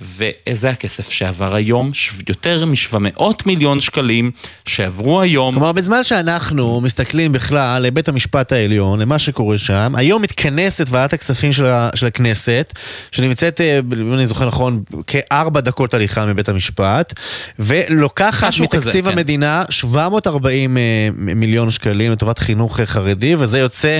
וזה 0.00 0.70
הכסף 0.70 1.10
שעבר 1.10 1.54
היום, 1.54 1.90
יותר 2.28 2.64
מ-700 2.64 3.22
מיליון 3.46 3.80
שקלים 3.80 4.30
שעברו 4.66 5.20
היום. 5.20 5.54
כלומר, 5.54 5.72
בזמן 5.72 6.04
שאנחנו 6.04 6.80
מסתכלים 6.80 7.32
בכלל 7.32 7.82
לבית 7.82 8.08
המשפט 8.08 8.52
העליון, 8.52 9.00
למה 9.00 9.18
שקורה 9.18 9.58
שם, 9.58 9.92
היום 9.96 10.22
מתכנסת 10.22 10.86
ועדת 10.90 11.12
הכספים 11.12 11.52
של, 11.52 11.66
ה- 11.66 11.88
של 11.94 12.06
הכנסת, 12.06 12.72
שנמצאת, 13.12 13.60
אה, 13.60 13.78
אם 13.78 14.14
אני 14.14 14.26
זוכר 14.26 14.46
נכון, 14.46 14.82
כארבע 15.06 15.60
דקות 15.60 15.94
הליכה 15.94 16.26
מבית 16.26 16.48
המשפט, 16.48 17.14
ולוקחת 17.58 18.60
מתקציב 18.60 18.80
כזה, 18.80 19.02
כן. 19.02 19.08
המדינה 19.08 19.62
740 19.70 20.76
אה, 20.76 20.82
מיליון 21.14 21.70
שקלים 21.70 22.12
לטובת 22.12 22.38
חינוך 22.38 22.80
אה, 22.80 22.86
חרדי, 22.86 23.34
וזה 23.38 23.58
יוצא 23.58 23.98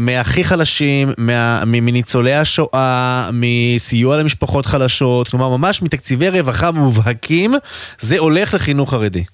מהכי 0.00 0.44
חלשים, 0.44 1.12
מה, 1.18 1.62
מניצולי 1.66 2.34
השואה, 2.34 3.30
מסיוע 3.32 4.16
למשפחות 4.16 4.66
חלשות, 4.66 5.23
כלומר 5.28 5.56
ממש 5.56 5.82
מתקציבי 5.82 6.28
רווחה 6.28 6.70
מובהקים, 6.70 7.54
זה 8.00 8.18
הולך 8.18 8.54
לחינוך 8.54 8.90
חרדי. 8.90 9.24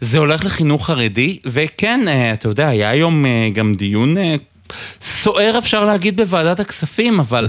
זה 0.00 0.18
הולך 0.18 0.44
לחינוך 0.44 0.86
חרדי, 0.86 1.38
וכן, 1.46 2.08
אה, 2.08 2.32
אתה 2.32 2.48
יודע, 2.48 2.68
היה 2.68 2.90
היום 2.90 3.26
אה, 3.26 3.48
גם 3.54 3.72
דיון 3.74 4.18
אה, 4.18 4.34
סוער 5.00 5.58
אפשר 5.58 5.84
להגיד 5.84 6.16
בוועדת 6.16 6.60
הכספים, 6.60 7.20
אבל 7.20 7.48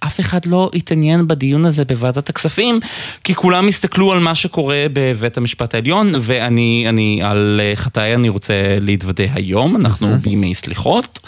אף 0.00 0.20
אחד 0.20 0.46
לא 0.46 0.70
התעניין 0.74 1.28
בדיון 1.28 1.64
הזה 1.66 1.84
בוועדת 1.84 2.28
הכספים, 2.28 2.80
כי 3.24 3.34
כולם 3.34 3.68
הסתכלו 3.68 4.12
על 4.12 4.18
מה 4.18 4.34
שקורה 4.34 4.86
בבית 4.92 5.36
המשפט 5.36 5.74
העליון, 5.74 6.12
ואני, 6.20 6.84
אני, 6.88 7.20
על 7.24 7.60
אה, 7.62 7.76
חטאי 7.76 8.14
אני 8.14 8.28
רוצה 8.28 8.54
להתוודה 8.80 9.24
היום, 9.34 9.76
אנחנו 9.76 10.18
בימי 10.18 10.54
סליחות. 10.54 11.20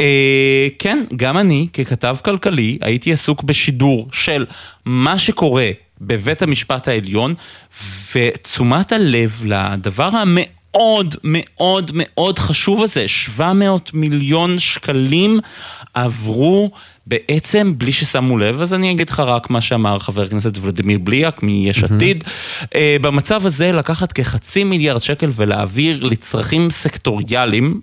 אה, 0.00 0.66
כן, 0.78 1.04
גם 1.16 1.38
אני, 1.38 1.68
ככתב 1.72 2.16
כלכלי, 2.24 2.78
הייתי 2.80 3.12
עסוק 3.12 3.42
בשידור 3.42 4.08
של 4.12 4.46
מה 4.84 5.18
שקורה 5.18 5.70
בבית 6.00 6.42
המשפט 6.42 6.88
העליון, 6.88 7.34
ותשומת 8.14 8.92
הלב 8.92 9.42
לדבר 9.44 10.10
המאוד 10.12 10.55
מאוד 11.24 11.90
מאוד 11.94 12.38
חשוב 12.38 12.82
הזה, 12.82 13.08
700 13.08 13.90
מיליון 13.94 14.58
שקלים 14.58 15.40
עברו 15.94 16.70
בעצם 17.06 17.74
בלי 17.78 17.92
ששמו 17.92 18.38
לב, 18.38 18.60
אז 18.60 18.74
אני 18.74 18.90
אגיד 18.90 19.10
לך 19.10 19.20
רק 19.20 19.50
מה 19.50 19.60
שאמר 19.60 19.98
חבר 19.98 20.22
הכנסת 20.22 20.58
ולדימיר 20.60 20.98
בליאק 20.98 21.42
מיש 21.42 21.84
עתיד. 21.84 22.24
אה, 22.74 22.96
במצב 23.00 23.46
הזה 23.46 23.72
לקחת 23.72 24.12
כחצי 24.12 24.64
מיליארד 24.64 25.00
שקל 25.00 25.30
ולהעביר 25.34 26.04
לצרכים 26.04 26.70
סקטוריאליים, 26.70 27.80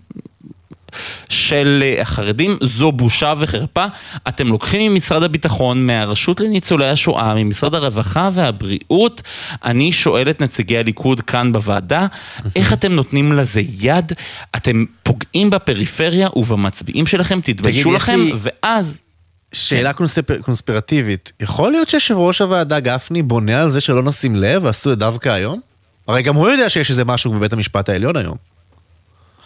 של 1.29 1.83
אה, 1.85 2.01
החרדים, 2.01 2.57
זו 2.61 2.91
בושה 2.91 3.33
וחרפה. 3.39 3.85
אתם 4.27 4.47
לוקחים 4.47 4.93
ממשרד 4.93 5.23
הביטחון, 5.23 5.85
מהרשות 5.85 6.39
לניצולי 6.39 6.89
השואה, 6.89 7.33
ממשרד 7.33 7.75
הרווחה 7.75 8.29
והבריאות. 8.33 9.21
אני 9.65 9.91
שואל 9.91 10.29
את 10.29 10.41
נציגי 10.41 10.77
הליכוד 10.77 11.21
כאן 11.21 11.51
בוועדה, 11.51 12.07
איך 12.55 12.73
אתם 12.73 12.91
נותנים 12.93 13.31
לזה 13.33 13.61
יד? 13.79 14.11
אתם 14.55 14.85
פוגעים 15.03 15.49
בפריפריה 15.49 16.27
ובמצביעים 16.35 17.05
שלכם, 17.05 17.39
תתביישו 17.43 17.93
לכם, 17.93 18.19
לי- 18.19 18.33
ואז... 18.39 18.97
שאלה 19.53 19.93
קונספ... 19.93 20.41
קונספירטיבית, 20.41 21.31
יכול 21.39 21.71
להיות 21.71 21.89
שיושב 21.89 22.15
ראש 22.17 22.41
הוועדה 22.41 22.79
גפני 22.79 23.21
בונה 23.23 23.61
על 23.63 23.69
זה 23.69 23.81
שלא 23.81 24.03
נשים 24.03 24.35
לב 24.35 24.63
ועשו 24.63 24.93
את 24.93 24.97
דווקא 24.97 25.29
היום? 25.29 25.59
הרי 26.07 26.21
גם 26.21 26.35
הוא 26.35 26.49
יודע 26.49 26.69
שיש 26.69 26.89
איזה 26.89 27.05
משהו 27.05 27.31
בבית 27.31 27.53
המשפט 27.53 27.89
העליון 27.89 28.17
היום. 28.17 28.52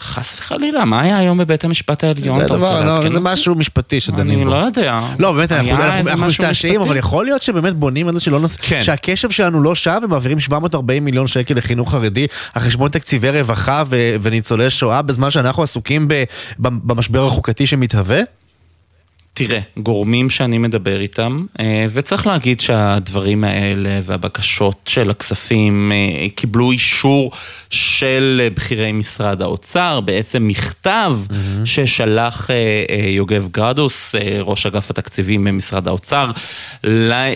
חס 0.02 0.36
וחלילה, 0.39 0.86
מה 0.86 1.02
היה 1.02 1.18
היום 1.18 1.38
בבית 1.38 1.64
המשפט 1.64 2.04
העליון? 2.04 2.39
זה 2.39 2.48
דבר, 2.48 2.84
לא, 2.84 3.10
זה? 3.10 3.20
משהו 3.20 3.56
משפטי 3.56 4.00
שדנים 4.00 4.38
אני 4.38 4.45
בו. 4.45 4.52
לא 4.52 4.56
יודע. 4.56 5.00
לא, 5.20 5.32
באמת, 5.32 5.52
אנחנו, 5.52 5.84
איזה 5.98 6.16
משתעשעים? 6.16 6.82
אבל 6.82 6.98
יכול 6.98 7.26
להיות 7.26 7.41
שבאמת 7.41 7.76
בונים 7.76 8.08
על 8.08 8.14
זה 8.14 8.20
שלא 8.20 8.39
נוס... 8.39 8.56
כן. 8.56 8.82
שהקשב 8.82 9.30
שלנו 9.30 9.62
לא 9.64 9.76
שם 9.76 10.00
ומעבירים 10.04 10.39
740 10.39 11.06
מיליון 11.06 11.28
שקל 11.28 11.54
לחינוך 11.56 11.91
חרדי 11.91 12.28
על 12.54 12.62
חשבון 12.62 12.89
תקציבי 12.91 13.30
רווחה 13.30 13.84
ו... 13.88 14.16
וניצולי 14.22 14.70
שואה 14.70 15.02
בזמן 15.02 15.32
שאנחנו 15.32 15.64
עסוקים. 15.64 16.08
ב- 16.08 16.24
במשבר 16.60 17.26
החוקתי 17.28 17.68
שמתהווה? 17.68 18.20
תראה, 19.38 19.60
גורמים 19.78 20.30
שאני 20.30 20.58
מדבר 20.58 21.00
איתם, 21.00 21.46
אה, 21.60 21.86
וצריך 21.94 22.28
להגיד 22.28 22.60
שהדברים 22.60 23.44
האלה 23.44 24.00
והבקשות 24.04 24.76
של 24.86 25.10
הכספים 25.10 25.92
אה, 25.92 26.28
קיבלו 26.36 26.72
אישור 26.72 27.32
של 27.70 28.48
בכירי 28.56 28.92
משרד 28.92 29.42
האוצר, 29.42 30.00
בעצם 30.00 30.48
מכתב 30.48 31.14
ששלח 31.66 32.52
אה, 32.52 33.10
יוגב 33.10 33.48
גרדוס, 33.52 34.16
ראש 34.42 34.66
אגף 34.66 34.90
התקציבים 34.90 35.44
במשרד 35.44 35.88
האוצר, 35.88 36.32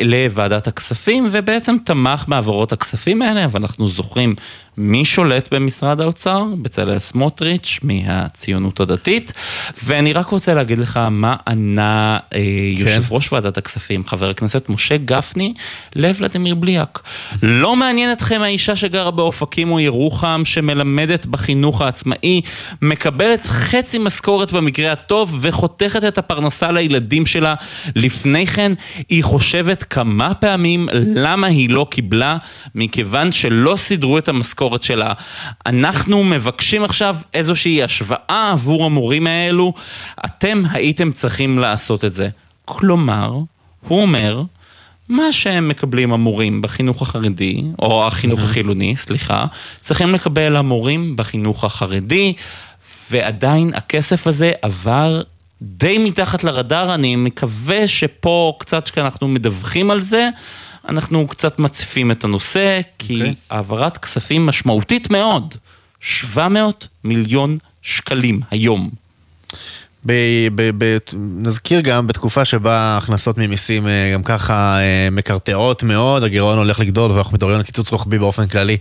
לוועדת 0.03 0.67
הכספים, 0.67 1.27
ובעצם 1.31 1.75
תמך 1.85 2.25
בהעברות 2.27 2.71
הכספים 2.71 3.21
האלה, 3.21 3.45
ואנחנו 3.51 3.89
זוכרים 3.89 4.35
מי 4.81 5.05
שולט 5.05 5.53
במשרד 5.53 6.01
האוצר? 6.01 6.43
בצלאל 6.61 6.99
סמוטריץ' 6.99 7.79
מהציונות 7.83 8.79
הדתית. 8.79 9.33
ואני 9.83 10.13
רק 10.13 10.27
רוצה 10.27 10.53
להגיד 10.53 10.79
לך 10.79 10.99
מה 11.11 11.35
ענה 11.47 12.19
אה, 12.33 12.39
יושב 12.77 13.03
ראש 13.11 13.33
ועדת 13.33 13.57
הכספים, 13.57 14.05
חבר 14.05 14.29
הכנסת 14.29 14.69
משה 14.69 14.97
גפני, 14.97 15.53
לוולדימיר 15.95 16.55
בליאק. 16.55 16.99
לא 17.43 17.75
מעניין 17.75 18.11
אתכם 18.11 18.41
האישה 18.41 18.75
שגרה 18.75 19.11
באופקים 19.11 19.71
או 19.71 19.79
ירוחם, 19.79 20.41
שמלמדת 20.45 21.25
בחינוך 21.25 21.81
העצמאי, 21.81 22.41
מקבלת 22.81 23.47
חצי 23.47 23.97
משכורת 23.97 24.51
במקרה 24.51 24.91
הטוב 24.91 25.39
וחותכת 25.41 26.03
את 26.03 26.17
הפרנסה 26.17 26.71
לילדים 26.71 27.25
שלה. 27.25 27.55
לפני 27.95 28.47
כן 28.47 28.71
היא 29.09 29.23
חושבת 29.23 29.83
כמה 29.83 30.33
פעמים 30.33 30.89
למה 31.15 31.47
היא 31.47 31.69
לא 31.69 31.87
קיבלה, 31.89 32.37
מכיוון 32.75 33.31
שלא 33.31 33.75
סידרו 33.77 34.17
את 34.17 34.27
המשכורת 34.27 34.70
שלה. 34.83 35.13
אנחנו 35.65 36.23
מבקשים 36.23 36.83
עכשיו 36.83 37.15
איזושהי 37.33 37.83
השוואה 37.83 38.49
עבור 38.51 38.85
המורים 38.85 39.27
האלו, 39.27 39.73
אתם 40.25 40.63
הייתם 40.71 41.11
צריכים 41.11 41.59
לעשות 41.59 42.05
את 42.05 42.13
זה. 42.13 42.29
כלומר, 42.65 43.33
הוא 43.87 44.01
אומר, 44.01 44.41
מה 45.09 45.31
שהם 45.31 45.67
מקבלים 45.67 46.13
המורים 46.13 46.61
בחינוך 46.61 47.01
החרדי, 47.01 47.63
או 47.81 48.07
החינוך 48.07 48.39
החילוני, 48.39 48.95
סליחה, 48.95 49.45
צריכים 49.81 50.13
לקבל 50.13 50.55
המורים 50.55 51.15
בחינוך 51.15 51.63
החרדי, 51.63 52.33
ועדיין 53.11 53.71
הכסף 53.73 54.27
הזה 54.27 54.51
עבר 54.61 55.21
די 55.61 55.97
מתחת 55.97 56.43
לרדאר, 56.43 56.93
אני 56.93 57.15
מקווה 57.15 57.87
שפה 57.87 58.53
קצת 58.59 58.89
כשאנחנו 58.89 59.27
מדווחים 59.27 59.91
על 59.91 60.01
זה, 60.01 60.29
אנחנו 60.89 61.27
קצת 61.27 61.59
מציפים 61.59 62.11
את 62.11 62.23
הנושא, 62.23 62.81
כי 62.99 63.23
okay. 63.23 63.35
העברת 63.49 63.97
כספים 63.97 64.45
משמעותית 64.45 65.09
מאוד, 65.09 65.55
700 65.99 66.87
מיליון 67.03 67.57
שקלים 67.81 68.41
היום. 68.51 68.89
ב, 70.05 70.13
ב, 70.55 70.71
ב, 70.77 70.97
נזכיר 71.13 71.81
גם 71.81 72.07
בתקופה 72.07 72.45
שבה 72.45 72.77
ההכנסות 72.77 73.37
ממיסים 73.37 73.87
אה, 73.87 74.11
גם 74.13 74.23
ככה 74.23 74.79
אה, 74.79 75.07
מקרטעות 75.11 75.83
מאוד, 75.83 76.23
הגירעון 76.23 76.57
הולך 76.57 76.79
לגדול 76.79 77.11
ואנחנו 77.11 77.33
מדברים 77.33 77.55
על 77.55 77.63
קיצוץ 77.63 77.91
רוחבי 77.91 78.19
באופן 78.19 78.47
כללי. 78.47 78.77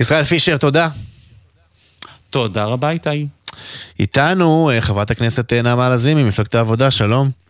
ישראל 0.00 0.24
פישר, 0.24 0.56
תודה. 0.56 0.88
תודה 2.30 2.64
רבה 2.64 2.90
איתי. 2.90 3.26
איתנו 4.00 4.70
אה, 4.70 4.80
חברת 4.80 5.10
הכנסת 5.10 5.52
נעמה 5.52 5.88
לזימי, 5.88 6.24
מפלגת 6.24 6.54
העבודה, 6.54 6.90
שלום. 6.90 7.45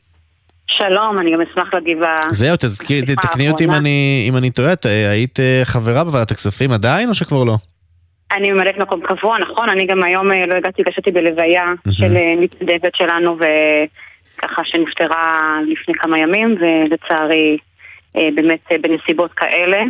שלום, 0.67 1.19
אני 1.19 1.33
גם 1.33 1.41
אשמח 1.41 1.75
להגיב 1.75 1.99
זהו, 2.31 2.57
תזכיר, 2.57 3.05
תקני 3.23 3.51
אותי 3.51 3.65
אם 3.65 3.71
אני, 3.71 4.27
אם 4.29 4.37
אני 4.37 4.51
טועה, 4.51 4.73
היית 5.11 5.39
חברה 5.65 6.05
בוועדת 6.05 6.31
הכספים 6.31 6.73
עדיין 6.73 7.09
או 7.09 7.15
שכבר 7.15 7.45
לא? 7.45 7.57
אני 8.33 8.53
ממלאת 8.53 8.79
מקום 8.79 9.01
קבוע, 9.01 9.39
נכון, 9.39 9.69
אני 9.69 9.87
גם 9.87 10.03
היום 10.03 10.31
לא 10.31 10.55
הגעתי, 10.55 10.83
הגשתי 10.83 11.11
בלוויה 11.11 11.65
של 11.91 12.13
מתנדבת 12.41 12.95
שלנו 12.95 13.37
וככה 14.39 14.63
שנפטרה 14.65 15.59
לפני 15.69 15.95
כמה 15.95 16.19
ימים 16.19 16.57
ולצערי 16.61 17.59
באמת 18.15 18.61
בנסיבות 18.83 19.33
כאלה. 19.33 19.83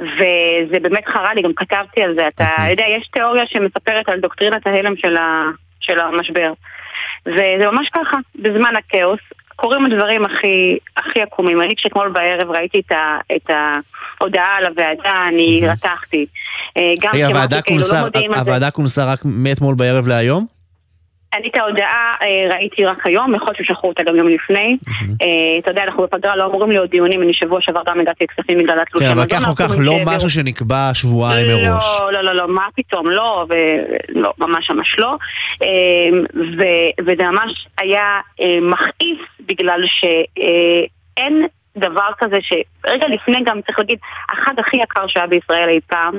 וזה 0.00 0.80
באמת 0.82 1.08
חרה 1.08 1.34
לי, 1.34 1.42
גם 1.42 1.52
כתבתי 1.56 2.02
על 2.02 2.14
זה, 2.14 2.28
אתה 2.28 2.46
יודע, 2.70 2.84
יש 2.88 3.08
תיאוריה 3.08 3.46
שמספרת 3.46 4.08
על 4.08 4.20
דוקטרינת 4.20 4.66
ההלם 4.66 4.96
של, 4.96 5.16
ה, 5.16 5.44
של 5.80 6.00
המשבר. 6.00 6.52
וזה 7.26 7.64
ממש 7.72 7.88
ככה, 7.88 8.16
בזמן 8.34 8.74
הכאוס 8.76 9.20
קורים 9.60 9.86
הדברים 9.86 10.24
הכי, 10.24 10.78
הכי 10.96 11.22
עקומים. 11.22 11.62
אני 11.62 11.76
כשאתמול 11.76 12.08
בערב 12.08 12.50
ראיתי 12.50 12.80
את, 12.86 12.92
ה, 12.92 13.18
את 13.36 13.50
ההודעה 13.50 14.56
על 14.56 14.66
הוועדה, 14.66 15.22
אני 15.28 15.60
רתחתי. 15.68 16.26
גם 17.00 17.10
רגע, 17.14 17.26
הוועדה 17.26 17.62
כונסה, 17.62 18.02
לא 18.14 18.36
הוועדה 18.36 18.70
כונסה 18.70 19.12
רק 19.12 19.20
מאתמול 19.24 19.74
בערב 19.74 20.06
להיום? 20.06 20.59
אני 21.34 21.48
את 21.48 21.56
ההודעה 21.56 22.14
ראיתי 22.50 22.84
רק 22.84 23.06
היום, 23.06 23.34
יכול 23.34 23.48
להיות 23.48 23.56
ששלחו 23.56 23.88
אותה 23.88 24.02
גם 24.02 24.16
יום 24.16 24.28
לפני. 24.28 24.76
אתה 25.58 25.70
יודע, 25.70 25.84
אנחנו 25.84 26.02
בפגרה 26.02 26.36
לא 26.36 26.46
אמורים 26.46 26.70
להיות 26.70 26.90
דיונים, 26.90 27.22
אני 27.22 27.34
שבוע 27.34 27.60
שעבר 27.60 27.80
גם 27.86 28.00
הגעתי 28.00 28.24
לכספים 28.24 28.58
בגלל 28.58 28.80
התלושי 28.82 29.04
מזון. 29.04 29.26
כן, 29.28 29.36
אבל 29.36 29.44
כך 29.44 29.48
או 29.48 29.54
כך 29.56 29.76
לא 29.78 29.94
משהו 30.06 30.30
שנקבע 30.30 30.90
שבועיים 30.94 31.46
מראש. 31.46 32.00
לא, 32.00 32.12
לא, 32.12 32.20
לא, 32.20 32.32
לא, 32.32 32.48
מה 32.48 32.66
פתאום, 32.76 33.10
לא, 33.10 33.46
ולא, 33.48 34.32
ממש 34.38 34.70
ממש 34.70 34.96
לא. 34.98 35.16
וזה 37.06 37.26
ממש 37.26 37.66
היה 37.80 38.20
מכעיס 38.62 39.18
בגלל 39.46 39.80
שאין 39.86 41.46
דבר 41.76 42.08
כזה 42.18 42.38
שרגע 42.40 43.06
לפני 43.08 43.44
גם 43.44 43.60
צריך 43.66 43.78
להגיד, 43.78 43.98
החג 44.32 44.58
הכי 44.58 44.76
יקר 44.76 45.06
שהיה 45.06 45.26
בישראל 45.26 45.68
אי 45.68 45.80
פעם, 45.86 46.18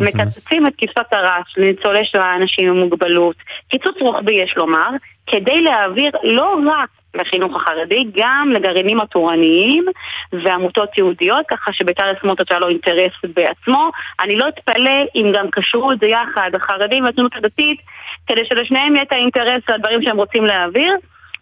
מקצצים 0.00 0.66
את 0.66 0.72
כבשת 0.78 1.12
הרש 1.12 1.54
לניצולי 1.56 2.04
שואה, 2.04 2.36
אנשים 2.36 2.68
עם 2.68 2.76
מוגבלות, 2.76 3.36
קיצוץ 3.70 3.96
רוחבי 4.00 4.34
יש 4.34 4.54
לומר, 4.56 4.88
כדי 5.26 5.60
להעביר 5.60 6.12
לא 6.22 6.56
רק 6.66 6.88
לחינוך 7.14 7.56
החרדי, 7.56 8.06
גם 8.16 8.52
לגרעינים 8.54 9.00
התורניים 9.00 9.86
ועמותות 10.32 10.98
יהודיות, 10.98 11.46
ככה 11.48 11.72
שבצלאל 11.72 12.14
סמוטריץ' 12.20 12.50
היה 12.50 12.60
לו 12.60 12.68
אינטרס 12.68 13.12
בעצמו. 13.34 13.90
אני 14.20 14.36
לא 14.36 14.48
אתפלא 14.48 15.04
אם 15.14 15.32
גם 15.34 15.50
קשרו 15.50 15.92
את 15.92 15.98
זה 16.00 16.06
יחד, 16.06 16.50
החרדים 16.54 17.04
והציונות 17.04 17.36
הדתית, 17.36 17.80
כדי 18.26 18.44
שלשניהם 18.44 18.94
יהיה 18.94 19.02
את 19.02 19.12
האינטרס 19.12 19.62
לדברים 19.68 20.02
שהם 20.02 20.16
רוצים 20.16 20.44
להעביר. 20.44 20.94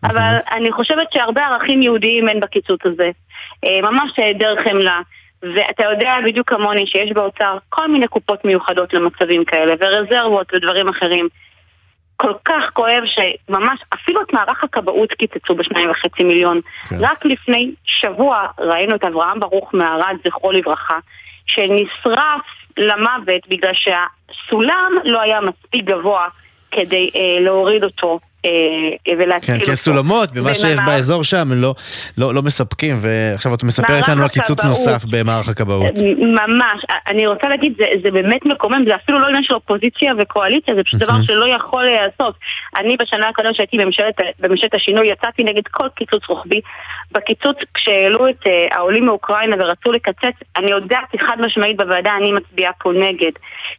אבל 0.05 0.37
אני 0.53 0.73
חושבת 0.73 1.13
שהרבה 1.13 1.47
ערכים 1.47 1.83
יהודיים 1.83 2.29
אין 2.29 2.41
בקיצוץ 2.41 2.81
הזה. 2.85 3.11
ממש 3.83 4.11
דרך 4.39 4.63
חמלה. 4.63 5.01
ואתה 5.43 5.85
יודע 5.85 6.15
בדיוק 6.25 6.51
כמוני 6.51 6.87
שיש 6.87 7.13
באוצר 7.13 7.59
כל 7.69 7.89
מיני 7.89 8.09
קופות 8.09 8.45
מיוחדות 8.45 8.95
למצבים 8.95 9.45
כאלה, 9.45 9.75
ורזרבות 9.81 10.55
ודברים 10.55 10.89
אחרים. 10.89 11.29
כל 12.17 12.33
כך 12.45 12.71
כואב 12.73 13.03
שממש, 13.05 13.81
אפילו 13.95 14.23
את 14.23 14.33
מערך 14.33 14.65
הכבאות 14.65 15.13
קיצצו 15.13 15.55
בשניים 15.55 15.91
וחצי 15.91 16.25
מיליון. 16.25 16.61
כן. 16.89 16.97
רק 17.01 17.25
לפני 17.25 17.71
שבוע 17.85 18.47
ראינו 18.59 18.95
את 18.95 19.05
אברהם 19.05 19.41
ברוך 19.41 19.75
מערד, 19.75 20.17
זכרו 20.25 20.53
לברכה, 20.53 20.99
שנשרף 21.47 22.41
למוות 22.77 23.49
בגלל 23.49 23.73
שהסולם 23.75 24.93
לא 25.05 25.21
היה 25.21 25.41
מספיק 25.41 25.85
גבוה 25.85 26.29
כדי 26.71 27.11
אה, 27.17 27.41
להוריד 27.41 27.85
אותו. 27.85 28.19
ולהציל 29.19 29.55
אותו. 29.55 29.65
כן, 29.65 29.67
כי 29.67 29.73
הסולמות 29.73 30.33
במה 30.33 30.55
שיש 30.55 30.77
באזור 30.87 31.25
שם 31.25 31.49
לא, 31.51 31.75
לא, 32.19 32.35
לא 32.35 32.43
מספקים, 32.43 32.95
ועכשיו 33.01 33.55
את 33.55 33.63
מספרת 33.63 34.09
לנו 34.09 34.23
על 34.23 34.29
קיצוץ 34.29 34.65
נוסף 34.65 35.05
במערך 35.11 35.49
הכבאות. 35.49 35.95
ממש, 36.19 36.85
אני 37.09 37.27
רוצה 37.27 37.49
להגיד, 37.49 37.73
זה, 37.79 37.85
זה 38.03 38.11
באמת 38.11 38.47
מקומם, 38.47 38.85
זה 38.89 38.95
אפילו 38.95 39.19
לא 39.19 39.27
עניין 39.27 39.43
של 39.43 39.55
אופוזיציה 39.55 40.13
וקואליציה, 40.19 40.75
זה 40.75 40.85
פשוט 40.85 41.01
דבר 41.01 41.23
שלא 41.23 41.49
יכול 41.49 41.85
להיעשות. 41.85 42.35
אני 42.77 42.97
בשנה 42.97 43.29
הקודמת 43.29 43.55
שהייתי 43.55 43.79
בממשלת, 43.79 44.15
בממשלת 44.39 44.75
השינוי 44.75 45.09
יצאתי 45.09 45.45
נגד 45.45 45.63
כל 45.71 45.89
קיצוץ 45.97 46.23
רוחבי. 46.29 46.61
בקיצוץ, 47.13 47.57
כשהעלו 47.75 48.29
את 48.29 48.47
uh, 48.47 48.77
העולים 48.77 49.07
מאוקראינה 49.07 49.57
ורצו 49.59 49.93
לקצץ, 49.93 50.37
אני 50.57 50.73
הודעתי 50.73 51.19
חד 51.19 51.37
משמעית 51.41 51.77
בוועדה, 51.77 52.11
אני 52.21 52.33
מצביעה 52.33 52.73
פה 52.73 52.93
נגד. 52.93 53.33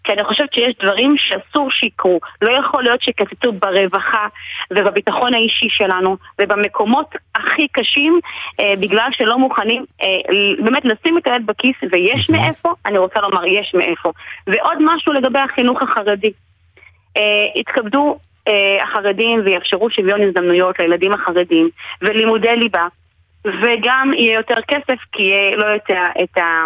כי 0.04 0.14
אני 0.14 0.24
חושבת 0.24 0.54
שיש 0.54 0.74
דברים 0.84 1.16
שאסור 1.18 1.72
שיקרו. 1.72 2.20
לא 2.42 2.52
יכול 2.52 2.84
להיות 2.84 3.02
שיקצצו 3.02 3.52
ברווחה. 3.52 4.28
ובביטחון 4.72 5.34
האישי 5.34 5.68
שלנו, 5.70 6.18
ובמקומות 6.42 7.16
הכי 7.36 7.68
קשים, 7.68 8.20
אה, 8.60 8.74
בגלל 8.80 9.10
שלא 9.12 9.38
מוכנים 9.38 9.86
אה, 10.04 10.08
באמת 10.64 10.86
לשים 10.86 11.18
את 11.18 11.28
היד 11.28 11.46
בכיס, 11.46 11.76
ויש 11.92 12.30
מאיפה, 12.30 12.74
אני 12.86 12.98
רוצה 12.98 13.20
לומר, 13.20 13.46
יש 13.46 13.74
מאיפה. 13.74 14.12
ועוד 14.48 14.78
משהו 14.82 15.14
לגבי 15.14 15.40
החינוך 15.40 15.82
החרדי. 15.82 16.32
אה, 17.18 17.22
התכבדו 17.56 18.18
אה, 18.48 18.84
החרדים 18.84 19.42
ויאפשרו 19.46 19.90
שוויון 19.90 20.22
הזדמנויות 20.22 20.80
לילדים 20.80 21.14
החרדים, 21.14 21.70
ולימודי 22.02 22.56
ליבה, 22.56 22.88
וגם 23.46 24.12
יהיה 24.14 24.34
יותר 24.34 24.62
כסף, 24.68 25.00
כי 25.12 25.24
יהיה 25.24 25.56
לא 25.56 25.66
ה... 25.66 26.24
את 26.24 26.38
ה 26.38 26.66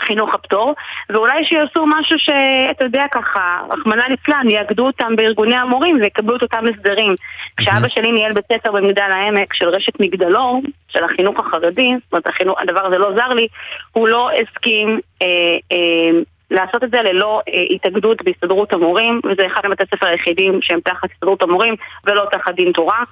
חינוך 0.00 0.34
הפטור, 0.34 0.74
ואולי 1.10 1.44
שיעשו 1.44 1.86
משהו 1.86 2.18
שאתה 2.18 2.84
יודע 2.84 3.04
ככה, 3.12 3.60
רחמנא 3.70 4.02
ליצלן, 4.02 4.50
יאגדו 4.50 4.86
אותם 4.86 5.16
בארגוני 5.16 5.56
המורים 5.56 5.98
ויקבלו 6.02 6.36
את 6.36 6.42
אותם 6.42 6.64
הסדרים. 6.74 7.14
כשאבא 7.56 7.88
שלי 7.88 8.12
ניהל 8.12 8.32
בית 8.32 8.44
ספר 8.52 8.72
במגדל 8.72 9.10
העמק 9.12 9.54
של 9.54 9.68
רשת 9.68 10.00
מגדלור, 10.00 10.62
של 10.88 11.04
החינוך 11.04 11.40
החרדי, 11.40 11.92
זאת 12.04 12.12
אומרת 12.12 12.26
החינוך, 12.26 12.58
הדבר 12.60 12.86
הזה 12.86 12.98
לא 12.98 13.12
זר 13.14 13.28
לי, 13.28 13.48
הוא 13.92 14.08
לא 14.08 14.30
הסכים 14.30 15.00
אה, 15.22 15.26
אה, 15.72 16.20
לעשות 16.50 16.84
את 16.84 16.90
זה 16.90 17.02
ללא 17.02 17.40
אה, 17.48 17.62
התאגדות 17.74 18.22
בהסתדרות 18.22 18.72
המורים, 18.72 19.20
וזה 19.24 19.46
אחד 19.46 19.60
מבתי 19.68 19.82
הספר 19.82 20.06
היחידים 20.06 20.58
שהם 20.62 20.80
תחת 20.80 21.10
הסתדרות 21.12 21.42
המורים 21.42 21.74
ולא 22.06 22.24
תחת 22.32 22.54
דין 22.54 22.72
תורה. 22.72 23.04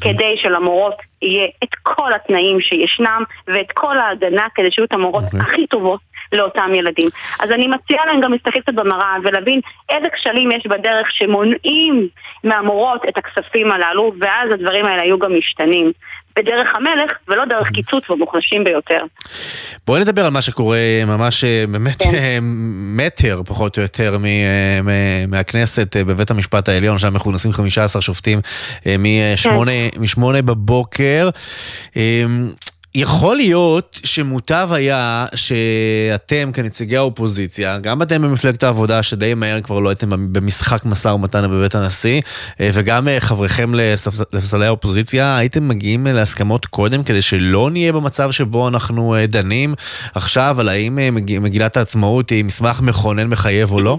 כדי 0.00 0.36
שלמורות 0.36 0.94
יהיה 1.22 1.46
את 1.64 1.74
כל 1.82 2.12
התנאים 2.12 2.60
שישנם 2.60 3.22
ואת 3.46 3.72
כל 3.74 3.98
ההגנה 3.98 4.46
כדי 4.54 4.70
שיהיו 4.70 4.84
את 4.84 4.92
המורות 4.92 5.24
הכי 5.40 5.66
טובות 5.66 6.00
לאותם 6.32 6.70
ילדים. 6.74 7.08
אז 7.40 7.50
אני 7.50 7.66
מציעה 7.66 8.06
להם 8.06 8.20
גם 8.20 8.32
להסתכל 8.32 8.60
קצת 8.60 8.74
במראה 8.74 9.16
ולהבין 9.24 9.60
איזה 9.90 10.08
כשלים 10.14 10.50
יש 10.52 10.66
בדרך 10.66 11.06
שמונעים 11.10 12.08
מהמורות 12.44 13.02
את 13.08 13.18
הכספים 13.18 13.70
הללו, 13.70 14.12
ואז 14.20 14.48
הדברים 14.52 14.84
האלה 14.86 15.02
היו 15.02 15.18
גם 15.18 15.38
משתנים. 15.38 15.92
בדרך 16.36 16.68
המלך 16.74 17.12
ולא 17.28 17.44
דרך 17.44 17.68
קיצוץ 17.68 18.04
במוחלשים 18.10 18.64
ביותר. 18.64 19.04
בואי 19.86 20.00
נדבר 20.00 20.24
על 20.24 20.30
מה 20.30 20.42
שקורה 20.42 20.78
ממש 21.06 21.44
אה, 21.44 21.64
באמת 21.68 22.02
כן. 22.02 22.38
מטר 22.96 23.42
פחות 23.46 23.76
או 23.76 23.82
יותר 23.82 24.16
אה, 24.24 24.80
מהכנסת 25.28 25.96
אה, 25.96 26.04
בבית 26.04 26.30
המשפט 26.30 26.68
העליון, 26.68 26.98
שם 26.98 27.14
מכונסים 27.14 27.52
15 27.52 28.02
שופטים 28.02 28.40
משמונה, 28.98 29.72
כן. 29.92 30.00
משמונה 30.00 30.42
בבוקר. 30.42 31.28
יכול 32.94 33.36
להיות 33.36 34.00
שמוטב 34.04 34.68
היה 34.72 35.26
שאתם 35.34 36.50
כנציגי 36.52 36.96
האופוזיציה, 36.96 37.78
גם 37.78 38.02
אתם 38.02 38.22
במפלגת 38.22 38.62
העבודה 38.62 39.02
שדי 39.02 39.34
מהר 39.34 39.60
כבר 39.60 39.78
לא 39.78 39.88
הייתם 39.88 40.32
במשחק 40.32 40.84
משא 40.84 41.08
ומתן 41.08 41.50
בבית 41.50 41.74
הנשיא, 41.74 42.20
אה, 42.60 42.70
וגם 42.74 43.08
אה, 43.08 43.20
חבריכם 43.20 43.74
לספסלי 43.74 44.66
האופוזיציה, 44.66 45.36
הייתם 45.36 45.68
מגיעים 45.68 46.06
להסכמות 46.06 46.66
קודם 46.66 47.02
כדי 47.02 47.22
שלא 47.22 47.70
נהיה 47.70 47.92
במצב 47.92 48.30
שבו 48.30 48.68
אנחנו 48.68 49.14
אה, 49.14 49.26
דנים 49.26 49.74
עכשיו 50.14 50.56
על 50.60 50.68
האם 50.68 50.98
מגילת 51.40 51.76
העצמאות 51.76 52.30
היא 52.30 52.44
מסמך 52.44 52.80
מכונן 52.80 53.26
מחייב 53.26 53.72
או 53.72 53.80
לא? 53.80 53.98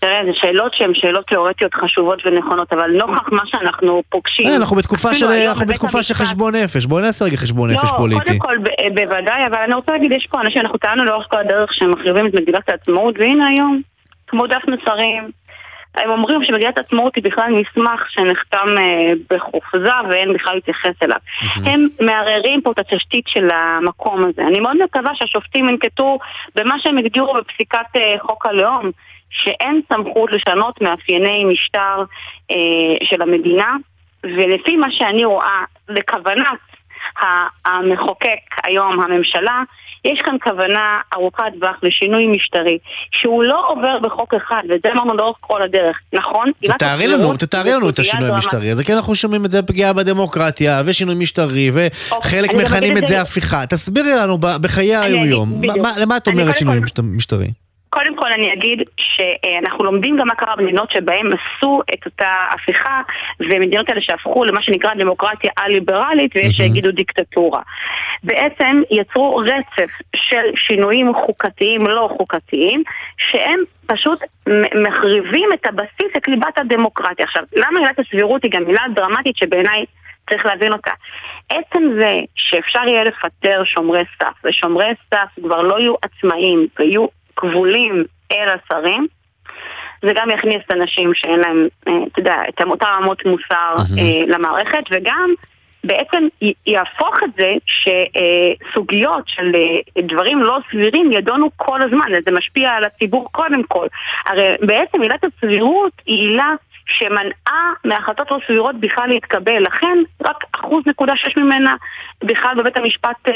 תראה, 0.00 0.20
זה 0.26 0.32
שאלות 0.34 0.74
שהן 0.74 0.94
שאלות 0.94 1.26
תיאורטיות 1.26 1.74
חשובות 1.74 2.22
ונכונות, 2.24 2.72
אבל 2.72 2.90
נוכח 2.90 3.28
מה 3.32 3.42
שאנחנו 3.46 4.02
פוגשים... 4.08 4.46
אה, 4.46 4.56
אנחנו 4.56 4.76
בתקופה 4.76 5.14
של, 5.14 5.26
אנחנו 5.26 5.66
בתקופה 5.66 6.02
של 6.02 6.14
חשבון 6.14 6.54
נפש, 6.54 6.86
בואי 6.86 7.02
נעשה 7.02 7.24
רגע 7.24 7.36
חשבון 7.36 7.70
נפש 7.70 7.90
פוליטי. 7.96 8.20
לא, 8.20 8.24
קודם 8.24 8.38
כל, 8.38 8.56
בוודאי, 8.94 9.46
אבל 9.46 9.58
אני 9.64 9.74
רוצה 9.74 9.92
להגיד, 9.92 10.12
יש 10.12 10.26
פה 10.30 10.40
אנשים, 10.40 10.62
אנחנו 10.62 10.78
טענו 10.78 11.04
לאורך 11.04 11.26
כל 11.30 11.36
הדרך 11.36 11.74
שהם 11.74 11.90
מחריבים 11.90 12.26
את 12.26 12.34
מגילת 12.34 12.68
העצמאות, 12.68 13.14
והנה 13.18 13.46
היום, 13.46 13.80
כמו 14.26 14.46
דף 14.46 14.62
מסרים, 14.68 15.30
הם 15.94 16.10
אומרים 16.10 16.44
שמגילת 16.44 16.78
העצמאות 16.78 17.16
היא 17.16 17.24
בכלל 17.24 17.52
מסמך 17.52 18.10
שנחתם 18.10 18.68
אה, 18.78 19.12
בחופזה 19.30 19.90
ואין 20.10 20.32
בכלל 20.32 20.54
להתייחס 20.54 21.02
אליו. 21.02 21.18
הם 21.64 21.86
מערערים 22.00 22.60
פה 22.62 22.72
את 22.72 22.78
התשתית 22.78 23.24
של 23.28 23.48
המקום 23.54 24.24
הזה. 24.24 24.42
אני 24.48 24.60
מאוד 24.60 24.76
מקווה 24.84 25.14
שהשופטים 25.14 25.68
ינקטו 25.68 26.18
במה 26.54 26.74
שהם 26.78 26.98
הגדירו 26.98 27.34
בפסיקת 27.34 27.96
אה, 27.96 28.16
חוק 28.20 28.46
הלאום. 28.46 28.90
שאין 29.30 29.80
סמכות 29.92 30.30
לשנות 30.32 30.80
מאפייני 30.80 31.44
משטר 31.44 32.04
אה, 32.50 32.56
של 33.04 33.22
המדינה, 33.22 33.76
ולפי 34.24 34.76
מה 34.76 34.90
שאני 34.90 35.24
רואה, 35.24 35.64
לכוונת 35.88 36.58
המחוקק 37.64 38.40
היום, 38.64 39.00
הממשלה, 39.00 39.62
יש 40.04 40.20
כאן 40.24 40.36
כוונה 40.42 41.00
ארוכת 41.14 41.44
טווח 41.60 41.76
לשינוי 41.82 42.26
משטרי, 42.26 42.78
שהוא 43.10 43.44
לא 43.44 43.68
עובר 43.68 43.98
בחוק 43.98 44.34
אחד, 44.34 44.62
וזה 44.64 44.92
אמרנו 44.92 45.14
לאורך 45.14 45.36
כל 45.40 45.62
הדרך, 45.62 45.98
נכון? 46.12 46.50
תתארי 46.64 47.06
לנו, 47.06 47.36
תתארי 47.36 47.72
לנו 47.72 47.88
את 47.88 47.98
השינוי 47.98 48.28
המשטרי 48.28 48.70
הזה, 48.70 48.84
כי 48.84 48.92
אנחנו 48.92 49.14
שומעים 49.14 49.44
את 49.44 49.50
זה 49.50 49.62
פגיעה 49.62 49.92
בדמוקרטיה, 49.92 50.82
ושינוי 50.86 51.14
משטרי, 51.14 51.70
וחלק 51.70 52.50
אוקיי, 52.50 52.64
מכנים 52.64 52.96
את 52.96 53.06
זה 53.06 53.20
הפיכה. 53.20 53.66
תסבירי 53.66 54.12
לנו 54.22 54.38
בחיי 54.38 54.96
היום-יום, 54.96 55.62
למה 56.00 56.16
את 56.16 56.28
אומרת 56.28 56.58
שינוי 56.58 56.80
משטרי? 57.02 57.48
קודם 57.90 58.16
כל 58.16 58.32
אני 58.32 58.52
אגיד 58.52 58.82
שאנחנו 58.96 59.84
לומדים 59.84 60.16
גם 60.16 60.28
מה 60.28 60.34
קרה 60.34 60.56
במדינות 60.56 60.90
שבהן 60.90 61.26
עשו 61.32 61.82
את 61.94 62.06
אותה 62.06 62.46
הפיכה 62.50 63.02
ומדינות 63.40 63.88
האלה 63.88 64.00
שהפכו 64.00 64.44
למה 64.44 64.62
שנקרא 64.62 64.94
דמוקרטיה 64.94 65.50
א-ליברלית 65.58 66.36
ויש 66.36 66.56
שיגידו 66.56 66.90
דיקטטורה. 66.90 67.62
בעצם 68.24 68.82
יצרו 68.90 69.36
רצף 69.36 69.90
של 70.16 70.44
שינויים 70.56 71.14
חוקתיים 71.14 71.86
לא 71.86 72.10
חוקתיים 72.16 72.82
שהם 73.18 73.60
פשוט 73.86 74.18
מחריבים 74.82 75.48
את 75.54 75.66
הבסיס, 75.66 76.16
את 76.16 76.28
ליבת 76.28 76.58
הדמוקרטיה. 76.58 77.24
עכשיו, 77.24 77.42
למה 77.56 77.80
עילת 77.80 77.98
הסבירות 77.98 78.42
היא 78.42 78.50
גם 78.50 78.64
מילה 78.64 78.82
דרמטית 78.94 79.36
שבעיניי 79.36 79.84
צריך 80.30 80.46
להבין 80.46 80.72
אותה. 80.72 80.92
עצם 81.48 81.82
זה 82.00 82.20
שאפשר 82.34 82.80
יהיה 82.86 83.04
לפטר 83.04 83.64
שומרי 83.64 84.02
סף, 84.18 84.44
ושומרי 84.44 84.92
סף 85.10 85.42
כבר 85.42 85.62
לא 85.62 85.80
יהיו 85.80 85.94
עצמאים 86.02 86.66
ויהיו 86.78 87.06
כבולים 87.38 88.04
אל 88.32 88.48
השרים, 88.48 89.06
זה 90.02 90.12
גם 90.14 90.30
יכניס 90.30 90.62
אנשים 90.70 91.14
שאין 91.14 91.40
להם, 91.40 91.68
אה, 91.88 91.92
אתה 92.12 92.20
יודע, 92.20 92.36
את 92.48 92.62
אותן 92.62 92.86
רמות 92.86 93.26
מוסר 93.26 93.74
אה, 93.98 94.26
למערכת, 94.26 94.82
וגם 94.90 95.34
בעצם 95.84 96.28
יהפוך 96.66 97.16
את 97.24 97.30
זה 97.38 97.52
שסוגיות 97.66 99.24
של 99.26 99.52
אה, 99.54 100.02
דברים 100.02 100.42
לא 100.42 100.58
סבירים 100.70 101.12
ידונו 101.12 101.50
כל 101.56 101.82
הזמן, 101.82 102.06
זה 102.26 102.36
משפיע 102.36 102.70
על 102.70 102.84
הציבור 102.84 103.28
קודם 103.32 103.62
כל. 103.62 103.86
הרי 104.26 104.56
בעצם 104.60 105.02
עילת 105.02 105.24
הסבירות 105.24 105.92
היא 106.06 106.28
עילה 106.28 106.54
שמנעה 106.88 107.72
מהחלטות 107.84 108.30
לא 108.30 108.38
סבירות 108.46 108.80
בכלל 108.80 109.08
להתקבל. 109.08 109.62
לכן 109.62 109.98
רק 110.24 110.36
אחוז 110.52 110.82
נקודה 110.86 111.12
שש 111.16 111.36
ממנה 111.36 111.74
בכלל 112.24 112.54
בבית 112.58 112.76
המשפט 112.76 113.28
אה, 113.28 113.32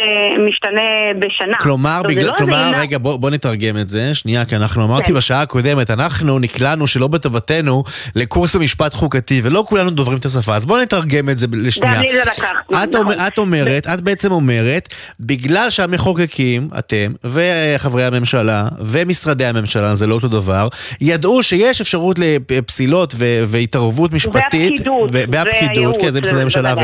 משתנה 0.48 0.80
בשנה. 1.18 1.57
כלומר, 1.59 2.00
בגלל, 2.09 2.26
לא 2.26 2.34
כלומר 2.38 2.66
אינה... 2.66 2.80
רגע, 2.80 2.98
בוא, 2.98 3.16
בוא 3.16 3.30
נתרגם 3.30 3.76
את 3.76 3.88
זה, 3.88 4.14
שנייה, 4.14 4.44
כי 4.44 4.57
אנחנו 4.57 4.84
אמרתי 4.84 5.07
כן. 5.07 5.14
בשעה 5.14 5.42
הקודמת, 5.42 5.90
אנחנו 5.90 6.38
נקלענו 6.38 6.86
שלא 6.86 7.09
בטובתנו 7.09 7.82
לקורס 8.16 8.57
במשפט 8.57 8.94
חוקתי, 8.94 9.40
ולא 9.44 9.64
כולנו 9.68 9.90
דוברים 9.90 10.18
את 10.18 10.24
השפה, 10.24 10.57
אז 10.57 10.66
בוא 10.66 10.80
נתרגם 10.80 11.28
את 11.28 11.38
זה 11.38 11.46
לשנייה. 11.53 11.94
גם 11.94 12.00
לי 12.00 12.12
זה 12.12 12.22
לקח. 12.30 12.53
את, 12.84 12.94
אומר, 12.94 13.14
את 13.26 13.38
אומרת, 13.38 13.86
את 13.94 14.00
בעצם 14.00 14.32
אומרת, 14.32 14.88
בגלל 15.20 15.70
שהמחוקקים, 15.70 16.68
אתם, 16.78 17.12
וחברי 17.24 18.05
הממשלה, 18.05 18.64
ומשרדי 18.80 19.44
הממשלה, 19.46 19.94
זה 19.94 20.07
לא 20.07 20.14
אותו 20.14 20.28
דבר, 20.28 20.68
ידעו 21.00 21.42
שיש 21.42 21.80
אפשרות 21.80 22.18
לפסילות 22.18 23.14
ו... 23.16 23.41
והתערבות 23.49 24.12
משפטית. 24.12 24.70
והפקידות. 24.70 25.11
והפקידות, 25.12 25.97
כן, 26.01 26.12
זה 26.12 26.20
משרדי 26.20 26.40
הממשלה. 26.40 26.74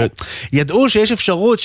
ידעו 0.52 0.88
שיש 0.88 1.12
אפשרות 1.12 1.58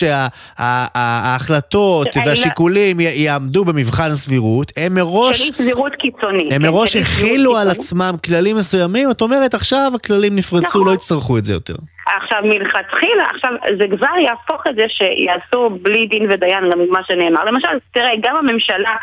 שההחלטות 0.57 2.07
והשיקולים 2.25 2.99
יעמדו 2.99 3.65
במבחן 3.65 4.15
סבירות, 4.15 4.71
הם 4.77 4.95
מראש... 4.95 5.47
של 5.47 5.53
סבירות 5.53 5.95
קיצונית. 5.95 6.51
הם 6.51 6.61
מראש 6.61 6.95
הכילו 6.95 7.57
על 7.57 7.69
עצמם 7.69 8.15
כללים 8.25 8.57
מסוימים, 8.57 9.11
את 9.11 9.21
אומרת 9.21 9.53
עכשיו 9.53 9.91
הכללים 9.95 10.35
נפרצו, 10.35 10.67
נכון. 10.67 10.87
לא 10.87 10.93
יצטרכו 10.93 11.37
את 11.37 11.45
זה 11.45 11.53
יותר. 11.53 11.75
עכשיו 12.05 12.39
מלכתחילה, 12.43 13.23
עכשיו 13.29 13.51
זה 13.77 13.85
כבר 13.97 14.17
יהפוך 14.19 14.67
את 14.69 14.75
זה 14.75 14.85
שיעשו 14.87 15.69
בלי 15.69 16.05
דין 16.05 16.25
ודיין 16.29 16.69
גם 16.71 16.79
ממה 16.79 17.03
שנאמר. 17.03 17.43
למשל, 17.43 17.67
תראה, 17.91 18.11
גם 18.21 18.35
הממשלה 18.35 18.95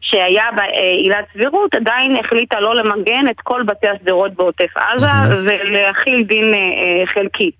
שהיה 0.00 0.44
בה 0.56 0.62
עילת 0.98 1.24
סבירות 1.32 1.74
עדיין 1.74 2.16
החליטה 2.16 2.60
לא 2.60 2.74
למגן 2.74 3.28
את 3.30 3.40
כל 3.40 3.62
בתי 3.62 3.88
השדרות 3.88 4.34
בעוטף 4.34 4.76
עזה 4.76 5.06
ולהכיל 5.44 6.22
דין 6.22 6.54
אה, 6.54 7.06
חלקי. 7.06 7.50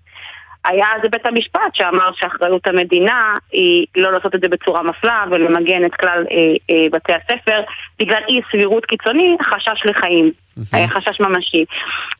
היה 0.65 0.87
זה 1.01 1.09
בית 1.09 1.25
המשפט 1.25 1.73
שאמר 1.73 2.11
שאחריות 2.13 2.67
המדינה 2.67 3.33
היא 3.51 3.85
לא 3.95 4.11
לעשות 4.11 4.35
את 4.35 4.41
זה 4.41 4.47
בצורה 4.47 4.83
מפלה 4.83 5.23
ולמגן 5.31 5.85
את 5.85 5.95
כלל 5.95 6.25
אה, 6.31 6.75
אה, 6.75 6.85
בתי 6.91 7.13
הספר 7.13 7.61
בגלל 7.99 8.21
אי 8.27 8.41
סבירות 8.51 8.85
קיצוני, 8.85 9.37
חשש 9.43 9.85
לחיים, 9.85 10.31
אה, 10.73 10.87
חשש 10.87 11.19
ממשי. 11.19 11.65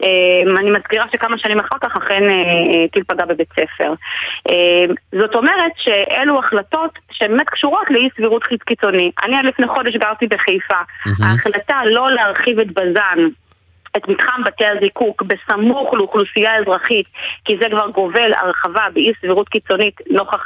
אה, 0.03 0.59
אני 0.59 0.71
מזכירה 0.71 1.05
שכמה 1.11 1.37
שנים 1.37 1.59
אחר 1.59 1.75
כך 1.81 1.97
אכן 1.97 2.23
אה, 2.23 2.35
אה, 2.35 2.87
טיל 2.91 3.03
פגע 3.07 3.25
בבית 3.25 3.49
ספר. 3.51 3.93
אה, 4.49 4.85
זאת 5.11 5.35
אומרת 5.35 5.71
שאלו 5.77 6.39
החלטות 6.39 6.99
שבאמת 7.11 7.49
קשורות 7.49 7.89
לאי 7.89 8.09
סבירות 8.17 8.43
קיצוני. 8.43 9.11
אני 9.23 9.37
עד 9.37 9.45
לפני 9.45 9.67
חודש 9.67 9.95
גרתי 9.95 10.27
בחיפה. 10.27 10.79
ההחלטה 11.23 11.81
לא 11.85 12.11
להרחיב 12.11 12.59
את 12.59 12.71
בז"ן 12.71 13.19
את 13.97 14.07
מתחם 14.07 14.43
בתי 14.45 14.65
הזיקוק 14.65 15.21
בסמוך 15.21 15.93
לאוכלוסייה 15.93 16.57
אזרחית, 16.57 17.05
כי 17.45 17.57
זה 17.61 17.65
כבר 17.71 17.89
גובל 17.89 18.33
הרחבה 18.33 18.87
באי 18.93 19.11
סבירות 19.21 19.49
קיצונית 19.49 20.01
נוכח 20.09 20.45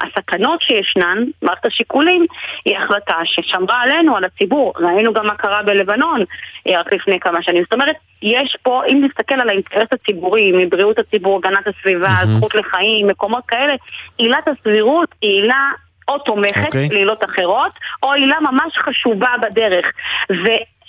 הסכנות 0.00 0.62
שישנן, 0.62 1.18
מערכת 1.42 1.66
השיקולים, 1.66 2.26
היא 2.64 2.76
החלטה 2.78 3.16
ששמרה 3.24 3.80
עלינו, 3.80 4.16
על 4.16 4.24
הציבור. 4.24 4.72
ראינו 4.76 5.12
גם 5.12 5.26
מה 5.26 5.34
קרה 5.34 5.62
בלבנון 5.62 6.24
אה, 6.68 6.80
רק 6.80 6.92
לפני 6.92 7.20
כמה 7.20 7.42
שנים. 7.42 7.62
זאת 7.62 7.72
אומרת, 7.72 7.96
יש 8.22 8.56
פה, 8.62 8.82
אם 8.88 9.04
נסתכל 9.04 9.34
על 9.40 9.48
האינטרס 9.48 9.88
הציבורי, 9.92 10.52
מבריאות 10.54 10.98
הציבור, 10.98 11.38
הגנת 11.38 11.66
הסביבה, 11.66 12.08
mm-hmm. 12.08 12.26
זכות 12.26 12.54
לחיים, 12.54 13.06
מקומות 13.06 13.44
כאלה, 13.48 13.74
עילת 14.18 14.48
הסבירות 14.48 15.08
היא 15.22 15.30
עילה 15.30 15.70
או 16.08 16.18
תומכת 16.18 16.62
okay. 16.62 16.66
אוקיי. 16.66 16.88
לעילות 16.88 17.24
אחרות, 17.24 17.72
או 18.02 18.12
עילה 18.12 18.36
ממש 18.40 18.78
חשובה 18.78 19.30
בדרך. 19.42 19.86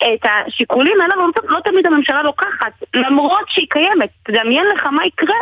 ואת 0.02 0.30
השיקולים 0.46 1.00
האלה 1.02 1.14
לא, 1.16 1.28
לא 1.48 1.60
תמיד 1.64 1.86
הממשלה 1.86 2.22
לוקחת, 2.22 2.72
למרות 2.94 3.44
שהיא 3.48 3.66
קיימת. 3.70 4.10
תדמיין 4.22 4.66
לך 4.74 4.86
מה 4.86 5.06
יקרה 5.06 5.36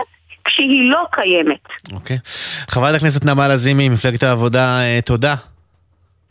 כשהיא 0.45 0.91
לא 0.91 1.05
קיימת. 1.11 1.93
אוקיי. 1.93 2.17
Okay. 2.17 2.29
חברת 2.71 2.95
הכנסת 2.95 3.25
נעמה 3.25 3.49
לזימי, 3.49 3.89
מפלגת 3.89 4.23
העבודה, 4.23 4.81
אה, 4.81 4.99
תודה. 5.05 5.35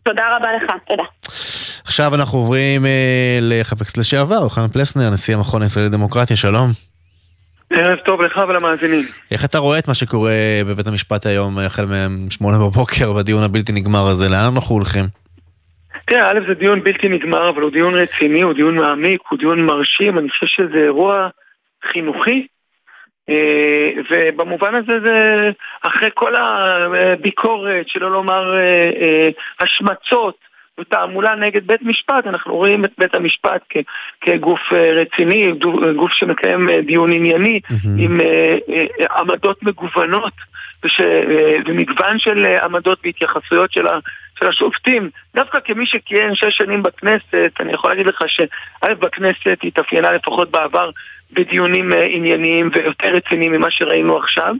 תודה 0.04 0.24
רבה 0.36 0.48
לך, 0.54 0.72
תודה. 0.88 1.04
עכשיו 1.84 2.16
אנחנו 2.16 2.38
עוברים 2.38 2.86
אה, 2.86 3.40
לחבר 3.42 3.82
הכנסת 3.82 3.98
לשעבר, 3.98 4.38
אוחנה 4.38 4.68
פלסנר, 4.68 5.10
נשיא 5.10 5.36
המכון 5.36 5.62
הישראלי 5.62 5.88
לדמוקרטיה, 5.88 6.38
שלום. 6.38 6.72
ערב 7.74 7.98
טוב 8.06 8.22
לך 8.22 8.38
ולמאזינים. 8.50 9.08
איך 9.32 9.46
אתה 9.46 9.58
רואה 9.58 9.80
את 9.80 9.88
מה 9.88 9.94
שקורה 9.94 10.32
בבית 10.68 10.88
המשפט 10.88 11.26
היום, 11.26 11.60
החל 11.60 11.86
משמונה 12.10 12.58
בבוקר, 12.58 13.14
בדיון 13.14 13.44
הבלתי 13.44 13.72
נגמר 13.72 14.08
הזה? 14.08 14.30
לאן 14.30 14.54
אנחנו 14.56 14.76
הולכים? 14.76 15.06
תראה, 16.10 16.32
א' 16.32 16.39
זה 16.47 16.53
דיון 16.53 16.84
בלתי 16.84 17.10
נגמר, 17.10 17.49
אבל 17.49 17.62
הוא 17.62 17.72
דיון 17.72 17.95
רציני, 17.95 18.41
הוא 18.41 18.53
דיון 18.53 18.76
מעמיק, 18.76 19.22
הוא 19.30 19.39
דיון 19.39 19.66
מרשים, 19.66 20.18
אני 20.18 20.30
חושב 20.30 20.45
שזה 20.45 20.78
אירוע 20.78 21.28
חינוכי, 21.91 22.47
אה, 23.30 23.89
ובמובן 24.12 24.76
הזה 24.76 24.99
זה 25.05 25.49
אחרי 25.82 26.10
כל 26.14 26.34
הביקורת, 26.36 27.88
שלא 27.88 28.12
לומר 28.12 28.58
אה, 28.58 28.91
אה, 29.01 29.30
השמצות 29.60 30.36
ותעמולה 30.80 31.36
נגד 31.36 31.68
בית 31.68 31.82
משפט, 31.82 32.28
אנחנו 32.28 32.55
רואים 32.55 32.86
את 32.86 32.91
בית 32.97 33.16
המשפט 33.16 33.62
כ- 33.70 33.78
כגוף 34.22 34.60
רציני, 34.74 35.51
גוף 35.95 36.12
שמקיים 36.12 36.70
דיון 36.86 37.12
ענייני 37.14 37.60
עם 37.99 38.22
אה, 38.22 38.58
אה, 38.70 38.86
עמדות 39.18 39.64
מגוונות 39.64 40.34
וש, 40.86 41.02
ומגוון 41.66 42.20
של 42.20 42.46
אה, 42.46 42.66
עמדות 42.66 43.00
והתייחסויות 43.04 43.72
של, 43.72 43.88
ה, 43.88 44.00
של 44.40 44.48
השופטים. 44.48 45.10
דווקא 45.36 45.60
כמי 45.66 45.86
שכיהן 45.86 46.36
שש 46.36 46.58
שנים 46.58 46.84
בכנסת, 46.84 47.52
אני 47.60 47.74
יכול 47.74 47.92
להגיד 47.92 48.06
לך 48.06 48.24
שא' 48.28 48.94
בכנסת 49.00 49.58
התאפיינה 49.64 50.12
לפחות 50.12 50.52
בעבר 50.52 50.90
בדיונים 51.34 51.94
אה, 51.94 52.06
ענייניים 52.06 52.70
ויותר 52.74 53.08
רציניים 53.08 53.52
ממה 53.52 53.72
שראינו 53.72 54.18
עכשיו. 54.18 54.56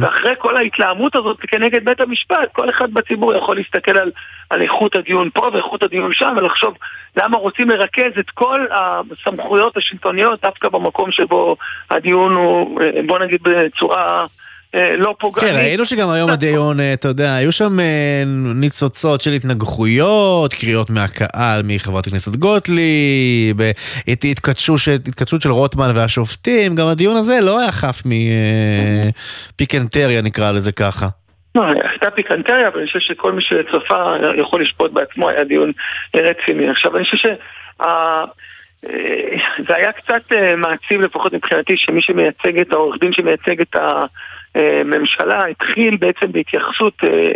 ואחרי 0.00 0.34
כל 0.38 0.56
ההתלהמות 0.56 1.16
הזאת 1.16 1.36
כנגד 1.40 1.84
בית 1.84 2.00
המשפט, 2.00 2.52
כל 2.52 2.70
אחד 2.70 2.94
בציבור 2.94 3.34
יכול 3.34 3.56
להסתכל 3.56 3.98
על, 3.98 4.10
על 4.50 4.62
איכות 4.62 4.96
הדיון 4.96 5.30
פה 5.34 5.50
ואיכות 5.52 5.82
הדיון 5.82 6.14
שם 6.14 6.34
ולחשוב 6.36 6.74
למה 7.16 7.36
רוצים 7.36 7.70
לרכז 7.70 8.18
את 8.18 8.30
כל 8.30 8.66
הסמכויות 8.70 9.76
השלטוניות 9.76 10.42
דווקא 10.42 10.68
במקום 10.68 11.12
שבו 11.12 11.56
הדיון 11.90 12.32
הוא, 12.32 12.80
אה, 12.82 12.90
בוא 13.06 13.18
נגיד 13.18 13.42
בצורה... 13.42 14.26
אה, 14.74 14.96
לא 14.96 15.14
פוגענית. 15.20 15.50
כן, 15.52 15.58
ראינו 15.58 15.84
שגם 15.86 16.10
היום 16.10 16.30
הדיון, 16.30 16.80
אה, 16.80 16.92
אתה 16.92 17.08
יודע, 17.08 17.34
היו 17.34 17.52
שם 17.52 17.80
אה, 17.80 18.22
ניצוצות 18.54 19.20
של 19.20 19.30
התנגחויות, 19.30 20.54
קריאות 20.54 20.90
מהקהל 20.90 21.62
מחברת 21.64 22.06
הכנסת 22.06 22.36
גוטליב, 22.36 23.60
הת- 24.08 24.24
התכתשות 24.24 24.78
של- 25.42 25.50
רוטמן 25.50 25.92
והשופטים, 25.96 26.74
גם 26.74 26.86
הדיון 26.86 27.16
הזה 27.16 27.38
לא 27.42 27.60
היה 27.60 27.72
חף 27.72 28.02
מפיקנטריה, 29.54 30.22
נקרא 30.22 30.52
לזה 30.52 30.72
ככה. 30.72 31.06
לא, 31.54 31.62
הייתה 31.90 32.10
פיקנטריה, 32.10 32.68
אבל 32.68 32.78
אני 32.78 32.86
חושב 32.86 32.98
שכל 33.00 33.32
מי 33.32 33.42
שצפה 33.42 34.14
יכול 34.40 34.62
לשפוט 34.62 34.92
בעצמו, 34.92 35.28
היה 35.28 35.44
דיון 35.44 35.72
רציני. 36.16 36.68
עכשיו, 36.70 36.96
אני 36.96 37.04
חושב 37.04 37.16
ש... 37.16 37.26
ה- 37.80 38.24
אה, 38.86 39.36
זה 39.68 39.76
היה 39.76 39.92
קצת 39.92 40.22
מעציב 40.56 41.00
לפחות 41.00 41.32
מבחינתי 41.32 41.72
שמי 41.76 42.02
שמייצג 42.02 42.58
את 42.60 42.72
העורך 42.72 42.96
דין 43.00 43.12
שמייצג 43.12 43.60
את 43.60 43.76
הממשלה 44.54 45.46
התחיל 45.46 45.96
בעצם 45.96 46.32
בהתייחסות 46.32 46.94
אה, 47.04 47.32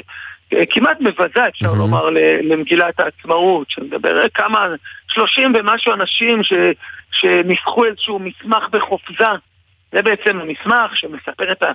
אה, 0.52 0.66
כמעט 0.70 1.00
מבזה 1.00 1.48
אפשר 1.48 1.72
לומר 1.78 2.10
ל- 2.10 2.52
למגילת 2.52 3.00
העצמאות 3.00 3.70
שמדבר 3.70 4.28
כמה 4.34 4.66
שלושים 5.08 5.52
ומשהו 5.54 5.92
אנשים 5.92 6.42
ש, 6.42 6.52
שניסחו 7.12 7.84
איזשהו 7.84 8.18
מסמך 8.18 8.68
בחופזה 8.70 9.24
זה 9.92 10.02
בעצם 10.02 10.40
המסמך 10.40 10.96
שמספר 10.96 11.52
את. 11.52 11.62
ה- 11.62 11.72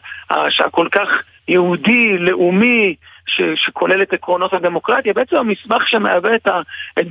שהכל 0.49 0.87
כך 0.91 1.07
יהודי, 1.49 2.17
לאומי, 2.17 2.95
ש, 3.29 3.41
שכולל 3.55 4.01
את 4.01 4.13
עקרונות 4.13 4.53
הדמוקרטיה, 4.53 5.13
בעצם 5.13 5.35
המסמך 5.35 5.89
שמהווה 5.89 6.35
את, 6.35 6.47
ה, 6.47 6.61
את, 6.99 7.07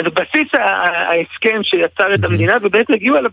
את 0.00 0.14
בסיס 0.14 0.54
ההסכם 0.54 1.62
שיצר 1.62 2.14
את 2.14 2.24
המדינה, 2.24 2.56
ובעצם 2.62 2.92
הגיעו 2.92 3.16
אליו 3.16 3.30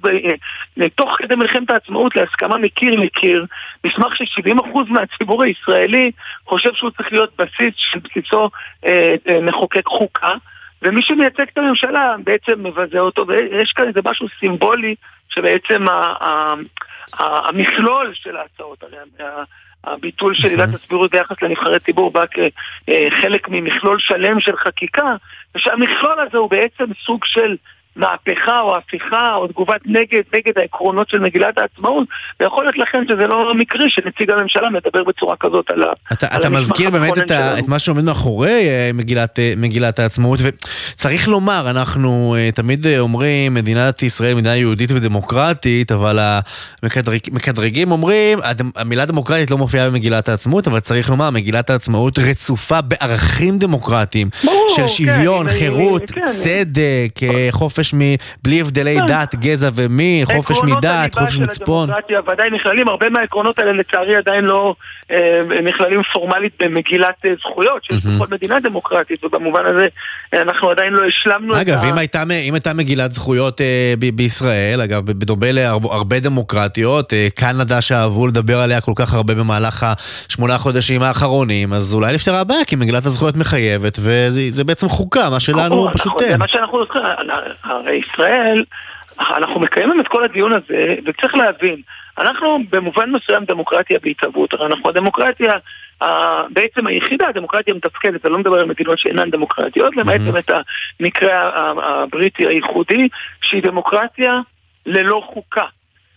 אה, 0.81 0.89
תוך 0.89 1.15
כדי 1.17 1.35
מלחמת 1.35 1.69
העצמאות 1.69 2.15
להסכמה 2.15 2.57
מקיר 2.57 2.99
לקיר, 2.99 3.45
מסמך 3.85 4.15
ש-70% 4.15 4.77
מהציבור 4.89 5.43
הישראלי 5.43 6.11
חושב 6.45 6.73
שהוא 6.73 6.89
צריך 6.89 7.11
להיות 7.11 7.31
בסיס 7.37 7.73
שבסיסו 7.77 8.49
אה, 8.85 9.15
אה, 9.27 9.41
מחוקק 9.41 9.85
חוקה. 9.87 10.33
ומי 10.81 11.01
שמייצג 11.01 11.45
את 11.53 11.57
הממשלה 11.57 12.15
בעצם 12.23 12.63
מבזה 12.63 12.99
אותו, 12.99 13.27
ויש 13.27 13.71
כאן 13.71 13.87
איזה 13.87 13.99
משהו 14.05 14.27
סימבולי 14.39 14.95
שבעצם 15.29 15.89
ה- 15.89 16.13
ה- 16.23 16.53
ה- 17.19 17.47
המכלול 17.49 18.11
של 18.13 18.37
ההצעות, 18.37 18.83
הרי 18.83 18.97
הביטול 19.93 20.35
של 20.35 20.47
עילת 20.47 20.69
הסבירות 20.73 21.11
ביחס 21.11 21.41
לנבחרי 21.41 21.79
ציבור 21.79 22.11
בא 22.11 22.25
כחלק 22.25 23.49
ממכלול 23.49 23.99
שלם 23.99 24.39
של 24.39 24.57
חקיקה, 24.57 25.15
ושהמכלול 25.55 26.19
הזה 26.19 26.37
הוא 26.37 26.49
בעצם 26.49 26.85
סוג 27.05 27.25
של 27.25 27.55
מהפכה 27.97 28.59
או 28.61 28.75
הפיכה 28.77 29.33
או 29.35 29.47
תגובת 29.47 29.81
נגד, 29.85 30.21
נגד 30.33 30.57
העקרונות 30.57 31.09
של 31.09 31.19
מגילת 31.19 31.57
העצמאות, 31.57 32.07
ויכול 32.39 32.63
להיות 32.63 32.77
לכן 32.77 33.03
שזה 33.07 33.27
לא 33.27 33.53
מקרי 33.55 33.89
שנציג 33.89 34.31
הממשלה 34.31 34.69
מדבר 34.69 35.03
בצורה 35.03 35.35
כזאת 35.39 35.69
על, 35.69 35.83
ה- 35.83 35.85
אתה, 36.13 36.27
על 36.29 36.39
אתה 36.39 36.47
המסמך 36.47 36.61
מזכיר 36.71 36.89
באמת 36.89 37.17
את, 37.17 37.31
ה, 37.31 37.37
שלנו. 37.37 37.57
את 37.59 37.67
מה 37.67 37.79
שעומד 37.79 38.03
מאחורי 38.03 38.49
אה, 38.67 38.91
מגילת, 38.93 39.39
אה, 39.39 39.53
מגילת 39.57 39.99
העצמאות, 39.99 40.39
וצריך 40.43 41.27
לומר, 41.27 41.69
אנחנו 41.69 42.07
אה, 42.37 42.49
תמיד 42.51 42.87
אומרים 42.99 43.53
מדינת 43.53 44.03
ישראל 44.03 44.33
מדינה 44.33 44.55
יהודית 44.55 44.91
ודמוקרטית, 44.91 45.91
אבל 45.91 46.19
המקדרגים 46.83 47.91
אומרים, 47.91 48.39
המילה 48.75 49.05
דמוקרטית 49.05 49.51
לא 49.51 49.57
מופיעה 49.57 49.89
במגילת 49.89 50.29
העצמאות, 50.29 50.67
אבל 50.67 50.79
צריך 50.79 51.09
לומר, 51.09 51.29
מגילת 51.29 51.69
העצמאות 51.69 52.19
רצופה 52.19 52.81
בערכים 52.81 53.59
דמוקרטיים, 53.59 54.29
ברור, 54.43 54.65
של 54.75 54.81
כן, 54.81 54.87
שוויון, 54.87 55.47
אני- 55.47 55.59
חירות, 55.59 56.11
כן. 56.11 56.21
צדק, 56.43 57.23
אה, 57.23 57.47
חופש 57.87 57.93
מ... 57.93 58.15
בלי 58.43 58.61
הבדלי 58.61 58.97
כן. 58.99 59.05
דת, 59.05 59.35
גזע 59.35 59.69
ומין, 59.75 60.25
חופש 60.25 60.57
עקרונות 60.57 60.77
מדת, 60.77 60.85
הליבה 60.85 61.19
חופש 61.19 61.35
של 61.35 61.43
מצפון. 61.43 61.89
הדמוקרטיה 61.89 62.19
ודאי 62.33 62.49
נכללים, 62.49 62.87
הרבה 62.87 63.09
מהעקרונות 63.09 63.59
האלה 63.59 63.71
לצערי 63.73 64.15
עדיין 64.15 64.45
לא 64.45 64.75
אה, 65.11 65.41
נכללים 65.63 66.01
פורמלית 66.13 66.53
במגילת 66.59 67.15
אה, 67.25 67.31
זכויות 67.39 67.83
שיש 67.83 68.05
בכל 68.05 68.25
מדינה 68.31 68.59
דמוקרטית, 68.59 69.23
ובמובן 69.23 69.65
הזה 69.65 69.87
אה, 70.33 70.41
אנחנו 70.41 70.69
עדיין 70.69 70.93
לא 70.93 71.05
השלמנו 71.07 71.61
אגב, 71.61 71.77
את 71.77 71.93
ה... 71.93 71.99
הייתה, 71.99 72.23
אם 72.23 72.53
הייתה 72.53 72.73
מגילת 72.73 73.11
זכויות 73.11 73.61
בישראל, 74.15 74.81
אגב, 74.81 75.05
בדומה 75.05 75.51
להרבה 75.51 76.19
דמוקרטיות, 76.19 77.13
קנדה 77.35 77.81
שאהבו 77.81 78.27
לדבר 78.27 78.57
עליה 78.57 78.81
כל 78.81 78.91
כך 78.95 79.13
הרבה 79.13 79.35
במהלך 79.35 79.85
השמונה 80.29 80.57
חודשים 80.57 81.01
האחרונים, 81.01 81.73
אז 81.73 81.93
אולי 81.93 82.13
נפתרה 82.13 82.39
הבעיה, 82.39 82.65
כי 82.65 82.75
מגילת 82.75 83.05
הזכויות 83.05 83.35
מחייבת, 83.35 83.97
וזה 83.99 84.41
זה 84.49 84.63
בעצם 84.63 84.89
חוקה, 84.89 85.29
מה 85.29 85.39
שלנו 85.39 85.75
נכון, 85.75 85.93
פשוט 85.93 86.07
נכון, 86.07 86.23
אין. 86.23 86.31
זה 86.31 86.37
מה 86.37 86.47
שאנחנו 86.47 86.83
זוכרים, 86.83 87.03
הרי 87.77 88.01
ישראל, 88.09 88.63
אנחנו 89.19 89.59
מקיימים 89.59 89.99
את 89.99 90.07
כל 90.07 90.23
הדיון 90.23 90.51
הזה, 90.53 90.95
וצריך 91.05 91.35
להבין, 91.35 91.81
אנחנו 92.17 92.59
במובן 92.69 93.11
מסוים 93.11 93.45
דמוקרטיה 93.45 93.99
בהתהוות, 94.03 94.53
הרי 94.53 94.65
אנחנו 94.65 94.89
הדמוקרטיה 94.89 95.53
ה- 96.01 96.47
בעצם 96.49 96.87
היחידה, 96.87 97.27
הדמוקרטיה 97.27 97.73
מתפקדת, 97.73 98.25
אני 98.25 98.33
לא 98.33 98.39
מדבר 98.39 98.59
על 98.59 98.65
מדינות 98.65 98.99
שאינן 98.99 99.29
דמוקרטיות, 99.29 99.95
למעט 99.97 100.21
באמת 100.21 100.49
המקרה 100.99 101.51
הבריטי 101.83 102.47
הייחודי, 102.47 103.07
שהיא 103.41 103.63
דמוקרטיה 103.63 104.39
ללא 104.85 105.21
חוקה. 105.25 105.65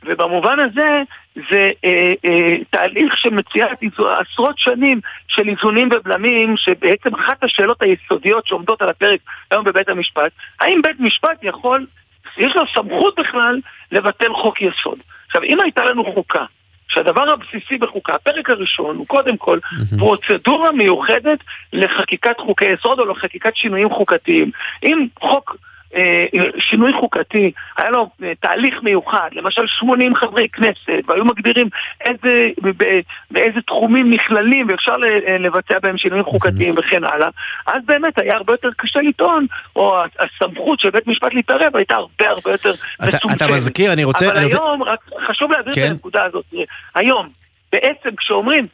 ובמובן 0.04 0.56
הזה 0.60 1.02
זה 1.50 1.70
אה, 1.84 2.12
אה, 2.24 2.56
תהליך 2.70 3.16
שמציע 3.16 3.66
עשרות 3.96 4.58
שנים 4.58 5.00
של 5.28 5.48
איזונים 5.48 5.88
ובלמים, 5.92 6.56
שבעצם 6.56 7.14
אחת 7.14 7.44
השאלות 7.44 7.82
היסודיות 7.82 8.46
שעומדות 8.46 8.82
על 8.82 8.88
הפרק 8.88 9.20
היום 9.50 9.64
בבית 9.64 9.88
המשפט, 9.88 10.32
האם 10.60 10.82
בית 10.82 11.00
משפט 11.00 11.38
יכול, 11.42 11.86
יש 12.36 12.56
לו 12.56 12.62
סמכות 12.74 13.18
בכלל 13.18 13.60
לבטל 13.92 14.32
חוק 14.34 14.62
יסוד. 14.62 14.98
עכשיו, 15.26 15.42
אם 15.42 15.60
הייתה 15.60 15.84
לנו 15.84 16.12
חוקה, 16.14 16.44
שהדבר 16.88 17.30
הבסיסי 17.30 17.78
בחוקה, 17.78 18.14
הפרק 18.14 18.50
הראשון 18.50 18.96
הוא 18.96 19.06
קודם 19.06 19.36
כל 19.36 19.58
פרוצדורה 19.98 20.72
מיוחדת 20.72 21.38
לחקיקת 21.72 22.40
חוקי 22.40 22.64
יסוד 22.64 22.98
או 22.98 23.04
לחקיקת 23.04 23.56
שינויים 23.56 23.90
חוקתיים. 23.90 24.50
אם 24.82 25.06
חוק 25.20 25.56
שינוי 26.58 26.92
חוקתי, 26.92 27.52
היה 27.76 27.90
לו 27.90 28.10
אה, 28.22 28.32
תהליך 28.40 28.82
מיוחד, 28.82 29.28
למשל 29.32 29.62
80 29.66 30.14
חברי 30.14 30.48
כנסת, 30.48 31.02
והיו 31.08 31.24
מגדירים 31.24 31.68
איזה, 32.00 32.46
באיזה 33.30 33.60
תחומים 33.66 34.10
נכללים 34.10 34.66
ואפשר 34.70 34.96
אה, 35.26 35.38
לבצע 35.38 35.78
בהם 35.82 35.98
שינויים 35.98 36.24
חוקתיים 36.24 36.74
וכן 36.78 37.04
הלאה, 37.04 37.28
אז 37.66 37.82
באמת 37.86 38.18
היה 38.18 38.34
הרבה 38.34 38.52
יותר 38.52 38.68
קשה 38.76 39.00
לטעון, 39.00 39.46
או 39.76 39.98
הסמכות 40.18 40.80
של 40.80 40.90
בית 40.90 41.06
משפט 41.06 41.34
להתערב 41.34 41.76
הייתה 41.76 41.94
הרבה 41.94 42.28
הרבה 42.30 42.50
יותר 42.50 42.72
מצומצמת. 43.02 43.36
אתה 43.36 43.46
מזכיר, 43.48 43.92
אני 43.92 44.04
רוצה- 44.04 44.26
אבל 44.26 44.36
אני 44.36 44.44
רוצה- 44.44 44.64
היום, 44.64 44.82
רק 44.82 45.00
חשוב 45.26 45.52
להבהיר 45.52 45.74
כן. 45.74 45.86
את 45.86 45.90
הנקודה 45.90 46.24
הזאת, 46.24 46.44
היום, 46.94 47.28
בעצם 47.72 48.16
כשאומרים 48.16 48.66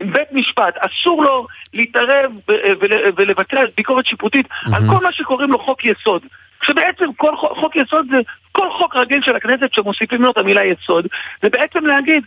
בית 0.00 0.32
משפט, 0.32 0.74
אסור 0.78 1.24
לו 1.24 1.46
להתערב 1.74 2.32
ו- 2.48 2.72
ול- 2.80 3.12
ולבצע 3.16 3.60
ביקורת 3.76 4.06
שיפוטית 4.06 4.46
על 4.74 4.82
כל 4.90 5.04
מה 5.04 5.12
שקוראים 5.12 5.50
לו 5.50 5.58
חוק 5.58 5.84
יסוד. 5.84 6.22
כשבעצם 6.60 7.12
כל 7.16 7.36
חוק, 7.36 7.52
חוק 7.58 7.76
יסוד 7.76 8.06
זה 8.10 8.16
כל 8.52 8.70
חוק 8.70 8.96
רגיל 8.96 9.22
של 9.22 9.36
הכנסת 9.36 9.74
שמוסיפים 9.74 10.22
לו 10.22 10.30
את 10.30 10.38
המילה 10.38 10.64
יסוד, 10.64 11.06
זה 11.42 11.48
בעצם 11.50 11.86
להגיד, 11.86 12.24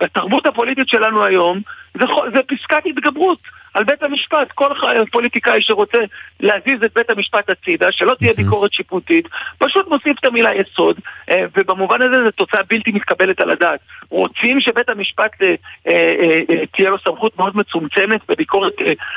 בתרבות 0.00 0.46
הפוליטית 0.46 0.88
שלנו 0.88 1.24
היום, 1.24 1.60
זה, 1.94 2.06
זה 2.34 2.40
פסקת 2.42 2.86
התגברות. 2.86 3.38
על 3.74 3.84
בית 3.84 4.02
המשפט. 4.02 4.52
כל 4.54 4.70
פוליטיקאי 5.12 5.62
שרוצה 5.62 5.98
להזיז 6.40 6.82
את 6.84 6.92
בית 6.94 7.10
המשפט 7.10 7.50
הצידה, 7.50 7.92
שלא 7.92 8.14
תהיה 8.18 8.32
ביקורת 8.32 8.72
שיפוטית, 8.72 9.28
פשוט 9.58 9.88
מוסיף 9.88 10.18
את 10.20 10.24
המילה 10.24 10.50
יסוד, 10.54 10.96
אה, 11.30 11.44
ובמובן 11.56 12.02
הזה 12.02 12.24
זו 12.24 12.30
תוצאה 12.30 12.60
בלתי 12.70 12.92
מתקבלת 12.92 13.40
על 13.40 13.50
הדעת. 13.50 13.80
רוצים 14.08 14.60
שבית 14.60 14.88
המשפט 14.88 15.42
אה, 15.42 15.54
אה, 15.88 16.66
תהיה 16.76 16.90
לו 16.90 16.98
סמכות 16.98 17.38
מאוד 17.38 17.56
מצומצמת 17.56 18.20
בביקורת 18.28 18.74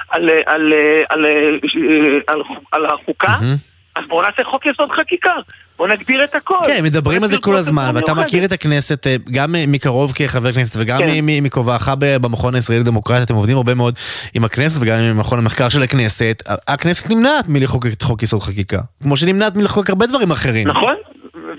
על, 0.10 0.30
על, 0.45 0.74
על, 1.10 1.26
על, 2.28 2.41
על 2.72 2.86
החוקה? 2.86 3.36
אז 3.96 4.04
בואו 4.10 4.22
נעשה 4.22 4.44
חוק 4.44 4.66
יסוד 4.66 4.91
חקיקה. 4.91 5.34
בואו 5.78 5.89
נגדיר 5.89 6.24
את 6.24 6.36
הכל. 6.36 6.56
כן, 6.68 6.84
מדברים 6.84 7.24
על 7.24 7.30
זה 7.30 7.38
כל 7.38 7.56
הזמן, 7.56 7.91
ואתה 7.96 8.14
מכיר 8.14 8.46
את 8.46 8.52
הכנסת 8.52 9.08
אה, 9.08 9.16
גם 9.32 9.56
אה, 9.56 9.64
מקרוב 9.68 10.12
כחבר 10.16 10.52
כנסת 10.52 10.76
וגם 10.80 11.00
כן. 11.00 11.26
מכובעך 11.41 11.89
במכון 12.00 12.56
הישראלי 12.56 12.82
לדמוקרטיה, 12.82 13.24
אתם 13.24 13.36
עובדים 13.36 13.58
הרבה 13.58 13.74
מאוד 13.74 13.96
עם 14.34 14.44
הכנסת 14.44 14.82
וגם 14.82 15.00
עם 15.00 15.18
מכון 15.18 15.39
המחקר 15.39 15.70
של 15.70 15.84
הכנסת. 15.84 16.44
הכנסת 16.68 17.10
נמנעת 17.10 17.46
מלחוקק 17.48 17.94
את 17.94 18.02
חוק 18.02 18.24
יסוד 18.24 18.41
חקיקה, 18.41 18.80
כמו 19.04 19.18
שנמנעת 19.18 19.56
מלחוקק 19.56 19.89
הרבה 19.89 20.06
דברים 20.06 20.32
אחרים. 20.32 20.68
נכון, 20.68 20.96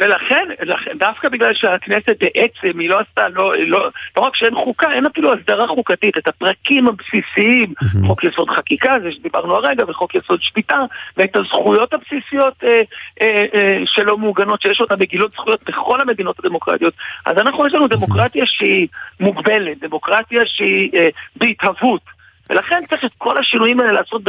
ולכן, 0.05 0.49
לכן, 0.63 0.91
דווקא 0.99 1.29
בגלל 1.29 1.55
שהכנסת 1.55 2.17
בעצם, 2.21 2.79
היא 2.79 2.91
לא 2.91 3.01
עשתה, 3.01 3.29
לא, 3.29 3.53
לא, 3.57 3.89
לא 4.17 4.23
רק 4.23 4.37
שאין 4.37 4.55
חוקה, 4.55 4.93
אין 4.93 5.07
אפילו 5.07 5.35
הסדרה 5.35 5.67
חוקתית, 5.67 6.19
את 6.19 6.29
הפרקים 6.29 6.89
הבסיסיים, 6.89 7.75
חוק 8.07 8.25
יסוד 8.25 8.51
חקיקה, 8.51 8.97
זה 9.03 9.13
שדיברנו 9.13 9.55
הרגע, 9.55 9.85
וחוק 9.89 10.15
יסוד 10.15 10.43
שפיטה, 10.43 10.79
ואת 11.17 11.37
הזכויות 11.37 11.95
הבסיסיות 11.95 12.55
אה, 12.65 12.83
אה, 13.23 13.47
אה, 13.55 13.83
שלא 13.87 14.19
מעוגנות, 14.19 14.63
שיש 14.63 14.81
אותן 14.81 14.97
בגילות 14.97 15.31
זכויות 15.31 15.61
בכל 15.67 16.01
המדינות 16.01 16.39
הדמוקרטיות. 16.39 16.95
אז 17.27 17.39
אנחנו, 17.39 17.67
יש 17.67 17.75
לנו 17.75 17.89
דמוקרטיה 17.89 18.45
שהיא 18.47 18.89
מוגבלת, 19.21 19.79
דמוקרטיה 19.81 20.43
שהיא 20.47 20.91
אה, 20.97 21.09
בהתהוות. 21.37 22.14
ולכן 22.51 22.83
צריך 22.91 23.05
את 23.05 23.11
כל 23.19 23.39
השינויים 23.39 23.81
האלה 23.81 23.93
לעשות 23.93 24.23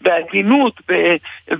בהגינות, 0.00 0.80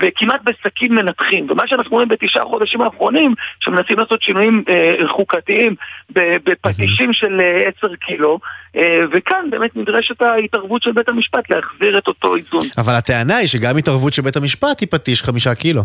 וכמעט 0.01 0.41
בסכין 0.45 0.95
מנתחים. 0.95 1.47
ומה 1.51 1.63
שאנחנו 1.67 1.91
רואים 1.91 2.09
בתשעה 2.09 2.45
חודשים 2.45 2.81
האחרונים, 2.81 3.35
שמנסים 3.61 3.99
לעשות 3.99 4.23
שינויים 4.23 4.65
אה, 4.69 5.09
חוקתיים 5.09 5.75
בפטישים 6.11 7.13
של 7.13 7.41
אה, 7.41 7.69
עשר 7.69 7.95
קילו, 7.95 8.39
אה, 8.77 9.01
וכאן 9.13 9.51
באמת 9.51 9.77
נדרשת 9.77 10.23
ההתערבות 10.23 10.83
של 10.83 10.93
בית 10.93 11.09
המשפט 11.09 11.51
להחזיר 11.51 11.99
את 11.99 12.09
אותו 12.09 12.37
איזון. 12.37 12.67
אבל 12.79 12.95
הטענה 12.95 13.37
היא 13.37 13.49
שגם 13.49 13.77
התערבות 13.77 14.13
של 14.13 14.23
בית 14.23 14.37
המשפט 14.37 14.81
היא 14.81 14.89
פטיש 14.91 15.23
חמישה 15.23 15.55
קילו. 15.55 15.83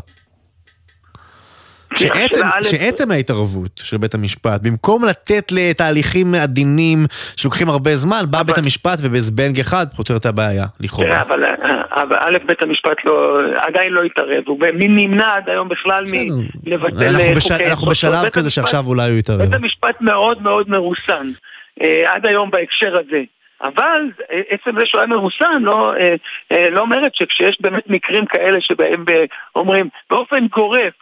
שעצם, 1.95 2.45
שעצם 2.61 3.11
ההתערבות 3.11 3.71
של 3.83 3.97
בית 3.97 4.13
המשפט, 4.13 4.61
במקום 4.63 5.05
לתת 5.05 5.51
לתהליכים 5.51 6.35
עדינים 6.35 7.05
שלוקחים 7.37 7.69
הרבה 7.69 7.95
זמן, 7.95 8.23
בא 8.29 8.43
בית 8.43 8.57
המשפט 8.57 8.97
ובזבנג 9.01 9.59
אחד 9.59 9.85
פותר 9.95 10.17
את 10.17 10.25
הבעיה, 10.25 10.65
לכאורה. 10.79 11.21
אבל, 11.21 11.43
אבל 11.91 12.15
א', 12.19 12.37
בית 12.45 12.61
המשפט 12.61 12.97
לא, 13.05 13.39
עדיין 13.57 13.93
לא 13.93 14.01
התערב, 14.03 14.43
הוא 14.47 14.59
מי 14.73 14.87
נמנע 14.87 15.35
עד 15.35 15.49
היום 15.49 15.69
בכלל 15.69 16.05
מלבטל. 16.63 17.35
חוקי 17.35 17.65
אנחנו. 17.69 17.87
בשלב 17.87 18.29
כזה 18.29 18.39
המשפט- 18.39 18.49
שעכשיו 18.49 18.83
אולי 18.87 19.09
הוא 19.09 19.19
יתערב. 19.19 19.41
בית 19.41 19.53
המשפט 19.53 20.01
מאוד 20.01 20.41
מאוד 20.41 20.69
מרוסן, 20.69 21.27
אה, 21.81 22.13
עד 22.15 22.25
היום 22.25 22.51
בהקשר 22.51 22.93
הזה. 22.93 23.21
אבל 23.63 24.01
אה, 24.31 24.41
עצם 24.49 24.79
זה 24.79 24.85
שהוא 24.85 24.99
היה 24.99 25.07
מרוסן 25.07 25.61
לא, 25.61 25.93
אה, 26.51 26.69
לא 26.69 26.79
אומרת 26.79 27.15
שכשיש 27.15 27.57
באמת 27.61 27.83
מקרים 27.87 28.25
כאלה 28.25 28.61
שבהם 28.61 29.05
אומרים 29.55 29.89
באופן 30.09 30.47
גורף, 30.47 30.93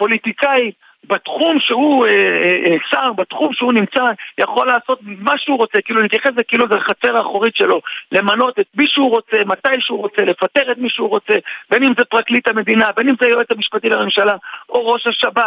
פוליטיקאי 0.00 0.70
בתחום 1.08 1.56
שהוא 1.60 2.06
אה, 2.06 2.10
אה, 2.12 2.70
אה, 2.70 2.76
שר, 2.90 3.12
בתחום 3.16 3.52
שהוא 3.52 3.72
נמצא, 3.72 4.04
יכול 4.38 4.66
לעשות 4.66 4.98
מה 5.02 5.38
שהוא 5.38 5.58
רוצה, 5.58 5.78
כאילו 5.84 6.00
להתייחס 6.02 6.30
לזה 6.30 6.42
כאילו 6.42 6.68
זה 6.68 6.76
החצר 6.76 7.16
האחורית 7.16 7.56
שלו, 7.56 7.80
למנות 8.12 8.58
את 8.58 8.66
מי 8.74 8.86
שהוא 8.86 9.10
רוצה, 9.10 9.36
מתי 9.46 9.68
שהוא 9.80 9.98
רוצה, 9.98 10.22
לפטר 10.22 10.72
את 10.72 10.78
מי 10.78 10.88
שהוא 10.88 11.08
רוצה, 11.08 11.34
בין 11.70 11.82
אם 11.82 11.92
זה 11.98 12.04
פרקליט 12.04 12.48
המדינה, 12.48 12.86
בין 12.96 13.08
אם 13.08 13.14
זה 13.20 13.26
היועץ 13.26 13.46
המשפטי 13.50 13.88
לממשלה, 13.88 14.36
או 14.68 14.86
ראש 14.92 15.06
השב"כ. 15.06 15.38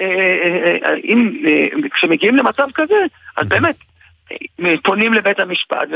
אה, 0.00 0.04
אה, 0.04 0.76
אה, 0.84 0.94
אם, 1.04 1.42
אה, 1.48 1.88
כשמגיעים 1.90 2.36
למצב 2.36 2.66
כזה, 2.74 2.94
אז 3.36 3.48
באמת, 3.48 3.76
אה, 4.64 4.74
פונים 4.82 5.14
לבית 5.14 5.40
המשפט 5.40 5.88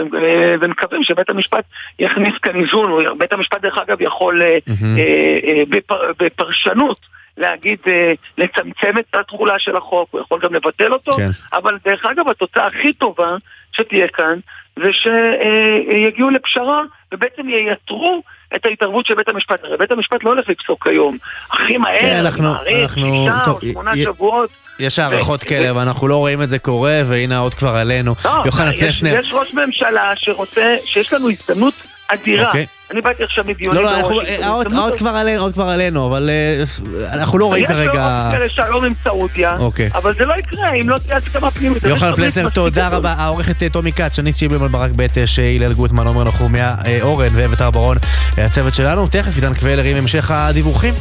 ומקווים 0.60 1.02
שבית 1.02 1.30
המשפט 1.30 1.64
יכניס 1.98 2.38
כאן 2.42 2.60
איזון, 2.60 3.18
בית 3.18 3.32
המשפט 3.32 3.60
דרך 3.60 3.78
אגב 3.78 4.00
יכול 4.00 4.42
אה, 4.42 4.58
אה, 4.98 5.38
אה, 5.48 5.62
בפר- 5.68 6.12
בפרשנות 6.18 6.98
להגיד, 7.38 7.78
אה, 7.86 8.10
לצמצם 8.38 8.98
את 8.98 9.14
התחולה 9.14 9.54
של 9.58 9.76
החוק, 9.76 10.08
הוא 10.10 10.20
יכול 10.20 10.40
גם 10.42 10.54
לבטל 10.54 10.92
אותו, 10.92 11.12
כן. 11.12 11.30
אבל 11.52 11.76
דרך 11.84 12.04
אגב 12.04 12.28
התוצאה 12.30 12.66
הכי 12.66 12.92
טובה 12.92 13.28
שתהיה 13.72 14.08
כאן 14.08 14.38
זה 14.78 14.88
שיגיעו 14.92 16.30
לפשרה 16.30 16.82
ובעצם 17.14 17.42
ייתרו 17.48 18.22
את 18.56 18.66
ההתערבות 18.66 19.06
של 19.06 19.14
בית 19.14 19.28
המשפט. 19.28 19.64
הרי 19.64 19.76
בית 19.76 19.90
המשפט 19.90 20.24
לא 20.24 20.30
הולך 20.30 20.48
לפסוק 20.48 20.86
היום. 20.86 21.18
הכי 21.50 21.76
מהר, 21.76 21.98
כן, 22.00 22.16
אנחנו- 22.18 22.42
מעריך, 22.44 22.90
אנחנו- 22.98 23.26
שישה 23.26 23.44
טוב, 23.44 23.62
או 23.62 23.68
שמונה 23.70 23.90
י- 23.96 24.04
שבועות. 24.04 24.50
יש 24.78 24.98
הערכות 24.98 25.42
ו- 25.42 25.46
כאלה, 25.46 25.76
ואנחנו 25.76 26.08
לא 26.08 26.16
רואים 26.16 26.42
את 26.42 26.48
זה 26.48 26.58
קורה, 26.58 27.00
והנה 27.06 27.36
העוד 27.36 27.54
כבר 27.54 27.74
עלינו. 27.76 28.14
לא, 28.24 28.42
יוחנן 28.46 28.72
יש, 28.72 28.80
פלסנר. 28.80 29.18
יש 29.20 29.32
ראש 29.32 29.54
ממשלה 29.54 30.12
שרוצה, 30.16 30.76
שיש 30.84 31.12
לנו 31.12 31.30
הזדמנות 31.30 31.74
אדירה. 32.08 32.46
אוקיי. 32.46 32.66
אני 32.94 33.02
באתי 33.02 33.24
עכשיו 33.24 33.44
מדיונים 33.48 33.82
לא, 33.82 33.90
לא, 33.90 33.96
העוד- 33.96 34.72
העוד 34.74 34.94
כבר 34.98 35.10
עלינו, 35.10 35.42
עוד 35.42 35.52
כבר 35.52 35.68
עלינו, 35.68 36.06
אבל 36.06 36.30
אה, 36.30 36.64
אנחנו 37.12 37.38
לא 37.38 37.46
רואים 37.46 37.64
יש 37.64 37.70
כרגע... 37.70 38.22
אופציה 38.26 38.44
לשלום 38.44 38.84
עם 38.84 38.92
סעודיה, 39.04 39.56
אוקיי. 39.58 39.90
אבל 39.94 40.14
זה 40.18 40.24
לא 40.24 40.34
יקרה 40.38 40.72
אם 40.72 40.88
לא 40.88 40.98
תהיה 40.98 41.16
הסכמה 41.18 41.50
פנימית. 41.50 41.82
יוחנן 41.82 42.14
פלסנר, 42.16 42.48
תודה. 42.48 42.88
רבה. 42.88 43.12
העורכת 43.12 43.62
אה, 43.62 43.68
טומי 43.68 43.92
כץ, 43.92 44.16
שנית 44.16 44.36
שיבלמן 44.36 44.68
ברק 44.68 44.90
בטש, 44.96 45.38
אה, 45.38 45.52
הלל 45.56 45.72
גוטמן, 45.72 46.06
עומר 46.06 46.24
נחומיה, 46.24 46.74
אה, 46.86 46.98
אורן 47.02 47.28
ואביתר 47.34 47.70
ברון, 47.70 47.96
אה, 48.38 48.44
הצוות 48.44 48.74
שלנו. 48.74 49.06
תכף 49.06 49.34
עידן 49.36 49.54
קבלר 49.54 49.82
עם 49.84 49.96
המשך 49.96 50.30
הדיווחים. 50.30 50.94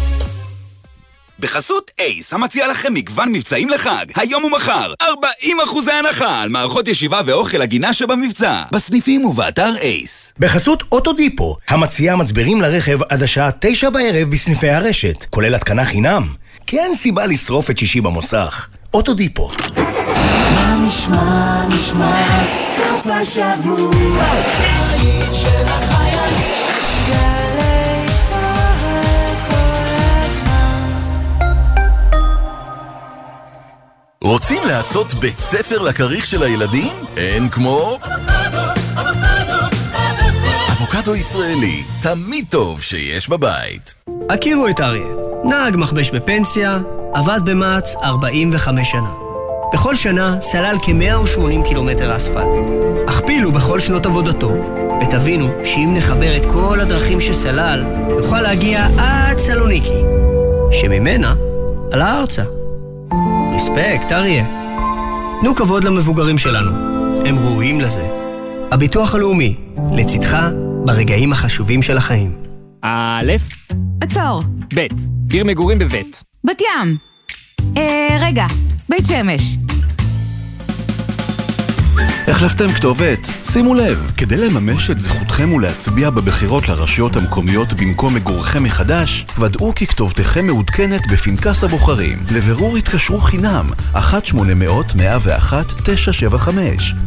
בחסות 1.44 1.92
אייס, 2.00 2.34
המציע 2.34 2.68
לכם 2.68 2.94
מגוון 2.94 3.32
מבצעים 3.32 3.70
לחג, 3.70 4.06
היום 4.16 4.44
ומחר, 4.44 4.94
40% 5.42 5.46
הנחה 5.92 6.42
על 6.42 6.50
מערכות 6.50 6.88
ישיבה 6.88 7.22
ואוכל 7.26 7.62
הגינה 7.62 7.94
שבמבצע, 7.94 8.62
בסניפים 8.72 9.26
ובאתר 9.26 9.74
אייס. 9.82 10.34
בחסות 10.40 10.84
אוטודיפו, 10.92 11.58
המציעה 11.68 12.16
מצברים 12.16 12.62
לרכב 12.62 13.00
עד 13.10 13.24
השעה 13.24 13.50
תשע 13.60 13.90
בערב 13.90 14.30
בסניפי 14.30 14.70
הרשת, 14.70 15.26
כולל 15.30 15.56
התקנה 15.56 15.86
חינם. 15.86 16.28
כי 16.68 16.80
אין 16.80 16.96
סיבה 16.96 17.26
לשרוף 17.26 17.70
את 17.70 17.78
שישי 17.78 18.02
במוסך. 18.02 18.68
אוטודיפו. 18.94 19.50
מה 20.56 20.78
נשמע, 20.88 21.66
נשמע, 21.68 22.26
סוף 22.58 23.08
השבוע, 23.08 24.24
רוצים 34.24 34.62
לעשות 34.68 35.14
בית 35.14 35.40
ספר 35.40 35.82
לכריך 35.82 36.28
של 36.28 36.44
הילדים? 36.44 36.94
אין 37.18 37.50
כמו... 37.50 37.98
אבוקדו 40.72 41.16
ישראלי, 41.16 41.84
תמיד 42.02 42.46
טוב 42.50 42.82
שיש 42.82 43.30
בבית. 43.30 43.94
הכירו 44.30 44.68
את 44.68 44.80
אריה. 44.80 45.08
נהג 45.44 45.76
מכבש 45.78 46.12
בפנסיה, 46.12 46.80
עבד 47.14 47.40
במע"צ 47.46 47.96
45 47.96 48.92
שנה. 48.92 49.12
בכל 49.74 49.96
שנה 49.96 50.42
סלל 50.42 50.76
כ-180 50.82 51.68
קילומטר 51.68 52.16
אספלט. 52.16 52.48
הכפילו 53.08 53.52
בכל 53.52 53.80
שנות 53.80 54.06
עבודתו, 54.06 54.52
ותבינו 55.02 55.48
שאם 55.64 55.94
נחבר 55.98 56.38
את 56.38 56.46
כל 56.46 56.80
הדרכים 56.80 57.22
שסלל, 57.22 57.84
נוכל 58.20 58.42
להגיע 58.42 58.88
עד 58.98 59.38
סלוניקי, 59.38 60.02
שממנה 60.72 61.36
עלה 61.92 62.20
ארצה. 62.20 62.63
רספקט, 63.56 64.12
אריה. 64.12 64.46
תנו 65.42 65.56
כבוד 65.56 65.84
למבוגרים 65.84 66.38
שלנו, 66.38 66.72
הם 67.26 67.40
ראויים 67.40 67.82
לזה. 67.82 68.08
הביטוח 68.72 69.16
הלאומי, 69.16 69.56
לצדך 69.94 70.38
ברגעים 70.86 71.32
החשובים 71.32 71.82
של 71.82 71.98
החיים. 71.98 72.36
א', 72.82 73.34
עצור. 74.02 74.44
ב', 74.76 74.88
עיר 75.32 75.46
מגורים 75.46 75.80
בבית. 75.80 76.24
בת 76.44 76.62
ים. 76.62 76.98
אה, 77.78 78.18
רגע, 78.22 78.46
בית 78.90 79.06
שמש. 79.06 79.58
החלפתם 82.28 82.68
כתובת? 82.68 83.43
שימו 83.54 83.74
לב, 83.74 84.12
כדי 84.18 84.38
לממש 84.38 84.92
את 84.92 85.00
זכותכם 85.00 85.54
ולהצביע 85.54 86.10
בבחירות 86.10 86.68
לרשויות 86.68 87.16
המקומיות 87.16 87.74
במקום 87.74 88.16
מגוריכם 88.16 88.64
מחדש, 88.64 89.26
ודאו 89.40 89.76
כי 89.76 89.88
כתובתכם 89.88 90.46
מעודכנת 90.46 91.02
בפנקס 91.12 91.64
הבוחרים. 91.64 92.18
לבירור 92.32 92.78
התקשרו 92.78 93.20
חינם, 93.20 93.70
1-800-101-975. 93.96 93.98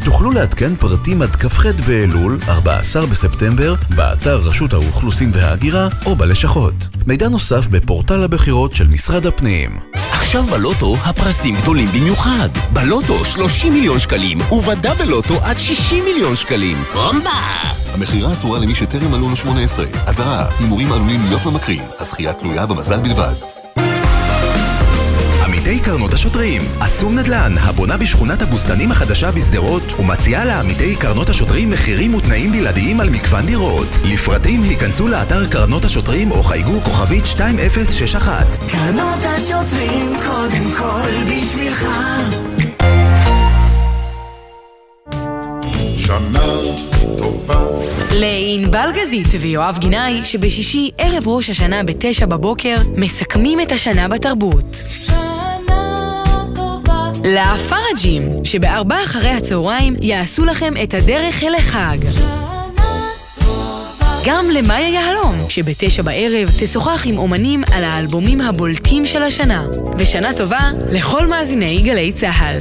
תוכלו 0.04 0.30
לעדכן 0.30 0.76
פרטים 0.76 1.22
עד 1.22 1.36
כ"ח 1.36 1.66
באלול, 1.86 2.38
14 2.48 3.06
בספטמבר, 3.06 3.74
באתר 3.96 4.36
רשות 4.36 4.72
האוכלוסין 4.72 5.30
וההגירה 5.34 5.88
או 6.06 6.16
בלשכות. 6.16 6.88
מידע 7.06 7.28
נוסף 7.28 7.66
בפורטל 7.66 8.22
הבחירות 8.22 8.74
של 8.74 8.88
משרד 8.88 9.26
הפנים. 9.26 9.78
עכשיו 10.12 10.42
בלוטו 10.42 10.96
הפרסים 11.04 11.56
גדולים 11.56 11.88
במיוחד. 11.88 12.48
בלוטו 12.72 13.24
30 13.24 13.72
מיליון 13.72 13.98
שקלים, 13.98 14.38
ובדאבל 14.52 15.04
לוטו 15.04 15.34
עד 15.42 15.58
60 15.58 16.04
מיליון 16.04 16.35
שקלים. 16.36 16.76
בומבה! 16.92 17.30
המכירה 17.94 18.32
אסורה 18.32 18.58
למי 18.58 18.74
שטרם 18.74 19.10
מלאו 19.10 19.30
לו 19.30 19.36
18. 19.36 19.84
אזהרה, 20.06 20.46
הימורים 20.58 20.92
עלולים 20.92 21.20
להיות 21.28 21.46
ממכרים. 21.46 21.82
הזכייה 21.98 22.32
תלויה 22.32 22.66
במזל 22.66 23.00
בלבד. 23.00 23.34
עמיתי 25.44 25.80
קרנות 25.80 26.14
השוטרים, 26.14 26.62
אסום 26.78 27.18
נדל"ן, 27.18 27.54
הבונה 27.58 27.96
בשכונת 27.96 28.42
הבוסתנים 28.42 28.92
החדשה 28.92 29.30
בשדרות, 29.30 29.82
ומציעה 29.98 30.44
לעמיתי 30.44 30.96
קרנות 30.96 31.28
השוטרים 31.28 31.70
מחירים 31.70 32.14
ותנאים 32.14 32.52
בלעדיים 32.52 33.00
על 33.00 33.10
מגוון 33.10 33.46
דירות. 33.46 33.88
לפרטים 34.04 34.62
היכנסו 34.62 35.08
לאתר 35.08 35.46
קרנות 35.46 35.84
השוטרים 35.84 36.30
או 36.30 36.42
חייגו 36.42 36.80
כוכבית 36.84 37.24
2061. 37.40 38.46
קרנות 38.68 39.24
השוטרים 39.24 40.16
קודם 40.26 40.74
כל 40.76 41.24
בשבילך 41.24 41.86
שנה 46.06 46.46
טובה 47.18 47.60
לענבל 48.20 48.90
גזית 48.94 49.26
ויואב 49.40 49.78
גינאי, 49.78 50.24
שבשישי 50.24 50.90
ערב 50.98 51.28
ראש 51.28 51.50
השנה 51.50 51.82
בתשע 51.82 52.26
בבוקר, 52.26 52.74
מסכמים 52.96 53.60
את 53.60 53.72
השנה 53.72 54.08
בתרבות. 54.08 54.82
לפראג'ים, 57.24 58.30
שבארבע 58.44 59.02
אחרי 59.04 59.30
הצהריים 59.30 59.94
יעשו 60.00 60.44
לכם 60.44 60.74
את 60.82 60.94
הדרך 60.94 61.42
אל 61.42 61.54
החג. 61.54 61.98
גם 64.26 64.44
למאיה 64.50 64.88
יהלום, 64.88 65.34
שבתשע 65.48 66.02
בערב 66.02 66.50
תשוחח 66.58 67.06
עם 67.06 67.18
אומנים 67.18 67.62
על 67.72 67.84
האלבומים 67.84 68.40
הבולטים 68.40 69.06
של 69.06 69.22
השנה. 69.22 69.66
ושנה 69.98 70.34
טובה 70.34 70.70
לכל 70.92 71.26
מאזיני 71.26 71.82
גלי 71.84 72.12
צה"ל. 72.12 72.60